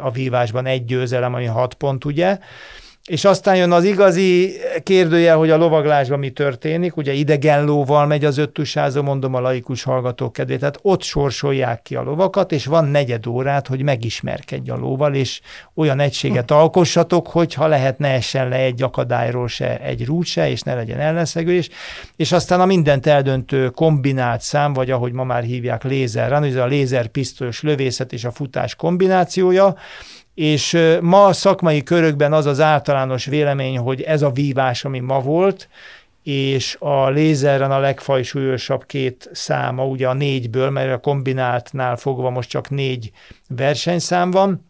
a 0.00 0.10
vívásban 0.10 0.66
egy 0.66 0.84
győzelem, 0.84 1.34
ami 1.34 1.44
hat 1.44 1.74
pont, 1.74 2.04
ugye? 2.04 2.38
És 3.06 3.24
aztán 3.24 3.56
jön 3.56 3.72
az 3.72 3.84
igazi 3.84 4.56
kérdője, 4.82 5.32
hogy 5.32 5.50
a 5.50 5.56
lovaglásban 5.56 6.18
mi 6.18 6.30
történik. 6.30 6.96
Ugye 6.96 7.12
idegen 7.12 7.64
lóval 7.64 8.06
megy 8.06 8.24
az 8.24 8.38
öttusázó, 8.38 9.02
mondom 9.02 9.34
a 9.34 9.40
laikus 9.40 9.82
hallgatók 9.82 10.32
kedvét. 10.32 10.58
Tehát 10.58 10.78
ott 10.82 11.02
sorsolják 11.02 11.82
ki 11.82 11.94
a 11.94 12.02
lovakat, 12.02 12.52
és 12.52 12.66
van 12.66 12.84
negyed 12.84 13.26
órát, 13.26 13.66
hogy 13.66 13.82
megismerkedj 13.82 14.70
a 14.70 14.76
lóval, 14.76 15.14
és 15.14 15.40
olyan 15.74 16.00
egységet 16.00 16.50
alkossatok, 16.50 17.26
hogy 17.26 17.54
ha 17.54 17.66
lehet, 17.66 17.98
ne 17.98 18.08
essen 18.08 18.48
le 18.48 18.56
egy 18.56 18.82
akadályról 18.82 19.48
se 19.48 19.78
egy 19.78 20.04
rút 20.04 20.26
se, 20.26 20.50
és 20.50 20.60
ne 20.60 20.74
legyen 20.74 21.00
ellenszegülés. 21.00 21.68
És 22.16 22.32
aztán 22.32 22.60
a 22.60 22.66
mindent 22.66 23.06
eldöntő 23.06 23.68
kombinált 23.68 24.40
szám, 24.40 24.72
vagy 24.72 24.90
ahogy 24.90 25.12
ma 25.12 25.24
már 25.24 25.42
hívják 25.42 25.84
lézer, 25.84 26.32
a 26.32 26.66
lézer 26.66 27.06
pisztolyos 27.06 27.62
lövészet 27.62 28.12
és 28.12 28.24
a 28.24 28.30
futás 28.30 28.74
kombinációja, 28.74 29.76
és 30.36 30.78
ma 31.00 31.24
a 31.24 31.32
szakmai 31.32 31.82
körökben 31.82 32.32
az 32.32 32.46
az 32.46 32.60
általános 32.60 33.24
vélemény, 33.24 33.78
hogy 33.78 34.00
ez 34.00 34.22
a 34.22 34.30
vívás, 34.30 34.84
ami 34.84 34.98
ma 34.98 35.20
volt, 35.20 35.68
és 36.22 36.76
a 36.80 37.08
lézeren 37.08 37.70
a 37.70 37.78
legfajsúlyosabb 37.78 38.86
két 38.86 39.28
száma, 39.32 39.86
ugye 39.86 40.08
a 40.08 40.12
négyből, 40.12 40.70
mert 40.70 40.92
a 40.92 40.98
kombináltnál 40.98 41.96
fogva 41.96 42.30
most 42.30 42.48
csak 42.48 42.70
négy 42.70 43.10
versenyszám 43.48 44.30
van, 44.30 44.66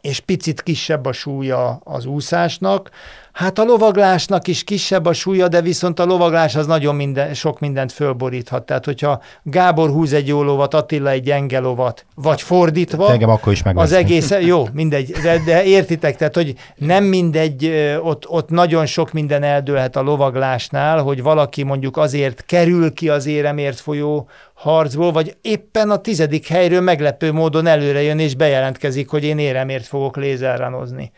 és 0.00 0.20
picit 0.20 0.62
kisebb 0.62 1.04
a 1.06 1.12
súlya 1.12 1.80
az 1.84 2.04
úszásnak, 2.04 2.90
Hát 3.34 3.58
a 3.58 3.64
lovaglásnak 3.64 4.48
is 4.48 4.64
kisebb 4.64 5.06
a 5.06 5.12
súlya, 5.12 5.48
de 5.48 5.60
viszont 5.60 6.00
a 6.00 6.04
lovaglás 6.04 6.54
az 6.54 6.66
nagyon 6.66 6.94
minden, 6.94 7.34
sok 7.34 7.60
mindent 7.60 7.92
fölboríthat. 7.92 8.66
Tehát, 8.66 8.84
hogyha 8.84 9.22
Gábor 9.42 9.90
húz 9.90 10.12
egy 10.12 10.26
jó 10.26 10.42
lovat, 10.42 10.74
Attila 10.74 11.10
egy 11.10 11.22
gyenge 11.22 11.58
lovat, 11.58 12.06
vagy 12.14 12.42
fordítva, 12.42 13.12
Engem 13.12 13.30
akkor 13.30 13.52
is 13.52 13.62
az 13.74 13.92
egész, 13.92 14.30
jó, 14.40 14.68
mindegy, 14.72 15.10
de, 15.10 15.38
de 15.46 15.64
értitek, 15.64 16.16
tehát, 16.16 16.34
hogy 16.34 16.54
nem 16.76 17.04
mindegy, 17.04 17.72
ott, 18.02 18.28
ott 18.28 18.48
nagyon 18.48 18.86
sok 18.86 19.12
minden 19.12 19.42
eldőlhet 19.42 19.96
a 19.96 20.02
lovaglásnál, 20.02 21.02
hogy 21.02 21.22
valaki 21.22 21.62
mondjuk 21.62 21.96
azért 21.96 22.44
kerül 22.46 22.92
ki 22.92 23.08
az 23.08 23.26
éremért 23.26 23.80
folyó 23.80 24.28
harcból, 24.54 25.12
vagy 25.12 25.36
éppen 25.42 25.90
a 25.90 25.96
tizedik 25.96 26.48
helyről 26.48 26.80
meglepő 26.80 27.32
módon 27.32 27.66
előre 27.66 28.02
jön 28.02 28.18
és 28.18 28.34
bejelentkezik, 28.34 29.08
hogy 29.08 29.24
én 29.24 29.38
éremért 29.38 29.86
fogok 29.86 30.16
lézerranozni. 30.16 31.12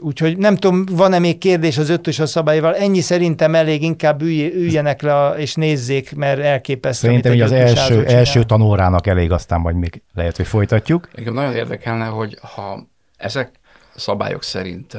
Úgyhogy 0.00 0.36
nem 0.36 0.56
tudom, 0.56 0.84
van-e 0.90 1.18
még 1.18 1.38
kérdés 1.38 1.78
az 1.78 1.88
ötös 1.88 2.18
a 2.18 2.26
szabályval. 2.26 2.74
Ennyi 2.74 3.00
szerintem 3.00 3.54
elég, 3.54 3.82
inkább 3.82 4.22
ülj, 4.22 4.52
üljenek 4.54 5.02
le 5.02 5.34
és 5.36 5.54
nézzék, 5.54 6.16
mert 6.16 6.40
elképesztő. 6.40 7.06
Szerintem 7.06 7.32
hogy 7.32 7.40
az 7.40 7.52
első, 7.52 8.06
első 8.06 8.44
tanórának 8.44 9.06
elég, 9.06 9.32
aztán 9.32 9.60
majd 9.60 9.76
még 9.76 10.02
lehet, 10.14 10.36
hogy 10.36 10.46
folytatjuk. 10.46 11.08
Engem 11.14 11.34
nagyon 11.34 11.54
érdekelne, 11.54 12.04
hogy 12.04 12.38
ha 12.54 12.86
ezek 13.16 13.50
szabályok 13.96 14.42
szerint 14.42 14.96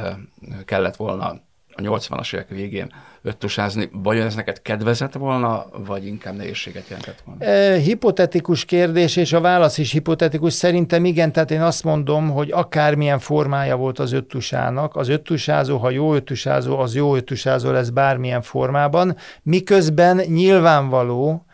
kellett 0.65 0.95
volna 0.95 1.41
a 1.85 1.97
80-as 1.97 2.33
évek 2.33 2.49
végén 2.49 2.91
öttusázni, 3.21 3.89
vajon 3.91 4.25
ez 4.25 4.35
neked 4.35 4.61
kedvezett 4.61 5.13
volna, 5.13 5.65
vagy 5.85 6.05
inkább 6.05 6.35
nehézséget 6.35 6.87
jelentett 6.87 7.21
volna? 7.25 7.43
E, 7.45 7.77
hipotetikus 7.77 8.65
kérdés, 8.65 9.15
és 9.15 9.33
a 9.33 9.41
válasz 9.41 9.77
is 9.77 9.91
hipotetikus. 9.91 10.53
Szerintem 10.53 11.05
igen, 11.05 11.31
tehát 11.31 11.51
én 11.51 11.61
azt 11.61 11.83
mondom, 11.83 12.29
hogy 12.29 12.51
akármilyen 12.51 13.19
formája 13.19 13.75
volt 13.75 13.99
az 13.99 14.11
öttusának, 14.11 14.95
az 14.95 15.09
öttusázó, 15.09 15.77
ha 15.77 15.89
jó 15.89 16.13
öttusázó, 16.13 16.79
az 16.79 16.95
jó 16.95 17.15
öttusázó 17.15 17.71
lesz 17.71 17.89
bármilyen 17.89 18.41
formában, 18.41 19.15
miközben 19.43 20.17
nyilvánvaló, 20.17 21.45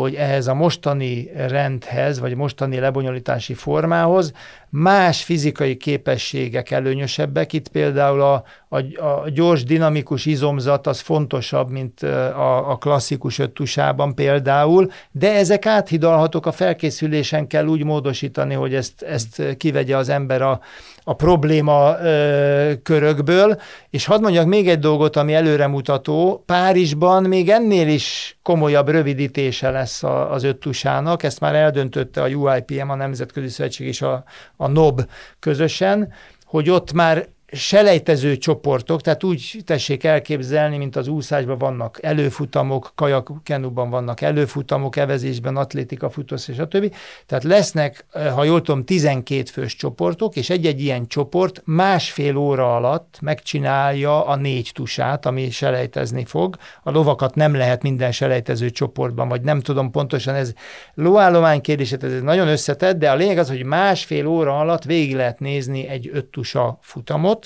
hogy 0.00 0.14
ehhez 0.14 0.46
a 0.46 0.54
mostani 0.54 1.30
rendhez, 1.36 2.18
vagy 2.18 2.34
mostani 2.34 2.78
lebonyolítási 2.78 3.54
formához 3.54 4.32
más 4.76 5.22
fizikai 5.22 5.76
képességek 5.76 6.70
előnyösebbek. 6.70 7.52
Itt 7.52 7.68
például 7.68 8.20
a, 8.20 8.44
a, 8.68 9.04
a 9.04 9.28
gyors, 9.28 9.64
dinamikus 9.64 10.26
izomzat 10.26 10.86
az 10.86 11.00
fontosabb, 11.00 11.70
mint 11.70 12.02
a, 12.02 12.70
a 12.70 12.76
klasszikus 12.76 13.38
öttusában 13.38 14.14
például, 14.14 14.90
de 15.10 15.34
ezek 15.34 15.66
áthidalhatók, 15.66 16.46
a 16.46 16.52
felkészülésen 16.52 17.46
kell 17.46 17.66
úgy 17.66 17.84
módosítani, 17.84 18.54
hogy 18.54 18.74
ezt, 18.74 19.02
ezt 19.02 19.56
kivegye 19.56 19.96
az 19.96 20.08
ember 20.08 20.42
a, 20.42 20.60
a 21.04 21.14
probléma 21.14 21.96
ö, 22.02 22.72
körökből. 22.82 23.60
És 23.90 24.06
hadd 24.06 24.20
mondjak 24.20 24.46
még 24.46 24.68
egy 24.68 24.78
dolgot, 24.78 25.16
ami 25.16 25.34
előremutató. 25.34 26.42
Párizsban 26.46 27.22
még 27.22 27.48
ennél 27.48 27.88
is 27.88 28.38
komolyabb 28.42 28.88
rövidítése 28.88 29.70
lesz 29.70 29.83
a, 29.84 30.32
az 30.32 30.42
öttusának. 30.42 31.22
Ezt 31.22 31.40
már 31.40 31.54
eldöntötte 31.54 32.22
a 32.22 32.28
UIPM, 32.28 32.88
a 32.88 32.94
Nemzetközi 32.94 33.48
Szövetség 33.48 33.86
és 33.86 34.02
a, 34.02 34.24
a 34.56 34.66
NOB 34.66 35.02
közösen, 35.38 36.12
hogy 36.44 36.70
ott 36.70 36.92
már 36.92 37.28
selejtező 37.54 38.36
csoportok, 38.36 39.00
tehát 39.00 39.24
úgy 39.24 39.62
tessék 39.64 40.04
elképzelni, 40.04 40.76
mint 40.76 40.96
az 40.96 41.08
úszásban 41.08 41.58
vannak 41.58 41.98
előfutamok, 42.02 42.92
kajakkenuban 42.94 43.90
vannak 43.90 44.20
előfutamok, 44.20 44.96
evezésben, 44.96 45.56
atlétika, 45.56 46.10
futósz 46.10 46.48
és 46.48 46.58
a 46.58 46.68
többi. 46.68 46.90
Tehát 47.26 47.44
lesznek, 47.44 48.06
ha 48.34 48.44
jól 48.44 48.62
tudom, 48.62 48.84
12 48.84 49.42
fős 49.44 49.76
csoportok, 49.76 50.36
és 50.36 50.50
egy-egy 50.50 50.80
ilyen 50.80 51.06
csoport 51.06 51.62
másfél 51.64 52.36
óra 52.36 52.76
alatt 52.76 53.18
megcsinálja 53.20 54.26
a 54.26 54.36
négy 54.36 54.70
tusát, 54.74 55.26
ami 55.26 55.50
selejtezni 55.50 56.24
fog. 56.24 56.56
A 56.82 56.90
lovakat 56.90 57.34
nem 57.34 57.54
lehet 57.54 57.82
minden 57.82 58.12
selejtező 58.12 58.70
csoportban, 58.70 59.28
vagy 59.28 59.40
nem 59.40 59.60
tudom 59.60 59.90
pontosan, 59.90 60.34
ez 60.34 60.52
lóállomány 60.94 61.60
kérdés, 61.60 61.92
ez 61.92 62.22
nagyon 62.22 62.48
összetett, 62.48 62.98
de 62.98 63.10
a 63.10 63.14
lényeg 63.14 63.38
az, 63.38 63.48
hogy 63.48 63.64
másfél 63.64 64.26
óra 64.26 64.58
alatt 64.58 64.84
végig 64.84 65.14
lehet 65.14 65.40
nézni 65.40 65.86
egy 65.88 66.10
öt 66.12 66.26
tusa 66.26 66.78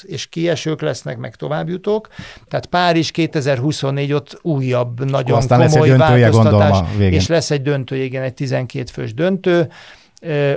és 0.03 0.27
kiesők 0.27 0.81
lesznek, 0.81 1.19
meg 1.19 1.37
továbbjutók. 1.37 2.09
Tehát 2.49 2.67
Párizs 2.67 3.11
2024 3.11 4.13
ott 4.13 4.39
újabb, 4.43 5.11
nagyon 5.11 5.37
Aztán 5.37 5.69
komoly 5.69 5.89
lesz 5.89 6.11
egy 6.11 6.19
változtatás, 6.19 6.79
és 6.99 7.27
lesz 7.27 7.51
egy 7.51 7.63
döntő, 7.63 7.97
igen, 7.97 8.23
egy 8.23 8.35
12 8.35 8.85
fős 8.93 9.15
döntő. 9.15 9.69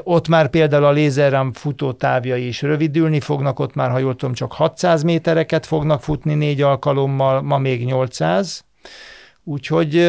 Ott 0.03 0.27
már 0.27 0.49
például 0.49 0.85
a 0.85 0.91
lézerrám 0.91 1.53
futótávjai 1.53 2.47
is 2.47 2.61
rövidülni 2.61 3.19
fognak, 3.19 3.59
ott 3.59 3.75
már, 3.75 3.89
ha 3.89 3.97
jól 3.97 4.15
tudom, 4.15 4.33
csak 4.33 4.51
600 4.51 5.03
métereket 5.03 5.65
fognak 5.65 6.03
futni 6.03 6.33
négy 6.33 6.61
alkalommal, 6.61 7.41
ma 7.41 7.57
még 7.57 7.85
800. 7.85 8.63
Úgyhogy 9.43 9.99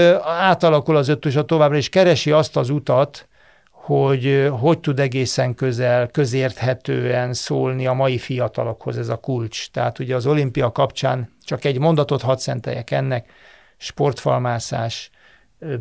átalakul 0.41 0.97
az 0.97 1.09
ötös 1.09 1.37
a 1.37 1.45
továbbra, 1.45 1.77
és 1.77 1.89
keresi 1.89 2.31
azt 2.31 2.57
az 2.57 2.71
utat, 2.71 3.29
hogy 3.83 4.49
hogy 4.51 4.81
tud 4.81 4.99
egészen 4.99 5.55
közel, 5.55 6.09
közérthetően 6.09 7.33
szólni 7.33 7.87
a 7.87 7.93
mai 7.93 8.19
fiatalokhoz 8.19 8.99
ez 8.99 9.09
a 9.09 9.17
kulcs. 9.17 9.71
Tehát 9.71 9.99
ugye 9.99 10.15
az 10.15 10.27
olimpia 10.27 10.73
kapcsán 10.73 11.33
csak 11.45 11.65
egy 11.65 11.79
mondatot 11.79 12.23
hadd 12.23 12.37
szenteljek 12.37 12.91
ennek, 12.91 13.31
sportfalmászás, 13.77 15.11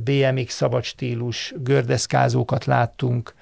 BMX 0.04 0.54
szabad 0.54 0.84
stílus, 0.84 1.54
gördeszkázókat 1.58 2.66
láttunk, 2.66 3.34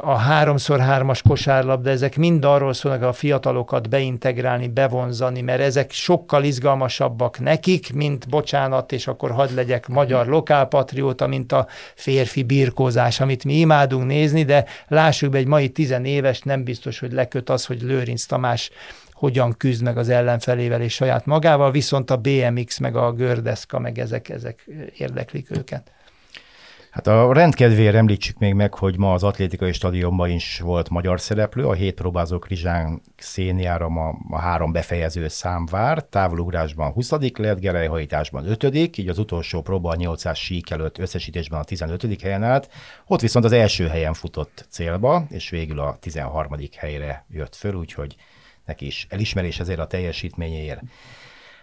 a 0.00 0.14
háromszor 0.14 0.80
hármas 0.80 1.22
kosárlabda, 1.22 1.90
ezek 1.90 2.16
mind 2.16 2.44
arról 2.44 2.72
szólnak, 2.72 3.02
a 3.02 3.12
fiatalokat 3.12 3.88
beintegrálni, 3.88 4.68
bevonzani, 4.68 5.40
mert 5.40 5.60
ezek 5.60 5.90
sokkal 5.92 6.44
izgalmasabbak 6.44 7.38
nekik, 7.38 7.92
mint 7.92 8.28
bocsánat, 8.28 8.92
és 8.92 9.06
akkor 9.06 9.30
hadd 9.30 9.54
legyek 9.54 9.88
magyar 9.88 10.26
lokálpatrióta, 10.26 11.26
mint 11.26 11.52
a 11.52 11.66
férfi 11.94 12.42
birkózás, 12.42 13.20
amit 13.20 13.44
mi 13.44 13.54
imádunk 13.54 14.06
nézni, 14.06 14.42
de 14.42 14.64
lássuk 14.88 15.30
be, 15.30 15.38
egy 15.38 15.46
mai 15.46 15.68
tizenéves 15.68 16.40
nem 16.40 16.64
biztos, 16.64 16.98
hogy 16.98 17.12
leköt 17.12 17.50
az, 17.50 17.64
hogy 17.64 17.82
Lőrinc 17.82 18.24
Tamás 18.24 18.70
hogyan 19.12 19.56
küzd 19.56 19.82
meg 19.82 19.98
az 19.98 20.08
ellenfelével 20.08 20.80
és 20.80 20.94
saját 20.94 21.26
magával, 21.26 21.70
viszont 21.70 22.10
a 22.10 22.16
BMX, 22.16 22.78
meg 22.78 22.96
a 22.96 23.12
gördeszka, 23.12 23.78
meg 23.78 23.98
ezek, 23.98 24.28
ezek 24.28 24.68
érdeklik 24.96 25.50
őket. 25.50 25.90
Hát 26.90 27.06
a 27.06 27.32
rendkedvéért 27.32 27.94
említsük 27.94 28.38
még 28.38 28.54
meg, 28.54 28.74
hogy 28.74 28.98
ma 28.98 29.12
az 29.12 29.22
atlétikai 29.22 29.72
stadionban 29.72 30.30
is 30.30 30.60
volt 30.60 30.88
magyar 30.88 31.20
szereplő, 31.20 31.66
a 31.66 31.72
hét 31.72 31.94
próbázó 31.94 32.38
Krizsán 32.38 33.02
szénjára 33.16 33.88
ma 33.88 34.14
a 34.30 34.38
három 34.38 34.72
befejező 34.72 35.28
szám 35.28 35.66
vár, 35.66 36.02
távolugrásban 36.02 36.92
20 36.92 37.10
lett, 37.10 37.60
gerelyhajtásban 37.60 38.46
5 38.46 38.98
így 38.98 39.08
az 39.08 39.18
utolsó 39.18 39.62
próba 39.62 39.90
a 39.90 39.94
800 39.94 40.36
sík 40.36 40.70
előtt 40.70 40.98
összesítésben 40.98 41.60
a 41.60 41.64
15. 41.64 42.20
helyen 42.22 42.42
állt, 42.42 42.70
ott 43.06 43.20
viszont 43.20 43.44
az 43.44 43.52
első 43.52 43.86
helyen 43.86 44.14
futott 44.14 44.66
célba, 44.68 45.24
és 45.28 45.50
végül 45.50 45.80
a 45.80 45.96
13. 46.00 46.56
helyre 46.76 47.24
jött 47.28 47.54
föl, 47.54 47.74
úgyhogy 47.74 48.16
neki 48.64 48.86
is 48.86 49.06
elismerés 49.08 49.60
ezért 49.60 49.78
a 49.78 49.86
teljesítményéért. 49.86 50.80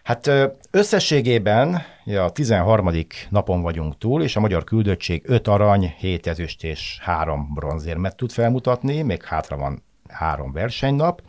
Hát 0.08 0.32
összességében 0.72 1.82
a 2.06 2.30
13. 2.30 2.90
napon 3.30 3.62
vagyunk 3.62 3.98
túl, 3.98 4.24
és 4.24 4.36
a 4.36 4.40
magyar 4.40 4.64
küldöttség 4.64 5.24
5 5.26 5.48
arany, 5.48 5.96
7 5.98 6.28
ezüst 6.28 6.64
és 6.64 6.98
3 7.02 7.54
bronzérmet 7.54 8.16
tud 8.16 8.32
felmutatni, 8.32 9.02
még 9.02 9.24
hátra 9.24 9.58
van 9.58 9.84
három 10.10 10.52
versenynap. 10.52 11.22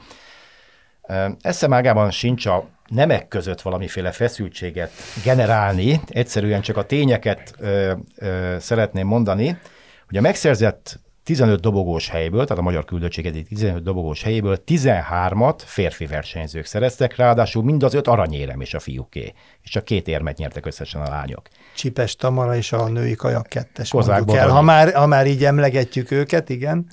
Eszemágában 1.41 2.11
sincs 2.11 2.47
a 2.47 2.69
nemek 2.87 3.29
között 3.29 3.61
valamiféle 3.61 4.11
feszültséget 4.11 4.91
generálni, 5.25 6.01
egyszerűen 6.09 6.61
csak 6.61 6.77
a 6.77 6.87
tényeket 6.87 7.55
ö, 7.59 7.95
ö, 8.17 8.57
szeretném 8.59 9.07
mondani, 9.07 9.59
hogy 10.07 10.17
a 10.17 10.21
megszerzett 10.21 11.01
15 11.29 11.61
dobogós 11.61 12.09
helyből, 12.09 12.45
tehát 12.45 12.59
a 12.59 12.65
magyar 12.65 12.85
küldöttség 12.85 13.27
eddig 13.27 13.49
15 13.49 13.83
dobogós 13.83 14.23
helyéből 14.23 14.59
13-at 14.67 15.55
férfi 15.65 16.07
versenyzők 16.07 16.65
szereztek, 16.65 17.17
ráadásul 17.17 17.65
mind 17.65 17.83
az 17.83 17.95
öt 17.95 18.07
aranyérem 18.07 18.61
és 18.61 18.75
a 18.75 18.79
fiúké, 18.79 19.33
és 19.63 19.71
csak 19.71 19.85
két 19.85 20.09
érmet 20.09 20.37
nyertek 20.37 20.67
összesen 20.67 21.01
a 21.01 21.09
lányok. 21.09 21.49
Csipes 21.75 22.17
Tamara 22.17 22.57
és 22.57 22.73
a 22.73 22.89
női 22.89 23.15
kajak 23.15 23.47
kettes 23.47 23.91
Kozák 23.91 24.23
el. 24.33 24.49
Ha 24.49 24.63
már, 24.63 24.95
ha 24.95 25.07
már 25.07 25.27
így 25.27 25.45
emlegetjük 25.45 26.11
őket, 26.11 26.49
igen. 26.49 26.87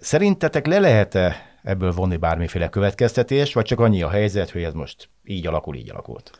Szerintetek 0.00 0.66
le 0.66 0.78
lehet-e 0.78 1.36
ebből 1.62 1.92
vonni 1.92 2.16
bármiféle 2.16 2.68
következtetés, 2.68 3.54
vagy 3.54 3.64
csak 3.64 3.80
annyi 3.80 4.02
a 4.02 4.10
helyzet, 4.10 4.50
hogy 4.50 4.62
ez 4.62 4.72
most 4.72 5.08
így 5.24 5.46
alakul, 5.46 5.74
így 5.74 5.90
alakult? 5.90 6.30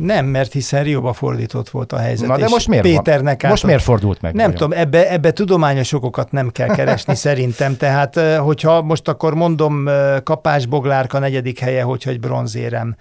Nem, 0.00 0.26
mert 0.26 0.52
hiszen 0.52 0.82
Rióba 0.82 1.12
fordított 1.12 1.68
volt 1.68 1.92
a 1.92 1.98
helyzet. 1.98 2.28
Na 2.28 2.36
de 2.36 2.48
most 2.48 2.68
miért 2.68 2.84
Péternek 2.84 3.42
van? 3.42 3.50
Most 3.50 3.64
miért 3.64 3.82
fordult 3.82 4.20
meg? 4.20 4.34
Nem 4.34 4.50
nagyon? 4.50 4.60
tudom, 4.60 4.78
ebbe, 4.78 5.10
ebbe 5.10 5.30
tudományos 5.32 5.92
okokat 5.92 6.32
nem 6.32 6.50
kell 6.50 6.68
keresni 6.68 7.14
szerintem. 7.26 7.76
Tehát, 7.76 8.20
hogyha 8.38 8.82
most 8.82 9.08
akkor 9.08 9.34
mondom, 9.34 9.88
Kapás 10.24 10.66
Boglárka 10.66 11.18
negyedik 11.18 11.58
helye, 11.58 11.82
hogyha 11.82 12.10
egy 12.10 12.20
bronzérem 12.20 12.96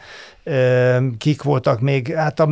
kik 1.17 1.43
voltak 1.43 1.79
még, 1.79 2.13
hát 2.15 2.39
a, 2.39 2.49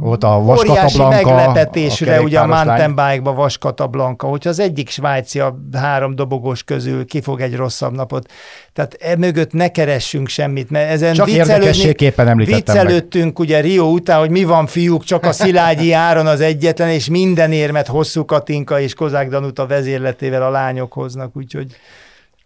Ott 0.00 0.24
a 0.24 0.38
óriási 0.38 1.02
meglepetésre, 1.02 2.18
a 2.18 2.20
ugye 2.20 2.40
a 2.40 2.46
mountain 2.46 2.94
bike-ba 2.94 3.32
Vaskatablanka, 3.32 4.26
hogyha 4.26 4.48
az 4.48 4.58
egyik 4.58 4.88
svájci 4.88 5.40
a 5.40 5.58
három 5.72 6.14
dobogós 6.14 6.62
közül 6.62 7.06
kifog 7.06 7.40
egy 7.40 7.56
rosszabb 7.56 7.94
napot, 7.94 8.30
tehát 8.72 8.96
e 9.00 9.16
mögött 9.16 9.52
ne 9.52 9.68
keressünk 9.68 10.28
semmit, 10.28 10.70
mert 10.70 10.90
ezen 10.90 11.14
csak 11.14 11.30
említettem 11.30 12.44
viccelődtünk 12.44 13.38
meg. 13.38 13.38
ugye 13.38 13.60
Rio 13.60 13.84
után, 13.84 14.18
hogy 14.18 14.30
mi 14.30 14.44
van 14.44 14.66
fiúk, 14.66 15.04
csak 15.04 15.24
a 15.24 15.32
Szilágyi 15.32 15.92
áron 15.92 16.26
az 16.26 16.40
egyetlen, 16.40 16.88
és 16.88 17.08
minden 17.08 17.52
érmet 17.52 17.86
hosszú 17.86 18.24
Katinka 18.24 18.80
és 18.80 18.94
Kozák 18.94 19.28
Danuta 19.28 19.66
vezérletével 19.66 20.42
a 20.42 20.50
lányok 20.50 20.92
hoznak, 20.92 21.36
úgyhogy 21.36 21.66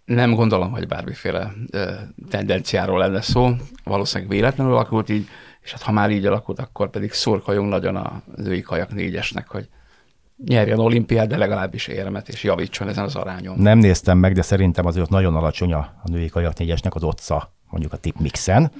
nem 0.09 0.35
gondolom, 0.35 0.71
hogy 0.71 0.87
bármiféle 0.87 1.53
ö, 1.71 1.91
tendenciáról 2.31 2.99
lenne 2.99 3.21
szó. 3.21 3.51
Valószínűleg 3.85 4.31
véletlenül 4.31 4.73
alakult 4.73 5.09
így, 5.09 5.29
és 5.63 5.73
hát 5.73 5.83
ha 5.83 5.93
már 5.93 6.11
így 6.11 6.27
alakult, 6.27 6.59
akkor 6.59 6.91
pedig 6.91 7.13
szurkoljunk 7.13 7.69
nagyon 7.69 7.97
a 7.97 8.23
női 8.37 8.61
kajak 8.61 8.95
négyesnek, 8.95 9.49
hogy 9.49 9.69
nyerjen 10.45 10.79
olimpiát, 10.79 11.29
de 11.29 11.37
legalábbis 11.37 11.87
érmet, 11.87 12.29
és 12.29 12.43
javítson 12.45 12.89
ezen 12.89 13.05
az 13.05 13.15
arányon. 13.15 13.59
Nem 13.59 13.79
néztem 13.79 14.19
meg, 14.19 14.35
de 14.35 14.43
szerintem 14.43 14.87
azért 14.87 15.09
nagyon 15.09 15.37
alacsony 15.37 15.73
a, 15.73 15.79
a 15.79 16.11
női 16.11 16.29
kajak 16.29 16.59
négyesnek 16.59 16.95
az 16.95 17.03
otca, 17.03 17.53
mondjuk 17.71 17.93
a 17.93 17.97
tip 17.97 18.19
mixen. 18.19 18.71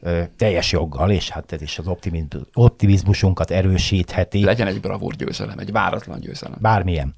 Ö, 0.00 0.22
teljes 0.36 0.72
joggal, 0.72 1.10
és 1.10 1.30
hát 1.30 1.52
ez 1.52 1.62
is 1.62 1.78
az 1.78 1.86
optimizmusunkat 2.54 3.50
erősítheti. 3.50 4.44
Legyen 4.44 4.66
egy 4.66 4.80
bravúr 4.80 5.14
győzelem, 5.14 5.58
egy 5.58 5.72
váratlan 5.72 6.20
győzelem. 6.20 6.58
Bármilyen. 6.60 7.14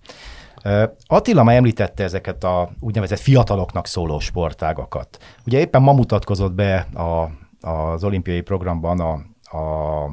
Attila 1.07 1.43
már 1.43 1.57
említette 1.57 2.05
ezeket 2.05 2.45
a 2.45 2.71
úgynevezett 2.81 3.19
fiataloknak 3.19 3.87
szóló 3.87 4.19
sportágakat. 4.19 5.19
Ugye 5.47 5.59
éppen 5.59 5.83
ma 5.83 5.93
mutatkozott 5.93 6.53
be 6.53 6.87
a, 6.95 7.31
az 7.69 8.05
olimpiai 8.05 8.41
programban 8.41 9.01
a, 9.01 9.13
a 9.59 10.11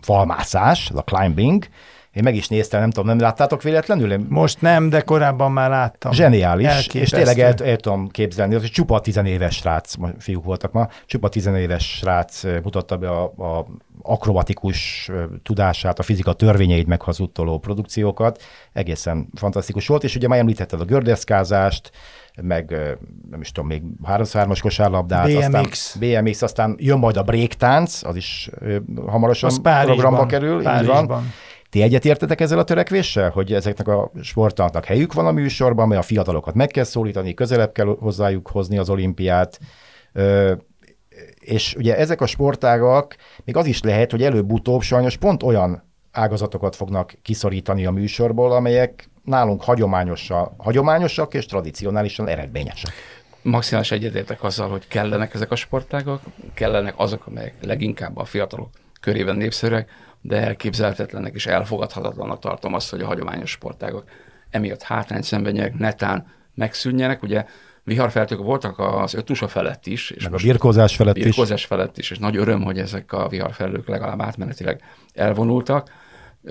falmászás, 0.00 0.90
a 0.90 1.02
climbing, 1.02 1.68
én 2.12 2.22
meg 2.22 2.34
is 2.34 2.48
néztem, 2.48 2.80
nem 2.80 2.90
tudom, 2.90 3.06
nem 3.06 3.18
láttátok 3.18 3.62
véletlenül? 3.62 4.24
Most 4.28 4.60
nem, 4.60 4.88
de 4.88 5.00
korábban 5.00 5.52
már 5.52 5.70
láttam. 5.70 6.12
Zseniális, 6.12 6.66
Elképesztő. 6.66 7.00
és 7.00 7.10
tényleg 7.10 7.38
el, 7.38 7.54
el 7.68 7.76
tudom 7.76 8.08
képzelni, 8.08 8.54
hogy 8.54 8.70
csupa 8.70 9.00
tizenéves 9.00 9.56
srác, 9.56 9.94
fiúk 10.18 10.44
voltak 10.44 10.72
ma, 10.72 10.88
csupa 11.06 11.28
tizenéves 11.28 11.96
srác 11.96 12.42
mutatta 12.62 12.96
be 12.96 13.10
a, 13.10 13.22
a 13.22 13.66
akrobatikus 14.02 15.10
tudását, 15.42 15.98
a 15.98 16.02
fizika 16.02 16.32
törvényeit 16.32 16.86
meghazudtoló 16.86 17.58
produkciókat. 17.58 18.42
Egészen 18.72 19.28
fantasztikus 19.34 19.86
volt, 19.86 20.04
és 20.04 20.16
ugye 20.16 20.28
már 20.28 20.38
említetted 20.38 20.80
a 20.80 20.84
gördeszkázást, 20.84 21.90
meg 22.42 22.70
nem 23.30 23.40
is 23.40 23.52
tudom, 23.52 23.68
még 23.68 23.82
303-as 24.04 24.58
kosárlabdát, 24.62 25.26
BMX. 25.26 25.94
aztán 25.94 26.22
BMX, 26.22 26.42
aztán 26.42 26.76
jön 26.78 26.98
majd 26.98 27.16
a 27.16 27.22
breaktánc, 27.22 28.04
az 28.04 28.16
is 28.16 28.50
hamarosan 29.06 29.50
programba 29.62 30.26
kerül. 30.26 30.62
Párizsban. 30.62 31.02
Így 31.02 31.08
van. 31.08 31.32
Ti 31.70 31.82
egyetértetek 31.82 32.40
ezzel 32.40 32.58
a 32.58 32.64
törekvéssel, 32.64 33.30
hogy 33.30 33.52
ezeknek 33.52 33.88
a 33.88 34.10
sportolóknak 34.22 34.84
helyük 34.84 35.12
van 35.12 35.26
a 35.26 35.32
műsorban, 35.32 35.88
mert 35.88 36.00
a 36.00 36.04
fiatalokat 36.04 36.54
meg 36.54 36.66
kell 36.66 36.84
szólítani, 36.84 37.34
közelebb 37.34 37.72
kell 37.72 37.96
hozzájuk 38.00 38.48
hozni 38.48 38.78
az 38.78 38.90
olimpiát, 38.90 39.58
és 41.40 41.74
ugye 41.74 41.96
ezek 41.96 42.20
a 42.20 42.26
sportágak, 42.26 43.16
még 43.44 43.56
az 43.56 43.66
is 43.66 43.82
lehet, 43.82 44.10
hogy 44.10 44.22
előbb-utóbb 44.22 44.80
sajnos 44.80 45.16
pont 45.16 45.42
olyan 45.42 45.82
ágazatokat 46.12 46.76
fognak 46.76 47.14
kiszorítani 47.22 47.86
a 47.86 47.90
műsorból, 47.90 48.52
amelyek 48.52 49.10
nálunk 49.24 49.62
hagyományosak, 49.62 50.52
hagyományosak 50.56 51.34
és 51.34 51.46
tradicionálisan 51.46 52.28
eredményesek. 52.28 52.92
Maximális 53.42 53.90
egyetértek 53.90 54.42
azzal, 54.42 54.68
hogy 54.68 54.88
kellenek 54.88 55.34
ezek 55.34 55.50
a 55.50 55.56
sportágak, 55.56 56.22
kellenek 56.54 56.94
azok, 56.96 57.26
amelyek 57.26 57.54
leginkább 57.60 58.16
a 58.16 58.24
fiatalok 58.24 58.68
körében 59.00 59.36
népszerűek, 59.36 59.90
de 60.20 60.36
elképzelhetetlenek 60.36 61.34
és 61.34 61.46
elfogadhatatlanak 61.46 62.38
tartom 62.38 62.74
azt, 62.74 62.90
hogy 62.90 63.00
a 63.00 63.06
hagyományos 63.06 63.50
sportágok 63.50 64.04
emiatt 64.50 64.82
hátrányt 64.82 65.24
szenvedjenek, 65.24 65.78
netán 65.78 66.26
megszűnjenek. 66.54 67.22
Ugye 67.22 67.44
viharfeltők 67.84 68.38
voltak 68.38 68.78
az 68.78 69.14
ötusa 69.14 69.48
felett 69.48 69.86
is. 69.86 70.10
És 70.10 70.24
Meg 70.24 70.34
a 70.34 70.36
birkózás 70.36 70.96
felett 70.96 71.14
birkózás 71.14 71.30
is. 71.30 71.46
Birkózás 71.46 71.64
felett 71.64 71.98
is, 71.98 72.10
és 72.10 72.18
nagy 72.18 72.36
öröm, 72.36 72.62
hogy 72.62 72.78
ezek 72.78 73.12
a 73.12 73.28
viharfelők 73.28 73.88
legalább 73.88 74.20
átmenetileg 74.20 74.82
elvonultak. 75.14 75.90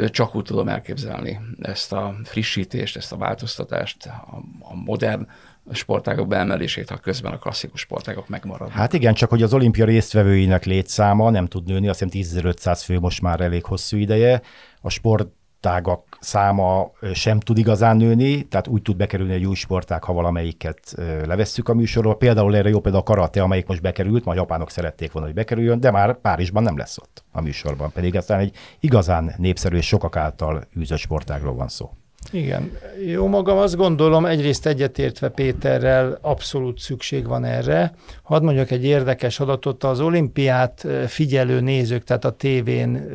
Csak 0.09 0.35
úgy 0.35 0.43
tudom 0.43 0.67
elképzelni 0.67 1.39
ezt 1.61 1.93
a 1.93 2.15
frissítést, 2.23 2.95
ezt 2.95 3.11
a 3.11 3.17
változtatást, 3.17 4.05
a, 4.05 4.41
a 4.59 4.75
modern 4.75 5.27
sportágok 5.71 6.27
beemelését, 6.27 6.89
ha 6.89 6.97
közben 6.97 7.31
a 7.31 7.37
klasszikus 7.37 7.79
sportágok 7.79 8.27
megmaradnak. 8.27 8.77
Hát 8.77 8.93
igen, 8.93 9.13
csak 9.13 9.29
hogy 9.29 9.43
az 9.43 9.53
olimpia 9.53 9.85
résztvevőinek 9.85 10.65
létszáma 10.65 11.29
nem 11.29 11.45
tud 11.45 11.65
nőni, 11.65 11.87
azt 11.87 12.03
hiszem 12.03 12.41
10.500 12.41 12.81
fő 12.83 12.99
most 12.99 13.21
már 13.21 13.41
elég 13.41 13.63
hosszú 13.63 13.97
ideje. 13.97 14.41
A 14.81 14.89
sport 14.89 15.27
sportágak 15.67 16.17
száma 16.19 16.91
sem 17.13 17.39
tud 17.39 17.57
igazán 17.57 17.97
nőni, 17.97 18.43
tehát 18.43 18.67
úgy 18.67 18.81
tud 18.81 18.95
bekerülni 18.95 19.33
egy 19.33 19.45
új 19.45 19.55
sportág, 19.55 20.03
ha 20.03 20.13
valamelyiket 20.13 20.93
levesszük 21.25 21.69
a 21.69 21.73
műsorról. 21.73 22.17
Például 22.17 22.55
erre 22.55 22.69
jó 22.69 22.79
például 22.79 23.03
a 23.03 23.07
karate, 23.07 23.41
amelyik 23.41 23.67
most 23.67 23.81
bekerült, 23.81 24.25
ma 24.25 24.31
a 24.31 24.35
japánok 24.35 24.69
szerették 24.69 25.11
volna, 25.11 25.27
hogy 25.27 25.35
bekerüljön, 25.35 25.79
de 25.79 25.91
már 25.91 26.19
Párizsban 26.21 26.63
nem 26.63 26.77
lesz 26.77 26.97
ott 26.97 27.23
a 27.31 27.41
műsorban, 27.41 27.91
pedig 27.91 28.15
aztán 28.15 28.39
egy 28.39 28.55
igazán 28.79 29.33
népszerű 29.37 29.77
és 29.77 29.87
sokak 29.87 30.15
által 30.15 30.63
űzött 30.79 30.97
sportágról 30.97 31.53
van 31.53 31.67
szó. 31.67 31.91
Igen. 32.31 32.71
Jó 33.05 33.27
magam 33.27 33.57
azt 33.57 33.75
gondolom, 33.75 34.25
egyrészt 34.25 34.65
egyetértve 34.65 35.29
Péterrel 35.29 36.17
abszolút 36.21 36.79
szükség 36.79 37.27
van 37.27 37.45
erre. 37.45 37.93
Hadd 38.23 38.43
mondjak 38.43 38.71
egy 38.71 38.83
érdekes 38.83 39.39
adatot, 39.39 39.83
az 39.83 39.99
olimpiát 39.99 40.87
figyelő 41.07 41.59
nézők, 41.59 42.03
tehát 42.03 42.25
a 42.25 42.31
tévén 42.31 43.09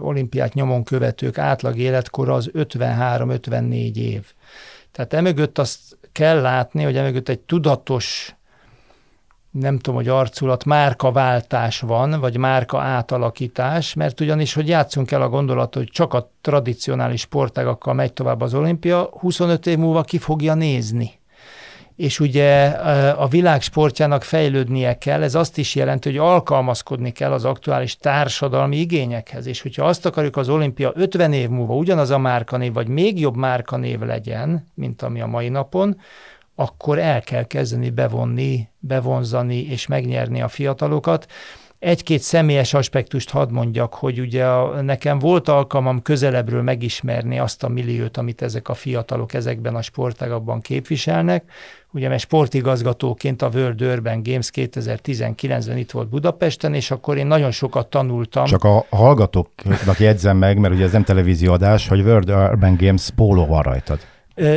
olimpiát 0.00 0.54
nyomon 0.54 0.84
követők 0.84 1.38
átlag 1.38 1.78
életkora 1.78 2.34
az 2.34 2.50
53-54 2.54 3.96
év. 3.96 4.22
Tehát 4.92 5.12
emögött 5.12 5.58
azt 5.58 5.78
kell 6.12 6.40
látni, 6.40 6.82
hogy 6.82 6.96
emögött 6.96 7.28
egy 7.28 7.40
tudatos 7.40 8.34
nem 9.60 9.78
tudom, 9.78 9.94
hogy 9.94 10.08
arculat, 10.08 10.64
márkaváltás 10.64 11.80
van, 11.80 12.20
vagy 12.20 12.36
márka 12.36 12.80
átalakítás, 12.80 13.94
mert 13.94 14.20
ugyanis, 14.20 14.54
hogy 14.54 14.68
játszunk 14.68 15.10
el 15.10 15.22
a 15.22 15.28
gondolat, 15.28 15.74
hogy 15.74 15.88
csak 15.92 16.14
a 16.14 16.30
tradicionális 16.40 17.20
sportágakkal 17.20 17.94
megy 17.94 18.12
tovább 18.12 18.40
az 18.40 18.54
olimpia, 18.54 19.08
25 19.20 19.66
év 19.66 19.78
múlva 19.78 20.02
ki 20.02 20.18
fogja 20.18 20.54
nézni. 20.54 21.10
És 21.96 22.20
ugye 22.20 22.66
a 23.16 23.26
világ 23.26 23.62
sportjának 23.62 24.22
fejlődnie 24.22 24.98
kell, 24.98 25.22
ez 25.22 25.34
azt 25.34 25.58
is 25.58 25.74
jelenti, 25.74 26.08
hogy 26.08 26.18
alkalmazkodni 26.18 27.10
kell 27.10 27.32
az 27.32 27.44
aktuális 27.44 27.96
társadalmi 27.96 28.76
igényekhez, 28.76 29.46
és 29.46 29.62
hogyha 29.62 29.84
azt 29.84 30.06
akarjuk 30.06 30.36
az 30.36 30.48
olimpia 30.48 30.92
50 30.94 31.32
év 31.32 31.48
múlva 31.48 31.74
ugyanaz 31.74 32.10
a 32.10 32.18
márkanév, 32.18 32.72
vagy 32.72 32.88
még 32.88 33.20
jobb 33.20 33.36
márkanév 33.36 34.00
legyen, 34.00 34.66
mint 34.74 35.02
ami 35.02 35.20
a 35.20 35.26
mai 35.26 35.48
napon, 35.48 35.96
akkor 36.54 36.98
el 36.98 37.22
kell 37.22 37.44
kezdeni 37.44 37.90
bevonni, 37.90 38.68
bevonzani 38.78 39.70
és 39.70 39.86
megnyerni 39.86 40.42
a 40.42 40.48
fiatalokat. 40.48 41.26
egy-két 41.78 42.20
személyes 42.20 42.74
aspektust 42.74 43.30
hadd 43.30 43.50
mondjak, 43.50 43.94
hogy 43.94 44.20
ugye 44.20 44.46
a, 44.46 44.82
nekem 44.82 45.18
volt 45.18 45.48
alkalmam 45.48 46.02
közelebbről 46.02 46.62
megismerni 46.62 47.38
azt 47.38 47.62
a 47.62 47.68
milliót, 47.68 48.16
amit 48.16 48.42
ezek 48.42 48.68
a 48.68 48.74
fiatalok 48.74 49.34
ezekben 49.34 49.74
a 49.74 49.82
sportágakban 49.82 50.60
képviselnek. 50.60 51.44
Ugye 51.92 52.08
mert 52.08 52.20
sportigazgatóként 52.20 53.42
a 53.42 53.50
World 53.54 53.82
Urban 53.82 54.22
Games 54.22 54.50
2019-ben 54.54 55.76
itt 55.76 55.90
volt 55.90 56.08
Budapesten, 56.08 56.74
és 56.74 56.90
akkor 56.90 57.16
én 57.16 57.26
nagyon 57.26 57.50
sokat 57.50 57.86
tanultam. 57.86 58.44
Csak 58.44 58.64
a 58.64 58.84
hallgatóknak 58.90 59.98
jegyzem 59.98 60.36
meg, 60.36 60.58
mert 60.58 60.74
ugye 60.74 60.84
ez 60.84 60.92
nem 60.92 61.04
televízióadás, 61.04 61.88
hogy 61.88 62.00
World 62.00 62.30
Urban 62.30 62.76
Games 62.76 63.10
póló 63.16 63.46
van 63.46 63.62
rajtad. 63.62 63.98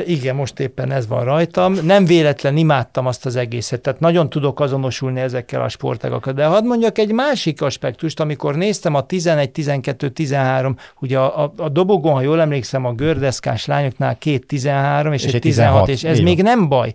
Igen, 0.05 0.35
most 0.35 0.59
éppen 0.59 0.91
ez 0.91 1.07
van 1.07 1.23
rajtam. 1.23 1.73
Nem 1.83 2.05
véletlen 2.05 2.57
imádtam 2.57 3.05
azt 3.05 3.25
az 3.25 3.35
egészet, 3.35 3.81
tehát 3.81 3.99
nagyon 3.99 4.29
tudok 4.29 4.59
azonosulni 4.59 5.19
ezekkel 5.19 5.61
a 5.61 5.69
sportágokkal. 5.69 6.33
De 6.33 6.45
hadd 6.45 6.63
mondjak 6.63 6.97
egy 6.97 7.11
másik 7.11 7.61
aspektust, 7.61 8.19
amikor 8.19 8.55
néztem 8.55 8.93
a 8.93 9.05
11, 9.05 9.51
12, 9.51 10.09
13, 10.09 10.77
ugye 10.99 11.19
a, 11.19 11.43
a, 11.43 11.53
a 11.57 11.69
dobogon, 11.69 12.13
ha 12.13 12.21
jól 12.21 12.41
emlékszem, 12.41 12.85
a 12.85 12.93
gördeszkás 12.93 13.65
lányoknál 13.65 14.17
két 14.17 14.47
13 14.47 15.13
és, 15.13 15.23
és 15.23 15.33
egy 15.33 15.41
16, 15.41 15.85
16 15.85 15.89
és 15.89 16.03
ez 16.03 16.19
még 16.19 16.41
nem 16.41 16.67
baj. 16.67 16.93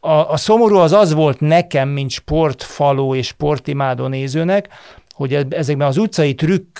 A, 0.00 0.10
a 0.10 0.36
szomorú 0.36 0.76
az 0.76 0.92
az 0.92 1.12
volt 1.12 1.40
nekem, 1.40 1.88
mint 1.88 2.10
sportfaló 2.10 3.14
és 3.14 3.26
sportimádó 3.26 4.06
nézőnek, 4.06 4.68
hogy 5.12 5.46
ezekben 5.50 5.86
az 5.86 5.96
utcai 5.96 6.34
trükk 6.34 6.78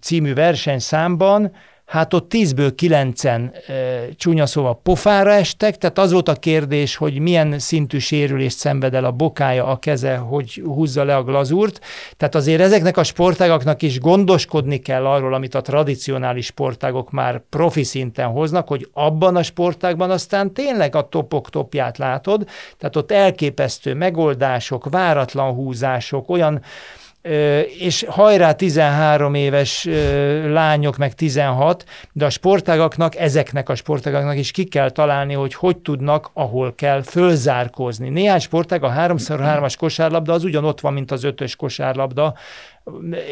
című 0.00 0.34
versenyszámban 0.34 1.52
hát 1.90 2.14
ott 2.14 2.28
tízből 2.28 2.74
kilencen 2.74 3.52
e, 3.66 3.72
csúnya 4.16 4.46
szóval 4.46 4.80
pofára 4.82 5.32
estek, 5.32 5.78
tehát 5.78 5.98
az 5.98 6.12
volt 6.12 6.28
a 6.28 6.34
kérdés, 6.34 6.96
hogy 6.96 7.18
milyen 7.18 7.58
szintű 7.58 7.98
sérülést 7.98 8.56
szenved 8.56 8.94
el 8.94 9.04
a 9.04 9.10
bokája, 9.10 9.66
a 9.66 9.76
keze, 9.76 10.16
hogy 10.16 10.62
húzza 10.64 11.04
le 11.04 11.16
a 11.16 11.22
glazúrt. 11.22 11.80
Tehát 12.16 12.34
azért 12.34 12.60
ezeknek 12.60 12.96
a 12.96 13.02
sportágaknak 13.02 13.82
is 13.82 14.00
gondoskodni 14.00 14.78
kell 14.78 15.06
arról, 15.06 15.34
amit 15.34 15.54
a 15.54 15.60
tradicionális 15.60 16.46
sportágok 16.46 17.10
már 17.10 17.42
profi 17.48 17.82
szinten 17.82 18.26
hoznak, 18.26 18.68
hogy 18.68 18.88
abban 18.92 19.36
a 19.36 19.42
sportágban 19.42 20.10
aztán 20.10 20.52
tényleg 20.52 20.96
a 20.96 21.08
topok 21.08 21.50
topját 21.50 21.98
látod, 21.98 22.48
tehát 22.78 22.96
ott 22.96 23.10
elképesztő 23.10 23.94
megoldások, 23.94 24.90
váratlan 24.90 25.52
húzások, 25.52 26.30
olyan 26.30 26.62
és 27.78 28.04
hajrá 28.08 28.52
13 28.52 29.34
éves 29.34 29.88
lányok, 30.46 30.96
meg 30.96 31.14
16, 31.14 31.84
de 32.12 32.24
a 32.24 32.30
sportágaknak, 32.30 33.16
ezeknek 33.16 33.68
a 33.68 33.74
sportágaknak 33.74 34.36
is 34.36 34.50
ki 34.50 34.64
kell 34.64 34.90
találni, 34.90 35.34
hogy 35.34 35.54
hogy 35.54 35.76
tudnak, 35.76 36.30
ahol 36.32 36.74
kell, 36.74 37.02
fölzárkózni. 37.02 38.08
Néhány 38.08 38.38
sportág, 38.38 38.82
a 38.84 38.92
3x3-as 38.92 39.74
kosárlabda 39.78 40.32
az 40.32 40.44
ugyanott 40.44 40.80
van, 40.80 40.92
mint 40.92 41.10
az 41.10 41.24
ötös 41.24 41.56
kosárlabda, 41.56 42.34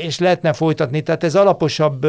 és 0.03 0.18
lehetne 0.18 0.53
folytatni, 0.53 1.03
tehát 1.03 1.24
ez 1.24 1.34
alaposabb 1.34 2.05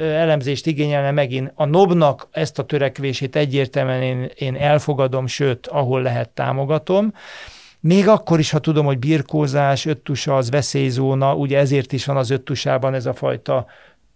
elemzést 0.00 0.66
igényelne 0.66 1.10
megint. 1.10 1.52
A 1.54 1.64
NOB-nak 1.64 2.28
ezt 2.30 2.58
a 2.58 2.64
törekvését 2.64 3.36
egyértelműen 3.36 4.02
én, 4.02 4.30
én 4.34 4.56
elfogadom, 4.56 5.26
sőt, 5.26 5.66
ahol 5.66 6.02
lehet 6.02 6.28
támogatom, 6.28 7.12
még 7.86 8.08
akkor 8.08 8.38
is, 8.38 8.50
ha 8.50 8.58
tudom, 8.58 8.86
hogy 8.86 8.98
birkózás, 8.98 9.86
öttusa 9.86 10.36
az 10.36 10.50
veszélyzóna, 10.50 11.34
ugye 11.34 11.58
ezért 11.58 11.92
is 11.92 12.04
van 12.04 12.16
az 12.16 12.30
öttusában 12.30 12.94
ez 12.94 13.06
a 13.06 13.14
fajta 13.14 13.66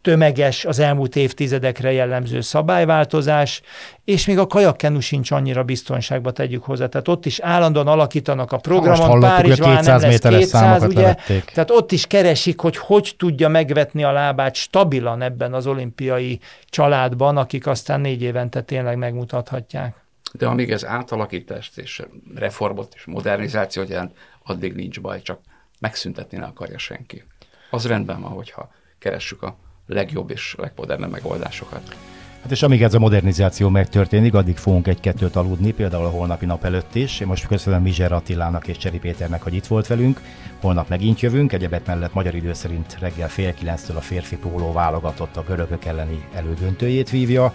tömeges, 0.02 0.64
az 0.64 0.78
elmúlt 0.78 1.16
évtizedekre 1.16 1.92
jellemző 1.92 2.40
szabályváltozás, 2.40 3.62
és 4.04 4.26
még 4.26 4.38
a 4.38 4.46
kajakkenu 4.46 5.00
sincs 5.00 5.30
annyira 5.30 5.62
biztonságba 5.62 6.30
tegyük 6.30 6.64
hozzá. 6.64 6.86
Tehát 6.86 7.08
ott 7.08 7.26
is 7.26 7.40
állandóan 7.40 7.86
alakítanak 7.88 8.52
a 8.52 8.56
programon, 8.56 9.20
Párizsban 9.20 9.84
nem 9.84 10.00
lesz 10.00 10.18
200, 10.18 10.82
ugye? 10.82 11.00
Levették. 11.00 11.44
Tehát 11.44 11.70
ott 11.70 11.92
is 11.92 12.06
keresik, 12.06 12.60
hogy 12.60 12.76
hogy 12.76 13.14
tudja 13.18 13.48
megvetni 13.48 14.04
a 14.04 14.12
lábát 14.12 14.54
stabilan 14.54 15.22
ebben 15.22 15.54
az 15.54 15.66
olimpiai 15.66 16.40
családban, 16.70 17.36
akik 17.36 17.66
aztán 17.66 18.00
négy 18.00 18.22
évente 18.22 18.62
tényleg 18.62 18.96
megmutathatják 18.96 19.94
de 20.32 20.46
amíg 20.46 20.70
ez 20.70 20.84
átalakítást 20.84 21.78
és 21.78 22.02
reformot 22.34 22.94
és 22.94 23.04
modernizációt 23.04 23.88
jelent, 23.88 24.16
addig 24.42 24.74
nincs 24.74 25.00
baj, 25.00 25.22
csak 25.22 25.40
megszüntetni 25.78 26.38
ne 26.38 26.44
akarja 26.44 26.78
senki. 26.78 27.24
Az 27.70 27.86
rendben 27.86 28.20
van, 28.20 28.30
hogyha 28.30 28.72
keressük 28.98 29.42
a 29.42 29.56
legjobb 29.86 30.30
és 30.30 30.54
legmodernebb 30.58 31.10
megoldásokat. 31.10 31.96
Hát 32.42 32.50
és 32.50 32.62
amíg 32.62 32.82
ez 32.82 32.94
a 32.94 32.98
modernizáció 32.98 33.68
megtörténik, 33.68 34.34
addig 34.34 34.56
fogunk 34.56 34.86
egy-kettőt 34.86 35.36
aludni, 35.36 35.72
például 35.72 36.04
a 36.04 36.10
holnapi 36.10 36.46
nap 36.46 36.64
előtt 36.64 36.94
is. 36.94 37.20
Én 37.20 37.26
most 37.26 37.46
köszönöm 37.46 37.82
Mizser 37.82 38.12
Attilának 38.12 38.66
és 38.66 38.76
Cseri 38.76 38.98
Péternek, 38.98 39.42
hogy 39.42 39.54
itt 39.54 39.66
volt 39.66 39.86
velünk. 39.86 40.20
Holnap 40.60 40.88
megint 40.88 41.20
jövünk, 41.20 41.52
egyebek 41.52 41.86
mellett 41.86 42.14
magyar 42.14 42.34
idő 42.34 42.52
szerint 42.52 42.96
reggel 43.00 43.28
fél 43.28 43.54
kilenctől 43.54 43.96
a 43.96 44.00
férfi 44.00 44.36
póló 44.36 44.72
válogatott 44.72 45.36
a 45.36 45.42
görögök 45.42 45.84
elleni 45.84 46.24
elődöntőjét 46.34 47.10
vívja. 47.10 47.54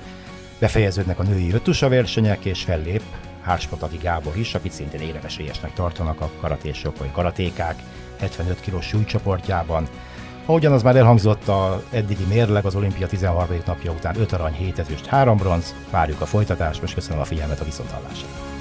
Befejeződnek 0.64 1.20
a 1.20 1.24
női 1.24 1.53
ötusa 1.53 1.89
versenyek, 1.89 2.45
és 2.45 2.64
fellép 2.64 3.01
Hárspataki 3.41 3.97
Gábor 3.97 4.38
is, 4.38 4.53
akit 4.55 4.72
szintén 4.72 5.01
éremesélyesnek 5.01 5.74
tartanak 5.74 6.22
a 6.22 6.30
karatésok 6.41 6.97
vagy 6.97 7.11
karatékák 7.11 7.76
75 8.20 8.61
kg 8.61 8.82
súlycsoportjában. 8.82 9.88
Ahogyan 10.45 10.72
az 10.72 10.84
már 10.84 10.95
elhangzott, 10.95 11.47
a 11.47 11.84
eddigi 11.91 12.24
mérleg 12.30 12.66
az 12.66 12.76
olimpia 12.76 13.07
13. 13.07 13.57
napja 13.66 13.91
után 13.91 14.20
5 14.20 14.32
arany, 14.32 14.53
7 14.53 14.80
ezüst, 14.80 15.05
3 15.05 15.38
bronz. 15.38 15.76
Várjuk 15.91 16.22
a 16.22 16.26
folytatást, 16.26 16.82
most 16.82 16.93
köszönöm 16.93 17.20
a 17.20 17.26
figyelmet 17.26 17.59
a 17.59 17.66
viszonthallásra. 17.66 18.53